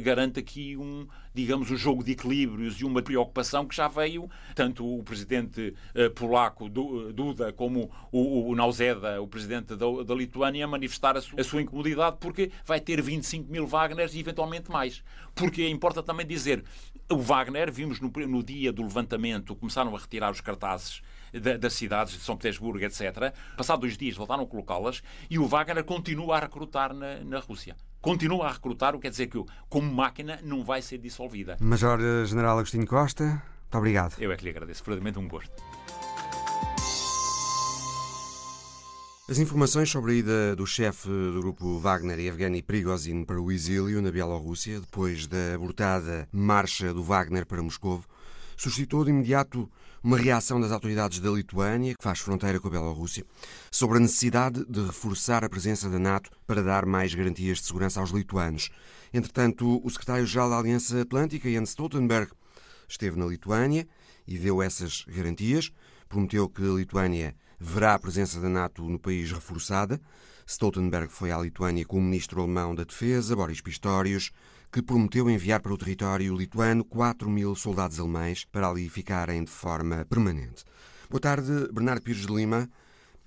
garante 0.04 0.40
aqui 0.40 0.76
um, 0.76 1.08
digamos, 1.34 1.70
um 1.70 1.76
jogo 1.76 2.04
de 2.04 2.14
equilíbrios 2.14 2.80
e 2.80 2.86
uma 2.86 3.02
preocupação 3.02 3.68
que 3.68 3.76
já 3.76 3.88
veio, 3.88 4.30
tanto 4.56 4.86
o 4.88 5.04
presidente 5.04 5.76
eh, 5.94 6.10
polaco 6.10 6.70
Duda 6.70 7.52
como 7.52 7.92
o, 8.12 8.50
o 8.50 8.56
Nauseda, 8.56 9.22
o 9.22 9.28
presidente 9.28 9.76
da, 9.76 10.16
Lituânia, 10.16 10.66
manifestar 10.66 11.18
a, 11.18 11.20
a 11.20 11.44
sua 11.44 11.62
incomodidade 11.62 12.18
porque 12.20 12.52
vai 12.66 12.80
ter 12.80 13.02
25 13.02 13.52
mil 13.52 13.68
Wagners 13.68 14.16
e 14.16 14.20
eventualmente 14.20 14.72
mais. 14.72 15.04
Porque 15.36 15.68
importa 15.68 16.02
também 16.02 16.26
dizer, 16.26 16.64
o 17.12 17.18
Wagner, 17.18 17.72
vimos 17.72 18.00
no, 18.00 18.10
no 18.10 18.42
dia 18.42 18.72
do 18.72 18.82
levantamento, 18.82 19.56
começaram 19.56 19.94
a 19.96 20.00
retirar 20.00 20.32
os 20.32 20.42
cartazes 20.42 21.02
das 21.60 21.74
cidades 21.74 22.14
de 22.14 22.20
São 22.22 22.38
Petersburgo, 22.38 22.84
etc. 22.86 23.34
Passados 23.58 23.82
dois 23.82 23.98
dias 23.98 24.16
voltaram 24.16 24.44
a 24.44 24.48
colocá-las 24.48 25.04
e 25.30 25.38
o 25.38 25.46
Wagner 25.46 25.84
continua 25.84 26.38
a 26.38 26.40
recrutar 26.40 26.94
na, 26.94 27.20
na 27.20 27.40
Rússia 27.40 27.76
continua 28.06 28.46
a 28.46 28.52
recrutar, 28.52 28.94
o 28.94 29.00
que 29.00 29.08
quer 29.08 29.10
dizer 29.10 29.26
que, 29.26 29.44
como 29.68 29.92
máquina, 29.92 30.40
não 30.44 30.64
vai 30.64 30.80
ser 30.80 31.00
dissolvida. 31.00 31.58
Major 31.60 32.00
General 32.28 32.60
Agostinho 32.60 32.86
Costa, 32.86 33.24
muito 33.24 33.78
obrigado. 33.80 34.14
Eu 34.20 34.32
é 34.32 34.38
que 34.38 34.44
lhe 34.44 34.52
agradeço, 34.52 34.84
verdadeiramente 34.84 35.18
um 35.18 35.28
gosto. 35.28 35.52
As 39.28 39.40
informações 39.40 39.90
sobre 39.90 40.12
a 40.12 40.16
ida 40.18 40.56
do 40.56 40.68
chefe 40.68 41.08
do 41.08 41.42
grupo 41.42 41.80
Wagner, 41.80 42.20
Evgeny 42.20 42.62
Prigozhin, 42.62 43.26
para 43.26 43.42
o 43.42 43.52
exílio 43.52 44.00
na 44.04 44.12
Bielorrússia, 44.12 44.80
depois 44.80 45.26
da 45.26 45.56
abortada 45.56 46.30
marcha 46.32 46.94
do 46.94 47.02
Wagner 47.02 47.48
para 47.48 47.64
Moscou, 47.64 48.04
suscitou 48.56 49.04
de 49.04 49.10
imediato 49.10 49.68
uma 50.06 50.20
reação 50.20 50.62
das 50.62 50.72
autoridades 50.72 51.20
da 51.20 51.32
Lituânia, 51.32 51.96
que 51.96 52.04
faz 52.04 52.20
fronteira 52.20 52.60
com 52.60 52.68
a 52.68 52.72
Bielorrússia, 52.72 53.26
sobre 53.72 53.98
a 53.98 54.00
necessidade 54.00 54.64
de 54.70 54.86
reforçar 54.86 55.44
a 55.44 55.50
presença 55.50 55.90
da 55.90 55.98
NATO 55.98 56.30
para 56.46 56.62
dar 56.62 56.86
mais 56.86 57.16
garantias 57.16 57.58
de 57.58 57.66
segurança 57.66 58.00
aos 58.00 58.12
lituanos. 58.12 58.70
Entretanto, 59.12 59.82
o 59.84 59.90
secretário-geral 59.90 60.52
da 60.52 60.60
Aliança 60.60 61.02
Atlântica, 61.02 61.50
Jens 61.50 61.70
Stoltenberg, 61.70 62.32
esteve 62.88 63.18
na 63.18 63.26
Lituânia 63.26 63.88
e 64.28 64.38
deu 64.38 64.62
essas 64.62 65.04
garantias. 65.08 65.72
Prometeu 66.08 66.48
que 66.48 66.62
a 66.62 66.76
Lituânia 66.76 67.36
verá 67.60 67.96
a 67.96 68.00
presença 68.00 68.40
da 68.40 68.48
NATO 68.48 68.84
no 68.84 69.00
país 69.00 69.32
reforçada. 69.32 70.00
Stoltenberg 70.46 71.12
foi 71.12 71.32
à 71.32 71.40
Lituânia 71.40 71.84
com 71.84 71.98
o 71.98 72.04
ministro 72.04 72.44
alemão 72.44 72.76
da 72.76 72.84
Defesa, 72.84 73.36
Boris 73.36 73.60
Pistorius, 73.60 74.32
que 74.76 74.82
prometeu 74.82 75.30
enviar 75.30 75.62
para 75.62 75.74
o 75.74 75.78
território 75.78 76.36
lituano 76.36 76.84
4 76.84 77.30
mil 77.30 77.56
soldados 77.56 77.98
alemães 77.98 78.44
para 78.44 78.68
ali 78.68 78.90
ficarem 78.90 79.42
de 79.42 79.50
forma 79.50 80.04
permanente. 80.04 80.66
Boa 81.10 81.22
tarde, 81.22 81.70
Bernardo 81.72 82.02
Pires 82.02 82.28
de 82.28 82.34
Lima. 82.34 82.70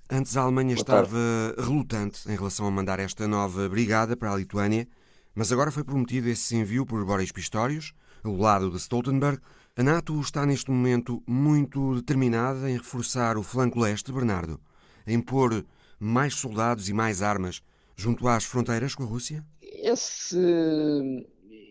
Antes 0.07 0.37
a 0.37 0.41
Alemanha 0.41 0.75
Boa 0.75 0.83
estava 0.83 1.17
tarde. 1.17 1.67
relutante 1.67 2.31
em 2.31 2.35
relação 2.35 2.67
a 2.67 2.69
mandar 2.69 2.99
esta 2.99 3.27
nova 3.27 3.67
brigada 3.67 4.15
para 4.15 4.31
a 4.31 4.35
Lituânia, 4.37 4.87
mas 5.33 5.51
agora 5.51 5.71
foi 5.71 5.83
prometido 5.83 6.29
esse 6.29 6.55
envio 6.55 6.85
por 6.85 7.03
Boris 7.03 7.31
Pistorius, 7.31 7.95
ao 8.23 8.35
lado 8.37 8.69
de 8.69 8.77
Stoltenberg. 8.77 9.41
A 9.75 9.81
NATO 9.81 10.21
está 10.21 10.45
neste 10.45 10.69
momento 10.69 11.23
muito 11.25 11.95
determinada 11.95 12.69
em 12.69 12.77
reforçar 12.77 13.39
o 13.39 13.41
flanco 13.41 13.79
leste, 13.79 14.11
Bernardo, 14.11 14.61
em 15.07 15.19
pôr 15.19 15.65
mais 15.99 16.35
soldados 16.35 16.89
e 16.89 16.93
mais 16.93 17.23
armas 17.23 17.63
junto 17.95 18.27
às 18.27 18.45
fronteiras 18.45 18.93
com 18.93 19.01
a 19.01 19.07
Rússia? 19.07 19.43
Esse 19.61 20.37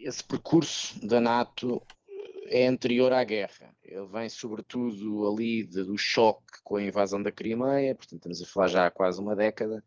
esse 0.03 0.23
percurso 0.23 1.07
da 1.07 1.21
NATO 1.21 1.83
é 2.47 2.67
anterior 2.67 3.13
à 3.13 3.23
guerra. 3.25 3.75
Ele 3.83 4.07
vem 4.07 4.29
sobretudo 4.29 5.29
ali 5.29 5.65
de, 5.65 5.85
do 5.85 5.97
choque 5.97 6.63
com 6.63 6.77
a 6.77 6.83
invasão 6.83 7.23
da 7.23 7.33
Crimeia, 7.33 7.95
portanto 7.95 8.19
estamos 8.19 8.43
a 8.43 8.47
falar 8.47 8.69
já 8.69 8.87
há 8.87 8.91
quase 8.91 9.21
uma 9.21 9.35
década, 9.37 9.83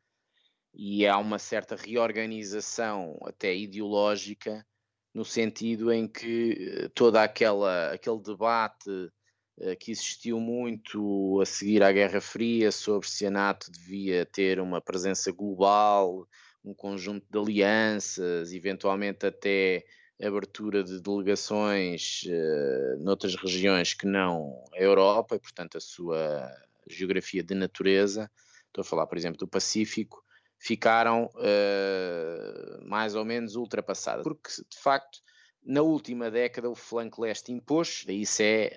e 0.73 1.05
há 1.05 1.17
uma 1.17 1.37
certa 1.37 1.75
reorganização 1.75 3.17
até 3.25 3.55
ideológica 3.55 4.65
no 5.13 5.25
sentido 5.25 5.91
em 5.91 6.07
que 6.07 6.89
toda 6.95 7.21
aquela 7.21 7.91
aquele 7.91 8.21
debate 8.21 8.89
que 9.79 9.91
existiu 9.91 10.39
muito 10.39 11.39
a 11.41 11.45
seguir 11.45 11.83
à 11.83 11.91
Guerra 11.91 12.21
Fria 12.21 12.71
sobre 12.71 13.07
se 13.07 13.25
a 13.25 13.31
NATO 13.31 13.69
devia 13.69 14.25
ter 14.25 14.59
uma 14.59 14.81
presença 14.81 15.31
global, 15.31 16.27
um 16.63 16.73
conjunto 16.73 17.25
de 17.29 17.37
alianças, 17.37 18.53
eventualmente 18.53 19.25
até 19.25 19.83
abertura 20.27 20.83
de 20.83 21.01
delegações 21.01 22.23
uh, 22.25 23.03
noutras 23.03 23.35
regiões 23.35 23.93
que 23.93 24.05
não 24.05 24.63
a 24.73 24.79
Europa, 24.79 25.35
e 25.35 25.39
portanto 25.39 25.77
a 25.77 25.81
sua 25.81 26.49
geografia 26.87 27.43
de 27.43 27.55
natureza, 27.55 28.29
estou 28.67 28.81
a 28.81 28.85
falar, 28.85 29.07
por 29.07 29.17
exemplo, 29.17 29.37
do 29.37 29.47
Pacífico, 29.47 30.23
ficaram 30.57 31.25
uh, 31.35 32.87
mais 32.87 33.15
ou 33.15 33.25
menos 33.25 33.55
ultrapassadas. 33.55 34.23
Porque, 34.23 34.49
de 34.49 34.79
facto, 34.79 35.19
na 35.63 35.81
última 35.81 36.29
década 36.29 36.69
o 36.69 36.75
flanco 36.75 37.21
leste 37.21 37.51
impôs, 37.51 38.05
isso 38.07 38.41
é 38.41 38.71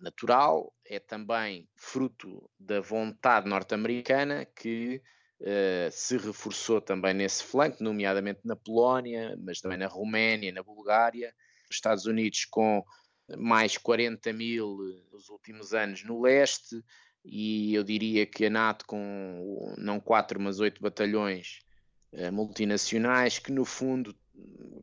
natural, 0.00 0.72
é 0.86 0.98
também 0.98 1.68
fruto 1.76 2.50
da 2.58 2.80
vontade 2.80 3.48
norte-americana 3.48 4.44
que 4.44 5.02
uh, 5.40 5.90
se 5.90 6.16
reforçou 6.16 6.80
também 6.80 7.14
nesse 7.14 7.42
flanco, 7.44 7.82
nomeadamente 7.82 8.40
na 8.44 8.56
Polónia, 8.56 9.36
mas 9.42 9.60
também 9.60 9.78
na 9.78 9.86
Roménia, 9.86 10.52
na 10.52 10.62
Bulgária, 10.62 11.34
os 11.70 11.76
Estados 11.76 12.06
Unidos 12.06 12.44
com 12.44 12.84
mais 13.38 13.78
40 13.78 14.32
mil 14.32 14.78
nos 15.12 15.28
últimos 15.28 15.72
anos 15.72 16.04
no 16.04 16.20
leste, 16.20 16.82
e 17.24 17.74
eu 17.74 17.84
diria 17.84 18.26
que 18.26 18.46
a 18.46 18.50
NATO 18.50 18.84
com 18.86 19.74
não 19.78 20.00
quatro, 20.00 20.40
mas 20.40 20.58
oito 20.58 20.80
batalhões 20.80 21.60
uh, 22.12 22.32
multinacionais, 22.32 23.38
que 23.38 23.52
no 23.52 23.64
fundo 23.64 24.16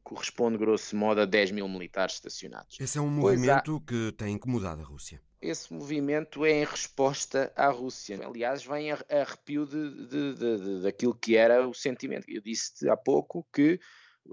corresponde, 0.03 0.57
grosso 0.57 0.95
modo, 0.95 1.21
a 1.21 1.25
10 1.25 1.51
mil 1.51 1.67
militares 1.67 2.15
estacionados. 2.15 2.79
Esse 2.79 2.97
é 2.97 3.01
um 3.01 3.09
movimento 3.09 3.75
há... 3.75 3.87
que 3.87 4.11
tem 4.13 4.35
incomodado 4.35 4.81
a 4.81 4.85
Rússia. 4.85 5.21
Esse 5.41 5.71
movimento 5.71 6.43
é 6.45 6.51
em 6.51 6.65
resposta 6.65 7.51
à 7.55 7.69
Rússia. 7.69 8.19
Aliás, 8.25 8.65
vem 8.65 8.91
a 8.91 9.05
arrepio 9.09 9.67
de, 9.67 10.07
de, 10.07 10.33
de, 10.33 10.57
de 10.57 10.81
daquilo 10.81 11.13
que 11.13 11.35
era 11.35 11.67
o 11.67 11.73
sentimento. 11.73 12.25
Eu 12.27 12.41
disse 12.41 12.89
há 12.89 12.97
pouco 12.97 13.47
que 13.53 13.79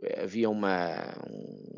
eh, 0.02 0.22
havia 0.22 0.48
uma, 0.48 1.14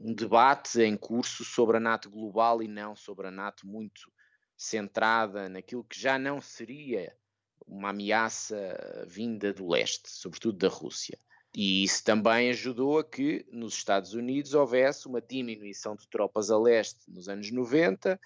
um 0.05 0.15
debate 0.15 0.81
em 0.81 0.97
curso 0.97 1.45
sobre 1.45 1.77
a 1.77 1.81
NATO 1.81 2.09
global 2.09 2.63
e 2.63 2.69
não 2.69 2.95
sobre 2.95 3.27
a 3.27 3.31
NATO 3.31 3.67
muito 3.67 4.13
centrada 4.57 5.49
naquilo 5.49 5.85
que 5.85 6.01
já 6.01 6.19
não 6.19 6.41
seria 6.41 7.13
uma 7.67 7.91
ameaça 7.91 9.05
vinda 9.09 9.53
do 9.53 9.69
leste, 9.69 10.09
sobretudo 10.09 10.57
da 10.57 10.69
Rússia. 10.69 11.19
E 11.55 11.83
isso 11.83 12.05
também 12.05 12.51
ajudou 12.51 12.99
a 12.99 13.05
que 13.05 13.45
nos 13.51 13.75
Estados 13.75 14.15
Unidos 14.15 14.55
houvesse 14.55 15.07
uma 15.09 15.21
diminuição 15.21 15.97
de 15.97 16.07
tropas 16.09 16.51
a 16.51 16.59
leste 16.59 17.11
nos 17.11 17.29
anos 17.29 17.51
90 17.51 18.21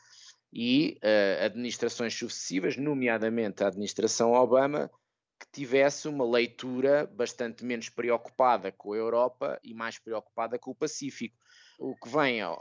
e 0.52 0.98
uh, 1.02 1.44
administrações 1.44 2.14
sucessivas, 2.14 2.76
nomeadamente 2.76 3.62
a 3.62 3.68
administração 3.68 4.32
Obama, 4.32 4.90
que 5.38 5.46
tivesse 5.52 6.08
uma 6.08 6.28
leitura 6.28 7.06
bastante 7.06 7.64
menos 7.64 7.88
preocupada 7.88 8.70
com 8.72 8.92
a 8.92 8.96
Europa 8.96 9.58
e 9.62 9.72
mais 9.72 9.98
preocupada 9.98 10.58
com 10.58 10.72
o 10.72 10.74
Pacífico. 10.74 11.36
O 11.78 11.96
que 11.96 12.10
vem 12.10 12.44
uh, 12.44 12.58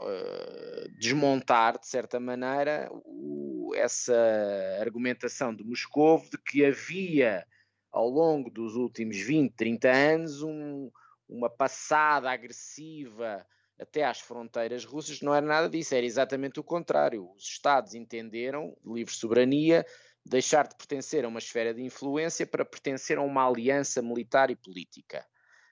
desmontar, 0.98 1.78
de 1.78 1.86
certa 1.86 2.18
maneira, 2.18 2.88
o, 2.92 3.72
essa 3.74 4.16
argumentação 4.80 5.54
de 5.54 5.62
Moscou 5.62 6.22
de 6.30 6.38
que 6.38 6.64
havia 6.64 7.44
ao 7.92 8.08
longo 8.08 8.50
dos 8.50 8.76
últimos 8.76 9.18
20, 9.18 9.52
30 9.54 9.90
anos 9.90 10.42
um, 10.42 10.90
uma 11.28 11.50
passada 11.50 12.30
agressiva 12.30 13.44
até 13.80 14.04
às 14.04 14.20
fronteiras 14.20 14.84
russas, 14.84 15.20
não 15.20 15.34
era 15.34 15.46
nada 15.46 15.68
disso, 15.68 15.94
era 15.94 16.04
exatamente 16.04 16.60
o 16.60 16.64
contrário. 16.64 17.30
Os 17.34 17.44
Estados 17.44 17.94
entenderam, 17.94 18.76
livre 18.84 19.12
soberania, 19.12 19.86
deixar 20.24 20.68
de 20.68 20.76
pertencer 20.76 21.24
a 21.24 21.28
uma 21.28 21.38
esfera 21.38 21.72
de 21.72 21.82
influência 21.82 22.46
para 22.46 22.64
pertencer 22.64 23.18
a 23.18 23.22
uma 23.22 23.48
aliança 23.48 24.02
militar 24.02 24.50
e 24.50 24.56
política 24.56 25.26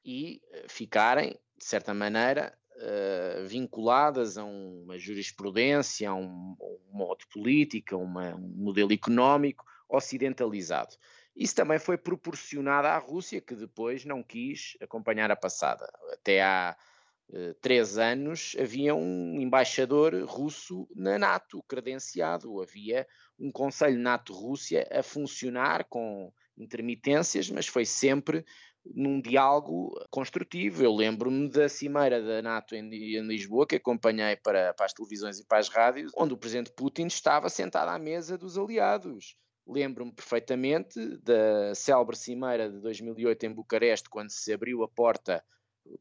e 0.05 0.41
eh, 0.53 0.67
ficarem, 0.69 1.39
de 1.57 1.65
certa 1.65 1.93
maneira, 1.93 2.57
uh, 2.77 3.47
vinculadas 3.47 4.39
a 4.39 4.45
uma 4.45 4.99
jurisprudência, 4.99 6.09
a 6.09 6.15
um, 6.15 6.57
um 6.61 6.97
modo 6.97 7.19
de 7.19 7.27
política, 7.27 7.97
uma, 7.97 8.35
um 8.35 8.55
modelo 8.57 8.93
económico 8.93 9.65
ocidentalizado. 9.89 10.97
Isso 11.37 11.55
também 11.55 11.79
foi 11.79 11.99
proporcionado 11.99 12.89
à 12.89 12.97
Rússia, 12.97 13.41
que 13.41 13.55
depois 13.55 14.05
não 14.05 14.23
quis 14.23 14.77
acompanhar 14.81 15.31
a 15.31 15.37
passada. 15.37 15.89
Até 16.13 16.43
uh, 16.43 16.75
três 17.61 17.99
anos 17.99 18.57
havia 18.59 18.95
um 18.95 19.41
embaixador 19.41 20.15
russo 20.25 20.89
na 20.95 21.19
NATO 21.19 21.63
credenciado, 21.69 22.61
havia 22.61 23.07
um 23.39 23.53
Conselho 23.53 23.99
NATO-Rússia 23.99 24.89
a 24.91 25.03
funcionar 25.03 25.85
com 25.85 26.33
intermitências, 26.57 27.51
mas 27.51 27.67
foi 27.67 27.85
sempre 27.85 28.45
num 28.85 29.21
diálogo 29.21 29.93
construtivo. 30.11 30.83
Eu 30.83 30.95
lembro-me 30.95 31.51
da 31.51 31.69
cimeira 31.69 32.23
da 32.23 32.41
NATO 32.41 32.75
em, 32.75 32.89
em 32.93 33.27
Lisboa, 33.27 33.67
que 33.67 33.77
acompanhei 33.77 34.37
para, 34.37 34.73
para 34.73 34.87
as 34.87 34.93
televisões 34.93 35.39
e 35.39 35.47
para 35.47 35.59
as 35.59 35.69
rádios, 35.69 36.11
onde 36.17 36.33
o 36.33 36.39
presidente 36.39 36.73
Putin 36.73 37.07
estava 37.07 37.49
sentado 37.49 37.91
à 37.91 37.99
mesa 37.99 38.39
dos 38.39 38.57
aliados 38.57 39.37
Lembro-me 39.69 40.11
perfeitamente 40.11 40.99
da 41.19 41.75
célebre 41.75 42.17
cimeira 42.17 42.71
de 42.71 42.81
2008 42.81 43.45
em 43.45 43.53
Bucareste, 43.53 44.09
quando 44.09 44.31
se 44.31 44.51
abriu 44.51 44.83
a 44.83 44.89
porta 44.89 45.45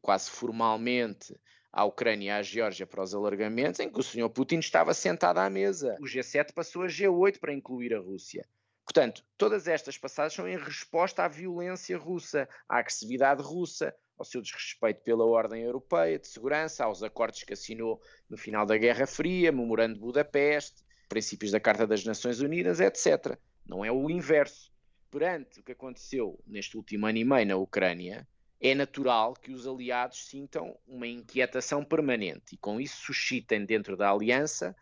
quase 0.00 0.30
formalmente 0.30 1.34
à 1.72 1.84
Ucrânia 1.84 2.26
e 2.26 2.30
à 2.30 2.42
Geórgia 2.42 2.86
para 2.86 3.02
os 3.02 3.14
alargamentos, 3.14 3.80
em 3.80 3.90
que 3.90 4.00
o 4.00 4.02
Sr. 4.02 4.28
Putin 4.30 4.58
estava 4.58 4.94
sentado 4.94 5.38
à 5.38 5.48
mesa. 5.50 5.96
O 6.00 6.04
G7 6.04 6.52
passou 6.52 6.82
a 6.82 6.86
G8 6.86 7.38
para 7.38 7.52
incluir 7.52 7.94
a 7.94 8.00
Rússia. 8.00 8.46
Portanto, 8.84 9.22
todas 9.36 9.68
estas 9.68 9.98
passagens 9.98 10.34
são 10.34 10.48
em 10.48 10.56
resposta 10.56 11.22
à 11.22 11.28
violência 11.28 11.98
russa, 11.98 12.48
à 12.66 12.78
agressividade 12.78 13.42
russa, 13.42 13.94
ao 14.16 14.24
seu 14.24 14.40
desrespeito 14.40 15.02
pela 15.02 15.24
ordem 15.24 15.62
europeia 15.62 16.18
de 16.18 16.26
segurança, 16.26 16.84
aos 16.84 17.02
acordos 17.02 17.42
que 17.42 17.52
assinou 17.52 18.00
no 18.28 18.36
final 18.36 18.64
da 18.64 18.76
Guerra 18.76 19.06
Fria, 19.06 19.52
memorando 19.52 19.94
de 19.94 20.00
Budapeste, 20.00 20.82
princípios 21.08 21.52
da 21.52 21.60
Carta 21.60 21.86
das 21.86 22.04
Nações 22.04 22.40
Unidas, 22.40 22.80
etc. 22.80 23.38
Não 23.66 23.84
é 23.84 23.92
o 23.92 24.10
inverso. 24.10 24.72
Perante 25.10 25.60
o 25.60 25.62
que 25.62 25.72
aconteceu 25.72 26.38
neste 26.46 26.76
último 26.76 27.06
ano 27.06 27.18
e 27.18 27.24
meio 27.24 27.46
na 27.46 27.56
Ucrânia, 27.56 28.26
é 28.60 28.74
natural 28.74 29.34
que 29.34 29.52
os 29.52 29.66
aliados 29.66 30.26
sintam 30.26 30.76
uma 30.86 31.06
inquietação 31.06 31.84
permanente 31.84 32.54
e 32.54 32.58
com 32.58 32.80
isso 32.80 33.06
suscitem 33.06 33.64
dentro 33.64 33.96
da 33.96 34.10
aliança 34.10 34.76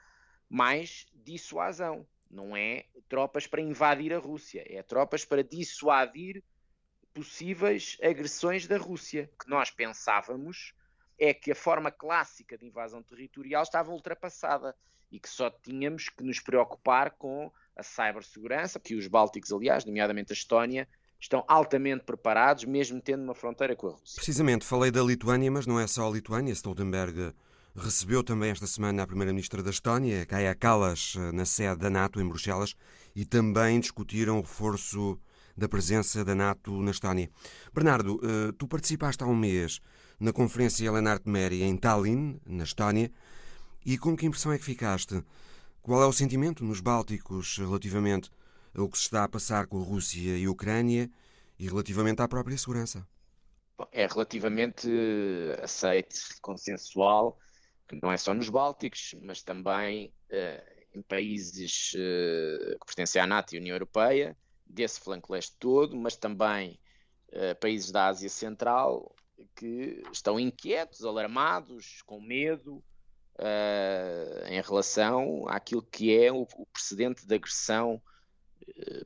mais 0.49 1.07
dissuasão. 1.15 2.07
Não 2.31 2.57
é 2.57 2.87
tropas 3.09 3.47
para 3.47 3.61
invadir 3.61 4.13
a 4.13 4.19
Rússia, 4.19 4.65
é 4.67 4.83
tropas 4.83 5.25
para 5.25 5.45
dissuadir 5.45 6.43
possíveis 7.13 7.97
agressões 8.03 8.67
da 8.67 8.79
Rússia. 8.79 9.31
O 9.35 9.45
que 9.45 9.51
nós 9.51 9.71
pensávamos 9.71 10.75
é 11.19 11.33
que 11.33 11.53
a 11.53 11.55
forma 11.55 11.91
clássica 11.91 12.59
de 12.59 12.67
invasão 12.67 13.03
territorial 13.03 13.63
estava 13.63 13.91
ultrapassada 13.91 14.75
e 15.11 15.21
que 15.21 15.29
só 15.29 15.49
tínhamos 15.51 16.09
que 16.09 16.25
nos 16.25 16.41
preocupar 16.41 17.13
com 17.13 17.51
a 17.77 17.83
cibersegurança, 17.83 18.81
que 18.81 18.95
os 18.95 19.07
Bálticos, 19.07 19.53
aliás, 19.53 19.85
nomeadamente 19.85 20.33
a 20.33 20.35
Estónia, 20.35 20.89
estão 21.27 21.45
altamente 21.49 22.05
preparados, 22.05 22.65
mesmo 22.65 23.01
tendo 23.01 23.23
uma 23.23 23.35
fronteira 23.35 23.75
com 23.75 23.89
a 23.89 23.91
Rússia. 23.91 24.17
Precisamente, 24.17 24.65
falei 24.65 24.91
da 24.91 25.03
Lituânia, 25.03 25.51
mas 25.51 25.67
não 25.67 25.79
é 25.79 25.87
só 25.87 26.09
a 26.09 26.11
Lituânia. 26.11 26.53
Stoltenberg 26.53 27.33
recebeu 27.75 28.23
também 28.23 28.51
esta 28.51 28.67
semana 28.67 29.03
a 29.03 29.07
Primeira-Ministra 29.07 29.63
da 29.63 29.71
Estónia, 29.71 30.25
Kaja 30.25 30.55
Kallas, 30.55 31.15
na 31.35 31.45
sede 31.45 31.81
da 31.81 31.91
NATO 31.91 32.21
em 32.21 32.29
Bruxelas, 32.29 32.75
e 33.15 33.25
também 33.25 33.81
discutiram 33.81 34.39
o 34.39 34.43
reforço 34.43 35.19
da 35.57 35.69
presença 35.69 36.25
da 36.25 36.35
NATO 36.35 36.81
na 36.81 36.91
Estónia. 36.91 37.29
Bernardo, 37.75 38.21
eh, 38.23 38.53
tu 38.57 38.69
participaste 38.69 39.25
há 39.25 39.27
um 39.27 39.35
mês 39.35 39.81
na 40.21 40.33
Conferência 40.33 40.91
Lenart 40.93 41.23
Meri 41.27 41.63
em 41.63 41.77
Tallinn, 41.77 42.39
na 42.47 42.65
Estónia, 42.65 43.11
e 43.85 43.99
com 43.99 44.17
que 44.17 44.27
impressão 44.27 44.53
é 44.53 44.59
que 44.59 44.65
ficaste? 44.65 45.23
Qual 45.83 46.03
é 46.03 46.07
o 46.07 46.13
sentimento 46.13 46.65
nos 46.65 46.81
Bálticos 46.81 47.59
relativamente 47.59 48.31
ao 48.77 48.89
que 48.89 48.99
se 48.99 49.05
está 49.05 49.25
a 49.25 49.29
passar 49.29 49.67
com 49.67 49.81
a 49.81 49.85
Rússia 49.85 50.37
e 50.37 50.45
a 50.45 50.51
Ucrânia 50.51 51.11
e 51.59 51.67
relativamente 51.67 52.21
à 52.21 52.29
própria 52.29 52.57
segurança? 52.57 53.07
É 53.93 54.07
relativamente 54.07 54.89
aceite, 55.63 56.41
consensual, 56.41 57.39
que 57.89 57.99
não 58.03 58.11
é 58.13 58.17
só 58.17 58.35
nos 58.35 58.49
Bálticos, 58.49 59.15
mas 59.23 59.43
também 59.43 60.13
uh, 60.31 60.87
em 60.95 61.03
países 61.03 61.93
uh, 61.95 62.79
que 62.79 62.87
pertencem 62.87 63.21
à 63.21 63.27
NATO 63.27 63.55
e 63.55 63.59
à 63.59 63.61
União 63.61 63.75
Europeia, 63.75 64.37
desse 64.67 65.01
flanco 65.01 65.33
leste 65.33 65.57
todo, 65.59 65.97
mas 65.97 66.17
também 66.17 66.79
uh, 67.29 67.55
países 67.61 67.91
da 67.91 68.07
Ásia 68.07 68.29
Central 68.29 69.15
que 69.55 70.03
estão 70.11 70.41
inquietos, 70.41 71.05
alarmados, 71.05 72.03
com 72.07 72.21
medo, 72.21 72.83
em 74.49 74.63
relação 74.63 75.47
àquilo 75.47 75.83
que 75.83 76.17
é 76.17 76.33
o, 76.33 76.47
o, 76.57 76.67
precedente 76.73 77.27
de 77.27 77.35
agressão 77.35 78.01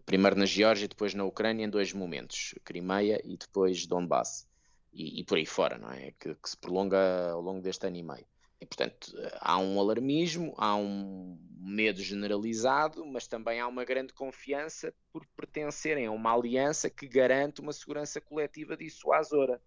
primeiro 0.06 0.36
na 0.36 0.46
Geórgia, 0.46 0.88
depois 0.88 1.14
na 1.14 1.24
Ucrânia, 1.24 1.64
em 1.64 1.70
dois 1.70 1.92
momentos, 1.92 2.54
Crimeia 2.64 3.20
e 3.24 3.36
depois 3.36 3.86
Donbass, 3.86 4.48
e, 4.92 5.20
e 5.20 5.24
por 5.24 5.38
aí 5.38 5.46
fora, 5.46 5.78
não 5.78 5.90
é? 5.90 6.12
Que, 6.18 6.34
que, 6.34 6.50
se 6.50 6.56
prolonga 6.56 7.30
ao 7.30 7.40
longo 7.40 7.60
deste 7.60 7.86
ano 7.86 7.96
e 7.96 8.02
meio. 8.02 8.26
E, 8.60 8.66
portanto, 8.66 9.12
há 9.40 9.58
um 9.58 9.80
alarmismo, 9.80 10.52
há 10.58 10.76
um 10.76 11.38
medo 11.56 12.02
generalizado, 12.02 13.06
mas 13.06 13.26
também 13.26 13.58
há 13.58 13.66
uma 13.66 13.84
grande 13.84 14.12
confiança 14.12 14.92
por 15.10 15.24
pertencerem 15.36 16.06
a 16.06 16.10
uma 16.10 16.34
aliança 16.34 16.90
que 16.90 17.08
garante 17.08 17.60
uma 17.60 17.72
segurança 17.72 18.20
coletiva 18.20 18.76
dissuasora. 18.76 19.60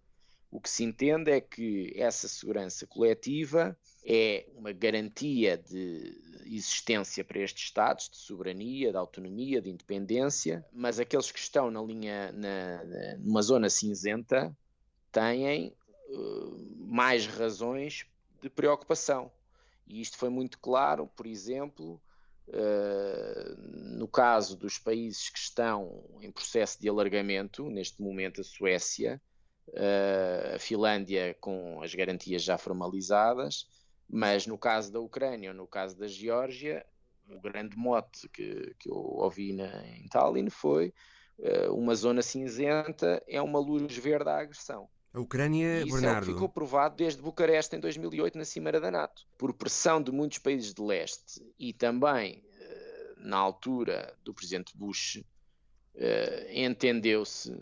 O 0.54 0.60
que 0.60 0.70
se 0.70 0.84
entende 0.84 1.32
é 1.32 1.40
que 1.40 1.92
essa 1.96 2.28
segurança 2.28 2.86
coletiva 2.86 3.76
é 4.06 4.46
uma 4.54 4.70
garantia 4.70 5.58
de 5.58 6.16
existência 6.46 7.24
para 7.24 7.40
estes 7.40 7.64
Estados, 7.64 8.08
de 8.08 8.16
soberania, 8.18 8.92
de 8.92 8.96
autonomia, 8.96 9.60
de 9.60 9.68
independência, 9.68 10.64
mas 10.72 11.00
aqueles 11.00 11.32
que 11.32 11.40
estão 11.40 11.72
na 11.72 11.82
linha, 11.82 12.30
na, 12.30 12.84
na 12.84 13.16
numa 13.18 13.42
zona 13.42 13.68
cinzenta, 13.68 14.56
têm 15.10 15.74
uh, 16.10 16.86
mais 16.86 17.26
razões 17.26 18.06
de 18.40 18.48
preocupação. 18.48 19.32
E 19.88 20.00
isto 20.00 20.16
foi 20.16 20.28
muito 20.28 20.60
claro, 20.60 21.08
por 21.16 21.26
exemplo, 21.26 22.00
uh, 22.46 23.96
no 23.98 24.06
caso 24.06 24.56
dos 24.56 24.78
países 24.78 25.28
que 25.30 25.38
estão 25.40 26.04
em 26.20 26.30
processo 26.30 26.80
de 26.80 26.88
alargamento, 26.88 27.68
neste 27.68 28.00
momento 28.00 28.40
a 28.40 28.44
Suécia, 28.44 29.20
a 29.72 30.58
Finlândia 30.58 31.36
com 31.40 31.80
as 31.82 31.94
garantias 31.94 32.42
já 32.42 32.58
formalizadas, 32.58 33.66
mas 34.08 34.46
no 34.46 34.58
caso 34.58 34.92
da 34.92 35.00
Ucrânia 35.00 35.50
ou 35.50 35.56
no 35.56 35.66
caso 35.66 35.96
da 35.98 36.06
Geórgia, 36.06 36.84
o 37.28 37.40
grande 37.40 37.76
mote 37.76 38.28
que, 38.28 38.74
que 38.78 38.90
eu 38.90 38.96
ouvi 38.96 39.52
na, 39.52 39.86
em 39.96 40.06
Tallinn 40.08 40.50
foi 40.50 40.92
uh, 41.38 41.72
uma 41.74 41.94
zona 41.94 42.22
cinzenta 42.22 43.22
é 43.26 43.40
uma 43.40 43.58
luz 43.58 43.96
verde 43.96 44.28
à 44.28 44.38
agressão. 44.38 44.88
A 45.12 45.20
Ucrânia, 45.20 45.80
e 45.80 45.86
isso 45.86 45.92
Bernardo. 45.94 46.30
É 46.30 46.32
ficou 46.34 46.48
provado 46.48 46.96
desde 46.96 47.22
Bucareste 47.22 47.76
em 47.76 47.80
2008 47.80 48.36
na 48.36 48.44
Cimeira 48.44 48.80
da 48.80 48.90
NATO, 48.90 49.22
por 49.38 49.54
pressão 49.54 50.02
de 50.02 50.10
muitos 50.10 50.38
países 50.38 50.74
de 50.74 50.82
leste 50.82 51.40
e 51.58 51.72
também 51.72 52.44
uh, 52.44 53.14
na 53.16 53.38
altura 53.38 54.14
do 54.22 54.34
presidente 54.34 54.76
Bush, 54.76 55.22
entendeu-se 56.52 57.56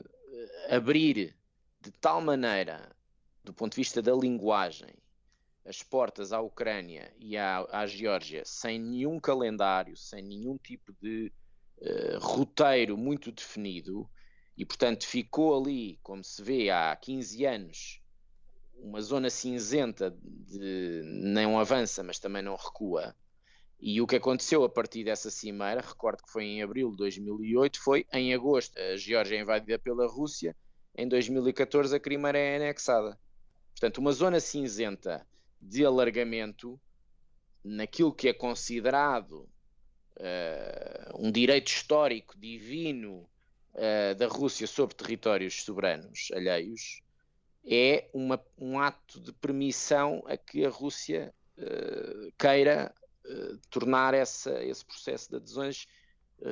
abrir 0.70 1.36
de 1.82 1.90
tal 1.90 2.20
maneira, 2.20 2.94
do 3.42 3.52
ponto 3.52 3.72
de 3.72 3.76
vista 3.76 4.00
da 4.00 4.12
linguagem, 4.12 4.94
as 5.64 5.82
portas 5.82 6.32
à 6.32 6.40
Ucrânia 6.40 7.12
e 7.18 7.36
à, 7.36 7.66
à 7.72 7.86
Geórgia 7.86 8.44
sem 8.44 8.78
nenhum 8.78 9.18
calendário, 9.18 9.96
sem 9.96 10.22
nenhum 10.22 10.56
tipo 10.56 10.92
de 11.00 11.32
uh, 11.78 12.18
roteiro 12.20 12.96
muito 12.96 13.32
definido, 13.32 14.08
e 14.56 14.64
portanto 14.64 15.06
ficou 15.06 15.60
ali, 15.60 15.98
como 16.04 16.22
se 16.22 16.40
vê 16.40 16.70
há 16.70 16.94
15 16.94 17.44
anos, 17.46 18.00
uma 18.76 19.00
zona 19.00 19.28
cinzenta 19.28 20.16
de 20.22 21.02
não 21.04 21.58
avança, 21.58 22.02
mas 22.02 22.20
também 22.20 22.42
não 22.42 22.54
recua. 22.54 23.14
E 23.80 24.00
o 24.00 24.06
que 24.06 24.16
aconteceu 24.16 24.62
a 24.62 24.68
partir 24.68 25.02
dessa 25.02 25.30
cimeira, 25.30 25.80
recordo 25.80 26.22
que 26.22 26.30
foi 26.30 26.44
em 26.44 26.62
abril 26.62 26.92
de 26.92 26.96
2008, 26.98 27.80
foi 27.80 28.06
em 28.12 28.32
agosto 28.32 28.78
a 28.78 28.96
Geórgia 28.96 29.36
é 29.36 29.40
invadida 29.40 29.78
pela 29.80 30.06
Rússia, 30.06 30.54
em 30.94 31.08
2014 31.08 31.94
a 31.94 32.00
Crimeia 32.00 32.36
é 32.36 32.56
anexada. 32.56 33.18
Portanto, 33.70 33.98
uma 33.98 34.12
zona 34.12 34.40
cinzenta 34.40 35.26
de 35.60 35.84
alargamento 35.84 36.78
naquilo 37.64 38.12
que 38.12 38.28
é 38.28 38.32
considerado 38.32 39.48
uh, 40.16 41.18
um 41.18 41.30
direito 41.30 41.68
histórico 41.68 42.36
divino 42.38 43.28
uh, 43.74 44.14
da 44.16 44.26
Rússia 44.26 44.66
sobre 44.66 44.96
territórios 44.96 45.62
soberanos 45.62 46.28
alheios 46.32 47.00
é 47.64 48.08
uma, 48.12 48.40
um 48.58 48.78
ato 48.80 49.20
de 49.20 49.32
permissão 49.32 50.22
a 50.26 50.36
que 50.36 50.66
a 50.66 50.68
Rússia 50.70 51.32
uh, 51.58 52.32
queira 52.38 52.92
tornar 53.70 54.14
essa, 54.14 54.62
esse 54.64 54.84
processo 54.84 55.30
de 55.30 55.36
adesões 55.36 55.86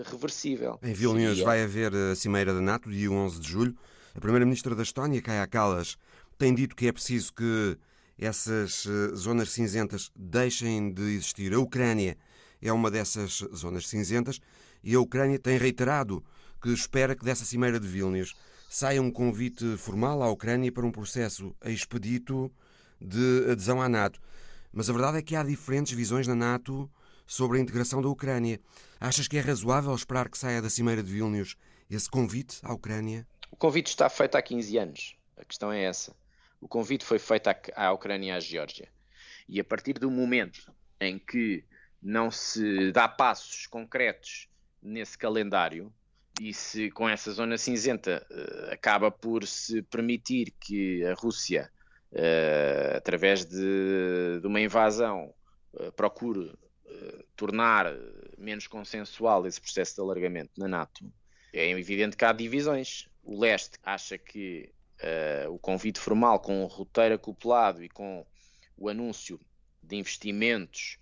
reversível. 0.04 0.78
Em 0.84 0.92
Vilnius 0.92 1.30
Seria... 1.30 1.44
vai 1.44 1.62
haver 1.64 1.92
a 1.92 2.14
Cimeira 2.14 2.54
da 2.54 2.60
NATO, 2.60 2.88
dia 2.88 3.10
11 3.10 3.40
de 3.40 3.48
julho. 3.48 3.76
A 4.14 4.20
Primeira-Ministra 4.20 4.74
da 4.74 4.82
Estónia, 4.82 5.22
Kaja 5.22 5.46
Kallas, 5.46 5.96
tem 6.36 6.54
dito 6.54 6.74
que 6.74 6.88
é 6.88 6.92
preciso 6.92 7.32
que 7.32 7.78
essas 8.18 8.86
eh, 8.86 9.14
zonas 9.14 9.50
cinzentas 9.50 10.10
deixem 10.16 10.92
de 10.92 11.02
existir. 11.14 11.54
A 11.54 11.60
Ucrânia 11.60 12.18
é 12.60 12.72
uma 12.72 12.90
dessas 12.90 13.44
zonas 13.54 13.86
cinzentas 13.86 14.40
e 14.82 14.94
a 14.94 15.00
Ucrânia 15.00 15.38
tem 15.38 15.56
reiterado 15.56 16.24
que 16.60 16.70
espera 16.70 17.14
que 17.14 17.24
dessa 17.24 17.44
cimeira 17.44 17.78
de 17.78 17.86
Vilnius 17.86 18.34
saia 18.68 19.00
um 19.00 19.10
convite 19.10 19.76
formal 19.76 20.22
à 20.22 20.30
Ucrânia 20.30 20.70
para 20.72 20.84
um 20.84 20.92
processo 20.92 21.54
expedito 21.64 22.52
de 23.00 23.50
adesão 23.50 23.80
à 23.80 23.88
NATO. 23.88 24.20
Mas 24.72 24.90
a 24.90 24.92
verdade 24.92 25.18
é 25.18 25.22
que 25.22 25.36
há 25.36 25.42
diferentes 25.42 25.92
visões 25.92 26.26
na 26.26 26.34
NATO 26.34 26.90
sobre 27.26 27.58
a 27.58 27.60
integração 27.60 28.02
da 28.02 28.08
Ucrânia. 28.08 28.60
Achas 29.00 29.28
que 29.28 29.38
é 29.38 29.40
razoável 29.40 29.94
esperar 29.94 30.28
que 30.28 30.36
saia 30.36 30.60
da 30.60 30.68
cimeira 30.68 31.02
de 31.02 31.12
Vilnius 31.12 31.56
esse 31.88 32.10
convite 32.10 32.58
à 32.62 32.72
Ucrânia? 32.72 33.26
O 33.50 33.56
convite 33.56 33.88
está 33.88 34.08
feito 34.08 34.36
há 34.36 34.42
15 34.42 34.78
anos. 34.78 35.16
A 35.36 35.44
questão 35.44 35.72
é 35.72 35.82
essa. 35.82 36.14
O 36.60 36.68
convite 36.68 37.04
foi 37.04 37.18
feito 37.18 37.48
à, 37.74 37.92
Ucrânia 37.92 38.28
e 38.28 38.36
à 38.36 38.40
Geórgia. 38.40 38.88
E 39.48 39.58
a 39.58 39.64
partir 39.64 39.94
do 39.94 40.10
momento 40.10 40.72
em 41.00 41.18
que 41.18 41.64
não 42.02 42.30
se 42.30 42.92
dá 42.92 43.08
passos 43.08 43.66
concretos 43.66 44.48
nesse 44.82 45.16
calendário, 45.16 45.92
e 46.40 46.54
se 46.54 46.90
com 46.90 47.08
essa 47.08 47.30
zona 47.32 47.58
cinzenta 47.58 48.26
uh, 48.30 48.72
acaba 48.72 49.10
por 49.10 49.46
se 49.46 49.82
permitir 49.82 50.54
que 50.58 51.04
a 51.04 51.12
Rússia, 51.12 51.70
uh, 52.12 52.96
através 52.96 53.44
de, 53.44 54.40
de, 54.40 54.46
uma 54.46 54.60
invasão, 54.60 55.34
uh, 55.74 55.92
procure 55.92 56.52
tornar 57.36 57.86
menos 58.36 58.66
consensual 58.66 59.46
esse 59.46 59.60
processo 59.60 59.94
de 59.94 60.00
alargamento 60.02 60.50
na 60.58 60.68
NATO, 60.68 61.10
é 61.52 61.70
evidente 61.70 62.16
que 62.16 62.24
há 62.24 62.32
divisões. 62.32 63.08
O 63.22 63.38
leste 63.38 63.78
acha 63.82 64.16
que 64.18 64.72
uh, 65.02 65.50
o 65.52 65.58
convite 65.58 66.00
formal 66.00 66.40
com 66.40 66.62
o 66.62 66.66
roteiro 66.66 67.14
acoplado 67.14 67.82
e 67.84 67.88
com 67.88 68.26
o 68.76 68.88
anúncio 68.88 69.40
de 69.82 69.96
investimentos 69.96 70.98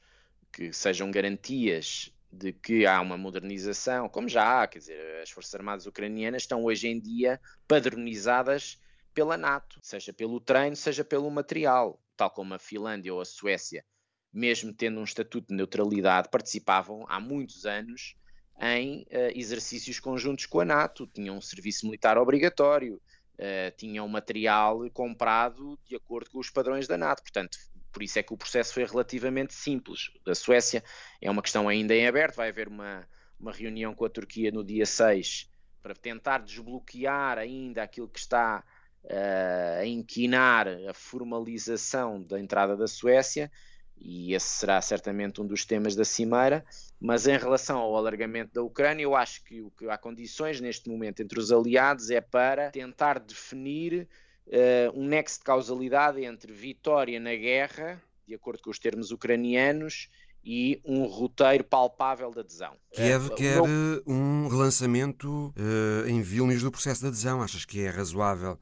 que 0.52 0.72
sejam 0.72 1.10
garantias 1.10 2.12
de 2.30 2.52
que 2.52 2.86
há 2.86 3.00
uma 3.00 3.16
modernização, 3.16 4.08
como 4.08 4.28
já 4.28 4.62
há, 4.62 4.66
quer 4.66 4.78
dizer, 4.78 5.22
as 5.22 5.30
Forças 5.30 5.54
Armadas 5.54 5.86
Ucranianas 5.86 6.42
estão 6.42 6.64
hoje 6.64 6.88
em 6.88 7.00
dia 7.00 7.40
padronizadas 7.66 8.78
pela 9.14 9.36
NATO, 9.36 9.80
seja 9.82 10.12
pelo 10.12 10.40
treino, 10.40 10.76
seja 10.76 11.04
pelo 11.04 11.30
material, 11.30 12.00
tal 12.16 12.30
como 12.30 12.54
a 12.54 12.58
Finlândia 12.58 13.14
ou 13.14 13.20
a 13.20 13.24
Suécia, 13.24 13.84
mesmo 14.32 14.72
tendo 14.72 15.00
um 15.00 15.04
estatuto 15.04 15.48
de 15.48 15.54
neutralidade, 15.54 16.28
participavam 16.28 17.06
há 17.08 17.18
muitos 17.18 17.64
anos 17.64 18.14
em 18.60 19.02
uh, 19.02 19.32
exercícios 19.34 20.00
conjuntos 20.00 20.46
com 20.46 20.60
a 20.60 20.64
NATO, 20.64 21.06
tinham 21.06 21.36
um 21.36 21.40
serviço 21.40 21.86
militar 21.86 22.18
obrigatório, 22.18 23.00
uh, 23.34 23.76
tinham 23.76 24.06
material 24.08 24.88
comprado 24.90 25.78
de 25.86 25.94
acordo 25.94 26.30
com 26.30 26.38
os 26.38 26.50
padrões 26.50 26.88
da 26.88 26.98
NATO. 26.98 27.22
Portanto, 27.22 27.58
por 27.92 28.02
isso 28.02 28.18
é 28.18 28.22
que 28.22 28.32
o 28.32 28.36
processo 28.36 28.74
foi 28.74 28.84
relativamente 28.84 29.54
simples. 29.54 30.10
Da 30.24 30.34
Suécia 30.34 30.82
é 31.20 31.30
uma 31.30 31.42
questão 31.42 31.68
ainda 31.68 31.94
em 31.94 32.06
aberto, 32.06 32.36
vai 32.36 32.48
haver 32.48 32.68
uma, 32.68 33.08
uma 33.38 33.52
reunião 33.52 33.94
com 33.94 34.04
a 34.04 34.10
Turquia 34.10 34.50
no 34.50 34.64
dia 34.64 34.86
6 34.86 35.48
para 35.82 35.94
tentar 35.94 36.38
desbloquear 36.38 37.38
ainda 37.38 37.82
aquilo 37.82 38.08
que 38.08 38.18
está 38.18 38.64
uh, 39.04 39.80
a 39.80 39.86
inquinar 39.86 40.68
a 40.68 40.92
formalização 40.92 42.22
da 42.22 42.38
entrada 42.38 42.76
da 42.76 42.86
Suécia 42.86 43.50
e 44.00 44.34
esse 44.34 44.46
será 44.46 44.80
certamente 44.80 45.40
um 45.40 45.46
dos 45.46 45.64
temas 45.64 45.94
da 45.94 46.04
Cimeira. 46.04 46.64
Mas 47.00 47.26
em 47.26 47.36
relação 47.36 47.78
ao 47.78 47.96
alargamento 47.96 48.52
da 48.54 48.62
Ucrânia, 48.62 49.04
eu 49.04 49.14
acho 49.14 49.42
que 49.44 49.60
o 49.60 49.70
que 49.70 49.88
há 49.88 49.96
condições 49.96 50.60
neste 50.60 50.88
momento 50.88 51.22
entre 51.22 51.38
os 51.38 51.52
aliados 51.52 52.10
é 52.10 52.20
para 52.20 52.70
tentar 52.70 53.18
definir 53.20 54.08
uh, 54.46 54.98
um 54.98 55.06
nexo 55.06 55.38
de 55.38 55.44
causalidade 55.44 56.24
entre 56.24 56.52
vitória 56.52 57.20
na 57.20 57.34
guerra, 57.34 58.02
de 58.26 58.34
acordo 58.34 58.62
com 58.62 58.70
os 58.70 58.78
termos 58.78 59.10
ucranianos, 59.10 60.08
e 60.44 60.80
um 60.84 61.04
roteiro 61.04 61.62
palpável 61.64 62.30
de 62.30 62.40
adesão. 62.40 62.72
Kiev 62.92 63.26
uh, 63.26 63.34
quer 63.34 63.60
um 64.06 64.48
relançamento 64.48 65.52
uh, 65.56 66.08
em 66.08 66.22
Vilnius 66.22 66.62
do 66.62 66.70
processo 66.70 67.02
de 67.02 67.08
adesão. 67.08 67.42
Achas 67.42 67.64
que 67.64 67.80
é 67.80 67.90
razoável 67.90 68.58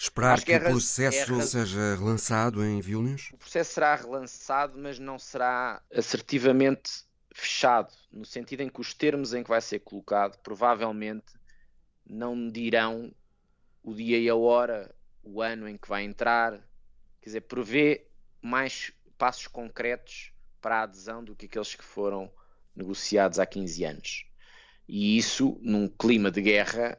Esperar 0.00 0.38
que, 0.38 0.46
que, 0.46 0.52
o 0.52 0.54
é 0.54 0.60
processo 0.60 1.34
é 1.34 1.42
seja 1.42 1.94
relançado 1.94 2.64
em 2.64 2.80
Vilnius? 2.80 3.28
O 3.34 3.36
processo 3.36 3.74
será 3.74 3.94
relançado, 3.94 4.78
mas 4.78 4.98
não 4.98 5.18
será 5.18 5.82
assertivamente 5.94 7.04
fechado, 7.34 7.92
no 8.10 8.24
sentido 8.24 8.62
em 8.62 8.70
que 8.70 8.80
os 8.80 8.94
termos 8.94 9.34
em 9.34 9.42
que 9.42 9.50
vai 9.50 9.60
ser 9.60 9.80
colocado 9.80 10.38
provavelmente 10.38 11.34
não 12.08 12.48
dirão 12.48 13.14
o 13.82 13.92
dia 13.92 14.18
e 14.18 14.26
a 14.26 14.34
hora, 14.34 14.90
o 15.22 15.42
ano 15.42 15.68
em 15.68 15.76
que 15.76 15.86
vai 15.86 16.02
entrar, 16.02 16.52
quer 17.20 17.26
dizer, 17.26 17.42
prevê 17.42 18.06
mais 18.40 18.94
passos 19.18 19.48
concretos 19.48 20.32
para 20.62 20.78
a 20.78 20.82
adesão 20.84 21.22
do 21.22 21.36
que 21.36 21.44
aqueles 21.44 21.74
que 21.74 21.84
foram 21.84 22.32
negociados 22.74 23.38
há 23.38 23.44
15 23.44 23.84
anos. 23.84 24.24
E 24.88 25.18
isso, 25.18 25.58
num 25.60 25.88
clima 25.88 26.30
de 26.30 26.40
guerra, 26.40 26.98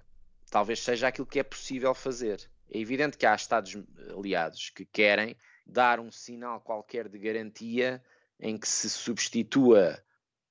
talvez 0.51 0.83
seja 0.83 1.07
aquilo 1.07 1.25
que 1.25 1.39
é 1.39 1.43
possível 1.43 1.95
fazer. 1.95 2.47
É 2.71 2.79
evidente 2.79 3.17
que 3.17 3.25
há 3.25 3.35
Estados 3.35 3.77
aliados 4.17 4.69
que 4.69 4.85
querem 4.85 5.35
dar 5.65 5.99
um 5.99 6.11
sinal 6.11 6.61
qualquer 6.61 7.09
de 7.09 7.19
garantia 7.19 8.01
em 8.39 8.57
que 8.57 8.67
se 8.67 8.89
substitua 8.89 10.01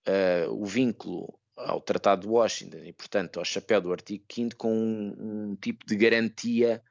uh, 0.06 0.52
o 0.52 0.66
vínculo 0.66 1.38
ao 1.56 1.80
Tratado 1.80 2.22
de 2.22 2.28
Washington 2.28 2.84
e, 2.84 2.92
portanto, 2.92 3.38
ao 3.38 3.44
chapéu 3.44 3.80
do 3.80 3.92
artigo 3.92 4.24
5 4.30 4.56
com 4.56 4.72
um, 4.72 5.50
um 5.50 5.56
tipo 5.56 5.86
de 5.86 5.96
garantia 5.96 6.82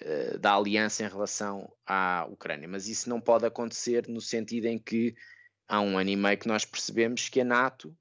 uh, 0.00 0.38
da 0.38 0.54
aliança 0.54 1.04
em 1.04 1.08
relação 1.08 1.72
à 1.84 2.24
Ucrânia. 2.30 2.68
Mas 2.68 2.88
isso 2.88 3.08
não 3.08 3.20
pode 3.20 3.44
acontecer 3.44 4.08
no 4.08 4.20
sentido 4.20 4.66
em 4.66 4.78
que 4.78 5.14
há 5.68 5.80
um 5.80 5.98
ano 5.98 6.10
e 6.10 6.16
meio 6.16 6.38
que 6.38 6.48
nós 6.48 6.64
percebemos 6.64 7.28
que 7.28 7.40
a 7.40 7.44
NATO 7.44 7.96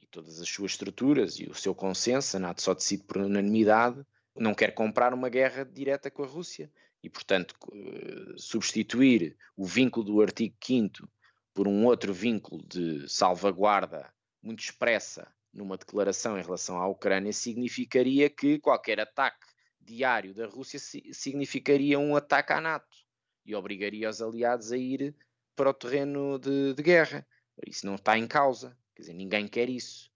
e 0.00 0.06
todas 0.06 0.40
as 0.40 0.48
suas 0.48 0.72
estruturas 0.72 1.38
e 1.40 1.44
o 1.44 1.54
seu 1.54 1.74
consenso, 1.74 2.36
a 2.36 2.40
NATO 2.40 2.62
só 2.62 2.74
decide 2.74 3.02
por 3.04 3.18
unanimidade, 3.18 4.04
não 4.38 4.54
quer 4.54 4.72
comprar 4.74 5.12
uma 5.14 5.28
guerra 5.28 5.64
direta 5.64 6.10
com 6.10 6.22
a 6.22 6.26
Rússia. 6.26 6.70
E, 7.02 7.10
portanto, 7.10 7.54
eh, 7.72 8.34
substituir 8.36 9.36
o 9.56 9.64
vínculo 9.64 10.04
do 10.04 10.20
artigo 10.20 10.56
5 10.62 11.08
por 11.54 11.68
um 11.68 11.84
outro 11.84 12.12
vínculo 12.12 12.62
de 12.66 13.08
salvaguarda 13.08 14.12
muito 14.42 14.60
expressa 14.60 15.32
numa 15.52 15.76
declaração 15.76 16.38
em 16.38 16.42
relação 16.42 16.78
à 16.78 16.86
Ucrânia 16.86 17.32
significaria 17.32 18.28
que 18.28 18.58
qualquer 18.58 19.00
ataque 19.00 19.46
diário 19.80 20.34
da 20.34 20.46
Rússia 20.46 20.78
significaria 21.12 21.98
um 21.98 22.16
ataque 22.16 22.52
à 22.52 22.60
NATO 22.60 22.96
e 23.44 23.54
obrigaria 23.54 24.10
os 24.10 24.20
aliados 24.20 24.72
a 24.72 24.76
ir 24.76 25.14
para 25.54 25.70
o 25.70 25.74
terreno 25.74 26.38
de, 26.38 26.74
de 26.74 26.82
guerra. 26.82 27.26
Isso 27.66 27.86
não 27.86 27.94
está 27.94 28.18
em 28.18 28.26
causa, 28.26 28.76
quer 28.94 29.02
dizer, 29.02 29.14
ninguém 29.14 29.48
quer 29.48 29.70
isso. 29.70 30.10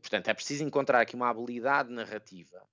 Portanto, 0.00 0.28
é 0.28 0.34
preciso 0.34 0.64
encontrar 0.64 1.00
aqui 1.00 1.14
uma 1.14 1.28
habilidade 1.28 1.92
narrativa 1.92 2.66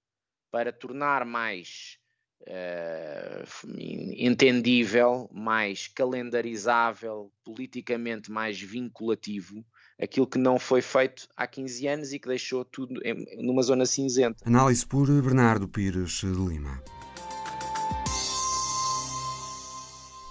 para 0.51 0.71
tornar 0.71 1.25
mais 1.25 1.97
uh, 2.41 3.77
entendível, 4.17 5.29
mais 5.31 5.87
calendarizável, 5.87 7.31
politicamente 7.43 8.31
mais 8.31 8.59
vinculativo 8.59 9.65
aquilo 10.01 10.25
que 10.25 10.37
não 10.37 10.57
foi 10.57 10.81
feito 10.81 11.27
há 11.35 11.45
15 11.45 11.87
anos 11.87 12.13
e 12.13 12.19
que 12.19 12.27
deixou 12.27 12.63
tudo 12.63 12.99
numa 13.37 13.61
zona 13.61 13.85
cinzenta. 13.85 14.37
Análise 14.45 14.85
por 14.85 15.07
Bernardo 15.21 15.67
Pires 15.67 16.21
de 16.21 16.27
Lima. 16.27 16.81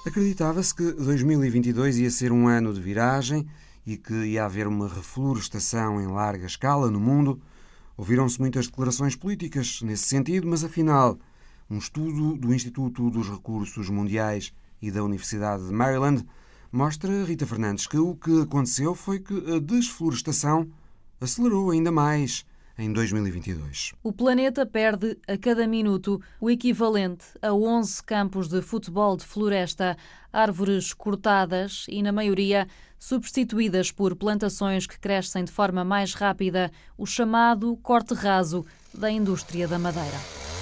Acreditava-se 0.06 0.74
que 0.74 0.92
2022 0.92 1.98
ia 1.98 2.10
ser 2.10 2.32
um 2.32 2.48
ano 2.48 2.72
de 2.72 2.80
viragem 2.80 3.46
e 3.86 3.98
que 3.98 4.14
ia 4.14 4.44
haver 4.44 4.66
uma 4.66 4.88
reflorestação 4.88 6.00
em 6.00 6.06
larga 6.06 6.46
escala 6.46 6.90
no 6.90 6.98
mundo. 6.98 7.40
Ouviram-se 7.98 8.38
muitas 8.38 8.68
declarações 8.68 9.16
políticas 9.16 9.82
nesse 9.82 10.04
sentido, 10.04 10.46
mas 10.46 10.62
afinal, 10.62 11.18
um 11.68 11.78
estudo 11.78 12.36
do 12.36 12.54
Instituto 12.54 13.10
dos 13.10 13.28
Recursos 13.28 13.90
Mundiais 13.90 14.54
e 14.80 14.88
da 14.88 15.02
Universidade 15.02 15.66
de 15.66 15.72
Maryland 15.72 16.24
mostra 16.70 17.24
Rita 17.24 17.44
Fernandes 17.44 17.88
que 17.88 17.98
o 17.98 18.14
que 18.14 18.42
aconteceu 18.42 18.94
foi 18.94 19.18
que 19.18 19.34
a 19.52 19.58
desflorestação 19.58 20.70
acelerou 21.20 21.72
ainda 21.72 21.90
mais 21.90 22.46
em 22.78 22.92
2022. 22.92 23.92
O 24.02 24.12
planeta 24.12 24.64
perde 24.64 25.18
a 25.26 25.36
cada 25.36 25.66
minuto 25.66 26.20
o 26.40 26.48
equivalente 26.48 27.24
a 27.42 27.52
11 27.52 28.02
campos 28.04 28.48
de 28.48 28.62
futebol 28.62 29.16
de 29.16 29.24
floresta, 29.24 29.96
árvores 30.32 30.94
cortadas 30.94 31.84
e, 31.88 32.02
na 32.02 32.12
maioria, 32.12 32.66
substituídas 32.98 33.90
por 33.90 34.14
plantações 34.14 34.86
que 34.86 34.98
crescem 34.98 35.44
de 35.44 35.50
forma 35.50 35.84
mais 35.84 36.14
rápida, 36.14 36.70
o 36.96 37.04
chamado 37.04 37.76
corte 37.78 38.14
raso 38.14 38.64
da 38.94 39.10
indústria 39.10 39.66
da 39.66 39.78
madeira. 39.78 40.57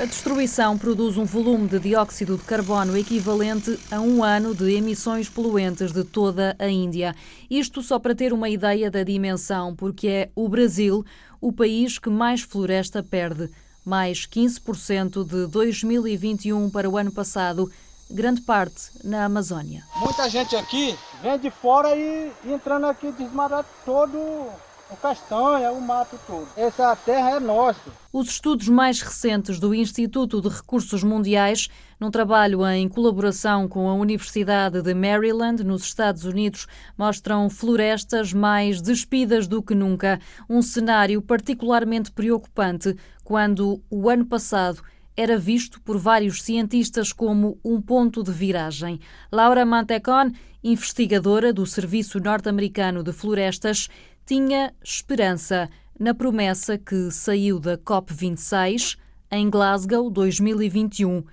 A 0.00 0.06
destruição 0.06 0.78
produz 0.78 1.18
um 1.18 1.26
volume 1.26 1.68
de 1.68 1.78
dióxido 1.78 2.38
de 2.38 2.44
carbono 2.44 2.96
equivalente 2.96 3.78
a 3.90 4.00
um 4.00 4.24
ano 4.24 4.54
de 4.54 4.72
emissões 4.72 5.28
poluentes 5.28 5.92
de 5.92 6.02
toda 6.04 6.56
a 6.58 6.66
Índia. 6.68 7.14
Isto 7.50 7.82
só 7.82 7.98
para 7.98 8.14
ter 8.14 8.32
uma 8.32 8.48
ideia 8.48 8.90
da 8.90 9.02
dimensão, 9.02 9.76
porque 9.76 10.08
é 10.08 10.30
o 10.34 10.48
Brasil 10.48 11.04
o 11.38 11.52
país 11.52 11.98
que 11.98 12.08
mais 12.08 12.40
floresta 12.40 13.02
perde, 13.02 13.50
mais 13.84 14.26
15% 14.26 15.22
de 15.22 15.46
2021 15.48 16.70
para 16.70 16.88
o 16.88 16.96
ano 16.96 17.12
passado, 17.12 17.70
grande 18.10 18.40
parte 18.40 18.90
na 19.04 19.26
Amazônia. 19.26 19.84
Muita 19.96 20.30
gente 20.30 20.56
aqui 20.56 20.96
vem 21.22 21.38
de 21.38 21.50
fora 21.50 21.94
e 21.94 22.32
entrando 22.46 22.86
aqui 22.86 23.12
desmata 23.12 23.62
todo 23.84 24.48
o 24.90 24.96
castanha, 24.96 25.72
o 25.72 25.80
mato 25.80 26.18
todo. 26.26 26.48
Essa 26.56 26.94
terra 26.96 27.36
é 27.36 27.40
nossa. 27.40 27.80
Os 28.12 28.28
estudos 28.28 28.68
mais 28.68 29.00
recentes 29.00 29.60
do 29.60 29.74
Instituto 29.74 30.40
de 30.40 30.48
Recursos 30.48 31.02
Mundiais, 31.02 31.68
num 31.98 32.10
trabalho 32.10 32.66
em 32.66 32.88
colaboração 32.88 33.68
com 33.68 33.88
a 33.88 33.94
Universidade 33.94 34.82
de 34.82 34.94
Maryland, 34.94 35.62
nos 35.62 35.82
Estados 35.84 36.24
Unidos, 36.24 36.66
mostram 36.98 37.48
florestas 37.48 38.32
mais 38.32 38.82
despidas 38.82 39.46
do 39.46 39.62
que 39.62 39.74
nunca. 39.74 40.20
Um 40.48 40.60
cenário 40.60 41.22
particularmente 41.22 42.10
preocupante 42.10 42.96
quando, 43.22 43.80
o 43.88 44.10
ano 44.10 44.26
passado, 44.26 44.82
era 45.16 45.38
visto 45.38 45.80
por 45.82 45.98
vários 45.98 46.42
cientistas 46.42 47.12
como 47.12 47.58
um 47.64 47.80
ponto 47.80 48.22
de 48.22 48.32
viragem. 48.32 48.98
Laura 49.30 49.66
Mantecon, 49.66 50.32
investigadora 50.62 51.52
do 51.52 51.66
Serviço 51.66 52.18
Norte-Americano 52.20 53.02
de 53.02 53.12
Florestas, 53.12 53.88
tinha 54.30 54.72
esperança 54.80 55.68
na 55.98 56.14
promessa 56.14 56.78
que 56.78 57.10
saiu 57.10 57.58
da 57.58 57.76
COP26 57.76 58.96
em 59.28 59.50
Glasgow 59.50 60.08
2021. 60.08 61.24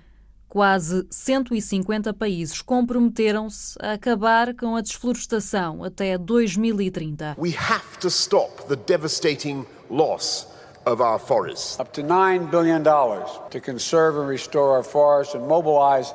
Quase 0.48 1.06
150 1.08 2.12
países 2.12 2.60
comprometeram-se 2.60 3.78
a 3.80 3.92
acabar 3.92 4.52
com 4.52 4.74
a 4.74 4.80
desflorestação 4.80 5.84
até 5.84 6.18
2030. 6.18 7.36
We 7.38 7.54
have 7.56 8.00
to 8.00 8.08
stop 8.08 8.64
the 8.66 8.74
devastating 8.74 9.64
loss 9.88 10.48
of 10.84 11.00
our 11.00 11.20
forests. 11.20 11.78
Up 11.78 11.92
to 11.92 12.02
9 12.02 12.50
billion 12.50 12.82
dollars 12.82 13.30
to 13.52 13.60
conserve 13.60 14.18
and 14.18 14.26
restore 14.26 14.74
our 14.74 14.82
forests 14.82 15.36
and 15.36 15.46
mobilize 15.46 16.12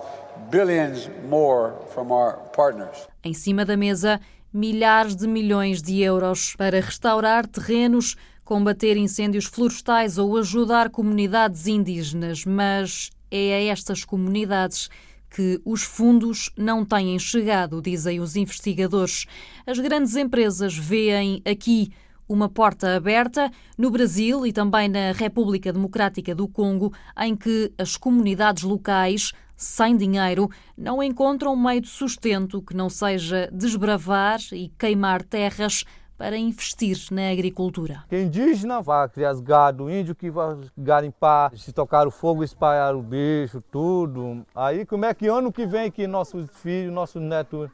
billions 0.52 1.10
more 1.30 1.76
from 1.94 2.12
our 2.12 2.40
partners. 2.54 3.08
Em 3.24 3.34
cima 3.34 3.64
da 3.64 3.78
mesa, 3.78 4.20
milhares 4.54 5.16
de 5.16 5.28
milhões 5.28 5.82
de 5.82 6.02
euros 6.02 6.56
para 6.56 6.80
restaurar 6.80 7.48
terrenos, 7.48 8.16
combater 8.44 8.96
incêndios 8.98 9.46
florestais 9.46 10.18
ou 10.18 10.38
ajudar 10.38 10.90
comunidades 10.90 11.66
indígenas, 11.66 12.46
mas 12.46 13.10
é 13.32 13.56
a 13.56 13.64
estas 13.72 14.06
comunidades 14.06 14.90
que 15.30 15.60
os 15.66 15.82
fundos 15.82 16.52
não 16.56 16.86
têm 16.86 17.18
chegado, 17.18 17.82
dizem 17.82 18.20
os 18.20 18.36
investigadores. 18.36 19.26
As 19.66 19.80
grandes 19.80 20.16
empresas 20.16 20.78
veem 20.78 21.42
aqui 21.44 21.92
uma 22.30 22.48
porta 22.48 22.96
aberta 22.96 23.52
no 23.78 23.90
Brasil 23.90 24.46
e 24.46 24.54
também 24.54 24.88
na 24.88 25.12
República 25.12 25.74
Democrática 25.74 26.36
do 26.36 26.48
Congo, 26.48 26.94
em 27.20 27.36
que 27.36 27.72
as 27.78 27.98
comunidades 27.98 28.64
locais 28.64 29.34
sem 29.56 29.96
dinheiro, 29.96 30.50
não 30.78 31.02
encontram 31.02 31.56
meio 31.56 31.82
de 31.82 31.90
sustento 31.90 32.62
que 32.62 32.76
não 32.76 32.90
seja 32.90 33.50
desbravar 33.52 34.40
e 34.52 34.70
queimar 34.78 35.24
terras 35.24 35.84
para 36.18 36.38
investir 36.38 36.98
na 37.12 37.32
agricultura. 37.32 38.04
Quem 38.08 38.28
indígena 38.28 38.82
vai 38.82 39.10
criar 39.10 39.34
gado, 39.42 39.90
índio 39.90 40.16
que 40.16 40.30
vai 40.30 40.58
garimpar, 40.78 41.56
se 41.58 41.74
tocar 41.74 42.08
o 42.08 42.12
fogo, 42.12 42.44
espalhar 42.44 42.96
o 42.96 43.02
bicho, 43.02 43.62
tudo. 43.72 44.46
Aí 44.56 44.86
como 44.86 45.06
é 45.06 45.14
que 45.14 45.28
ano 45.28 45.52
que 45.52 45.66
vem 45.66 45.92
que 45.92 46.08
nossos 46.08 46.50
filhos, 46.52 46.94
nossos 46.94 47.22
netos 47.22 47.70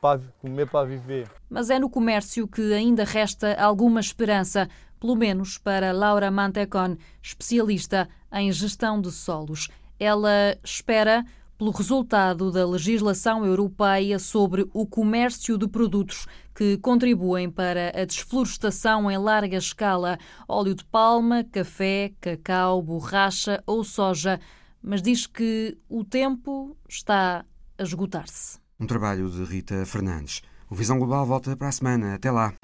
para 0.00 0.20
comer 0.40 0.68
para 0.68 0.86
viver? 0.86 1.28
Mas 1.48 1.68
é 1.68 1.78
no 1.78 1.90
comércio 1.90 2.48
que 2.48 2.72
ainda 2.72 3.04
resta 3.04 3.54
alguma 3.60 4.00
esperança, 4.00 4.68
pelo 4.98 5.14
menos 5.14 5.58
para 5.58 5.92
Laura 5.92 6.30
Mantecon, 6.30 6.96
especialista 7.20 8.08
em 8.32 8.50
gestão 8.52 9.00
de 9.00 9.10
solos. 9.10 9.68
Ela 10.00 10.58
espera 10.64 11.24
pelo 11.58 11.72
resultado 11.72 12.50
da 12.50 12.66
legislação 12.66 13.44
europeia 13.44 14.18
sobre 14.18 14.66
o 14.72 14.86
comércio 14.86 15.58
de 15.58 15.68
produtos 15.68 16.26
que 16.54 16.78
contribuem 16.78 17.50
para 17.50 17.92
a 17.94 18.06
desflorestação 18.06 19.10
em 19.10 19.18
larga 19.18 19.58
escala, 19.58 20.18
óleo 20.48 20.74
de 20.74 20.82
palma, 20.86 21.44
café, 21.44 22.12
cacau, 22.18 22.80
borracha 22.80 23.62
ou 23.66 23.84
soja, 23.84 24.40
mas 24.82 25.02
diz 25.02 25.26
que 25.26 25.76
o 25.86 26.02
tempo 26.02 26.74
está 26.88 27.44
a 27.78 27.82
esgotar-se. 27.82 28.58
Um 28.80 28.86
trabalho 28.86 29.28
de 29.28 29.44
Rita 29.44 29.84
Fernandes. 29.84 30.40
O 30.70 30.74
Visão 30.74 30.98
Global 30.98 31.26
volta 31.26 31.54
para 31.54 31.68
a 31.68 31.72
semana. 31.72 32.14
Até 32.14 32.30
lá. 32.30 32.54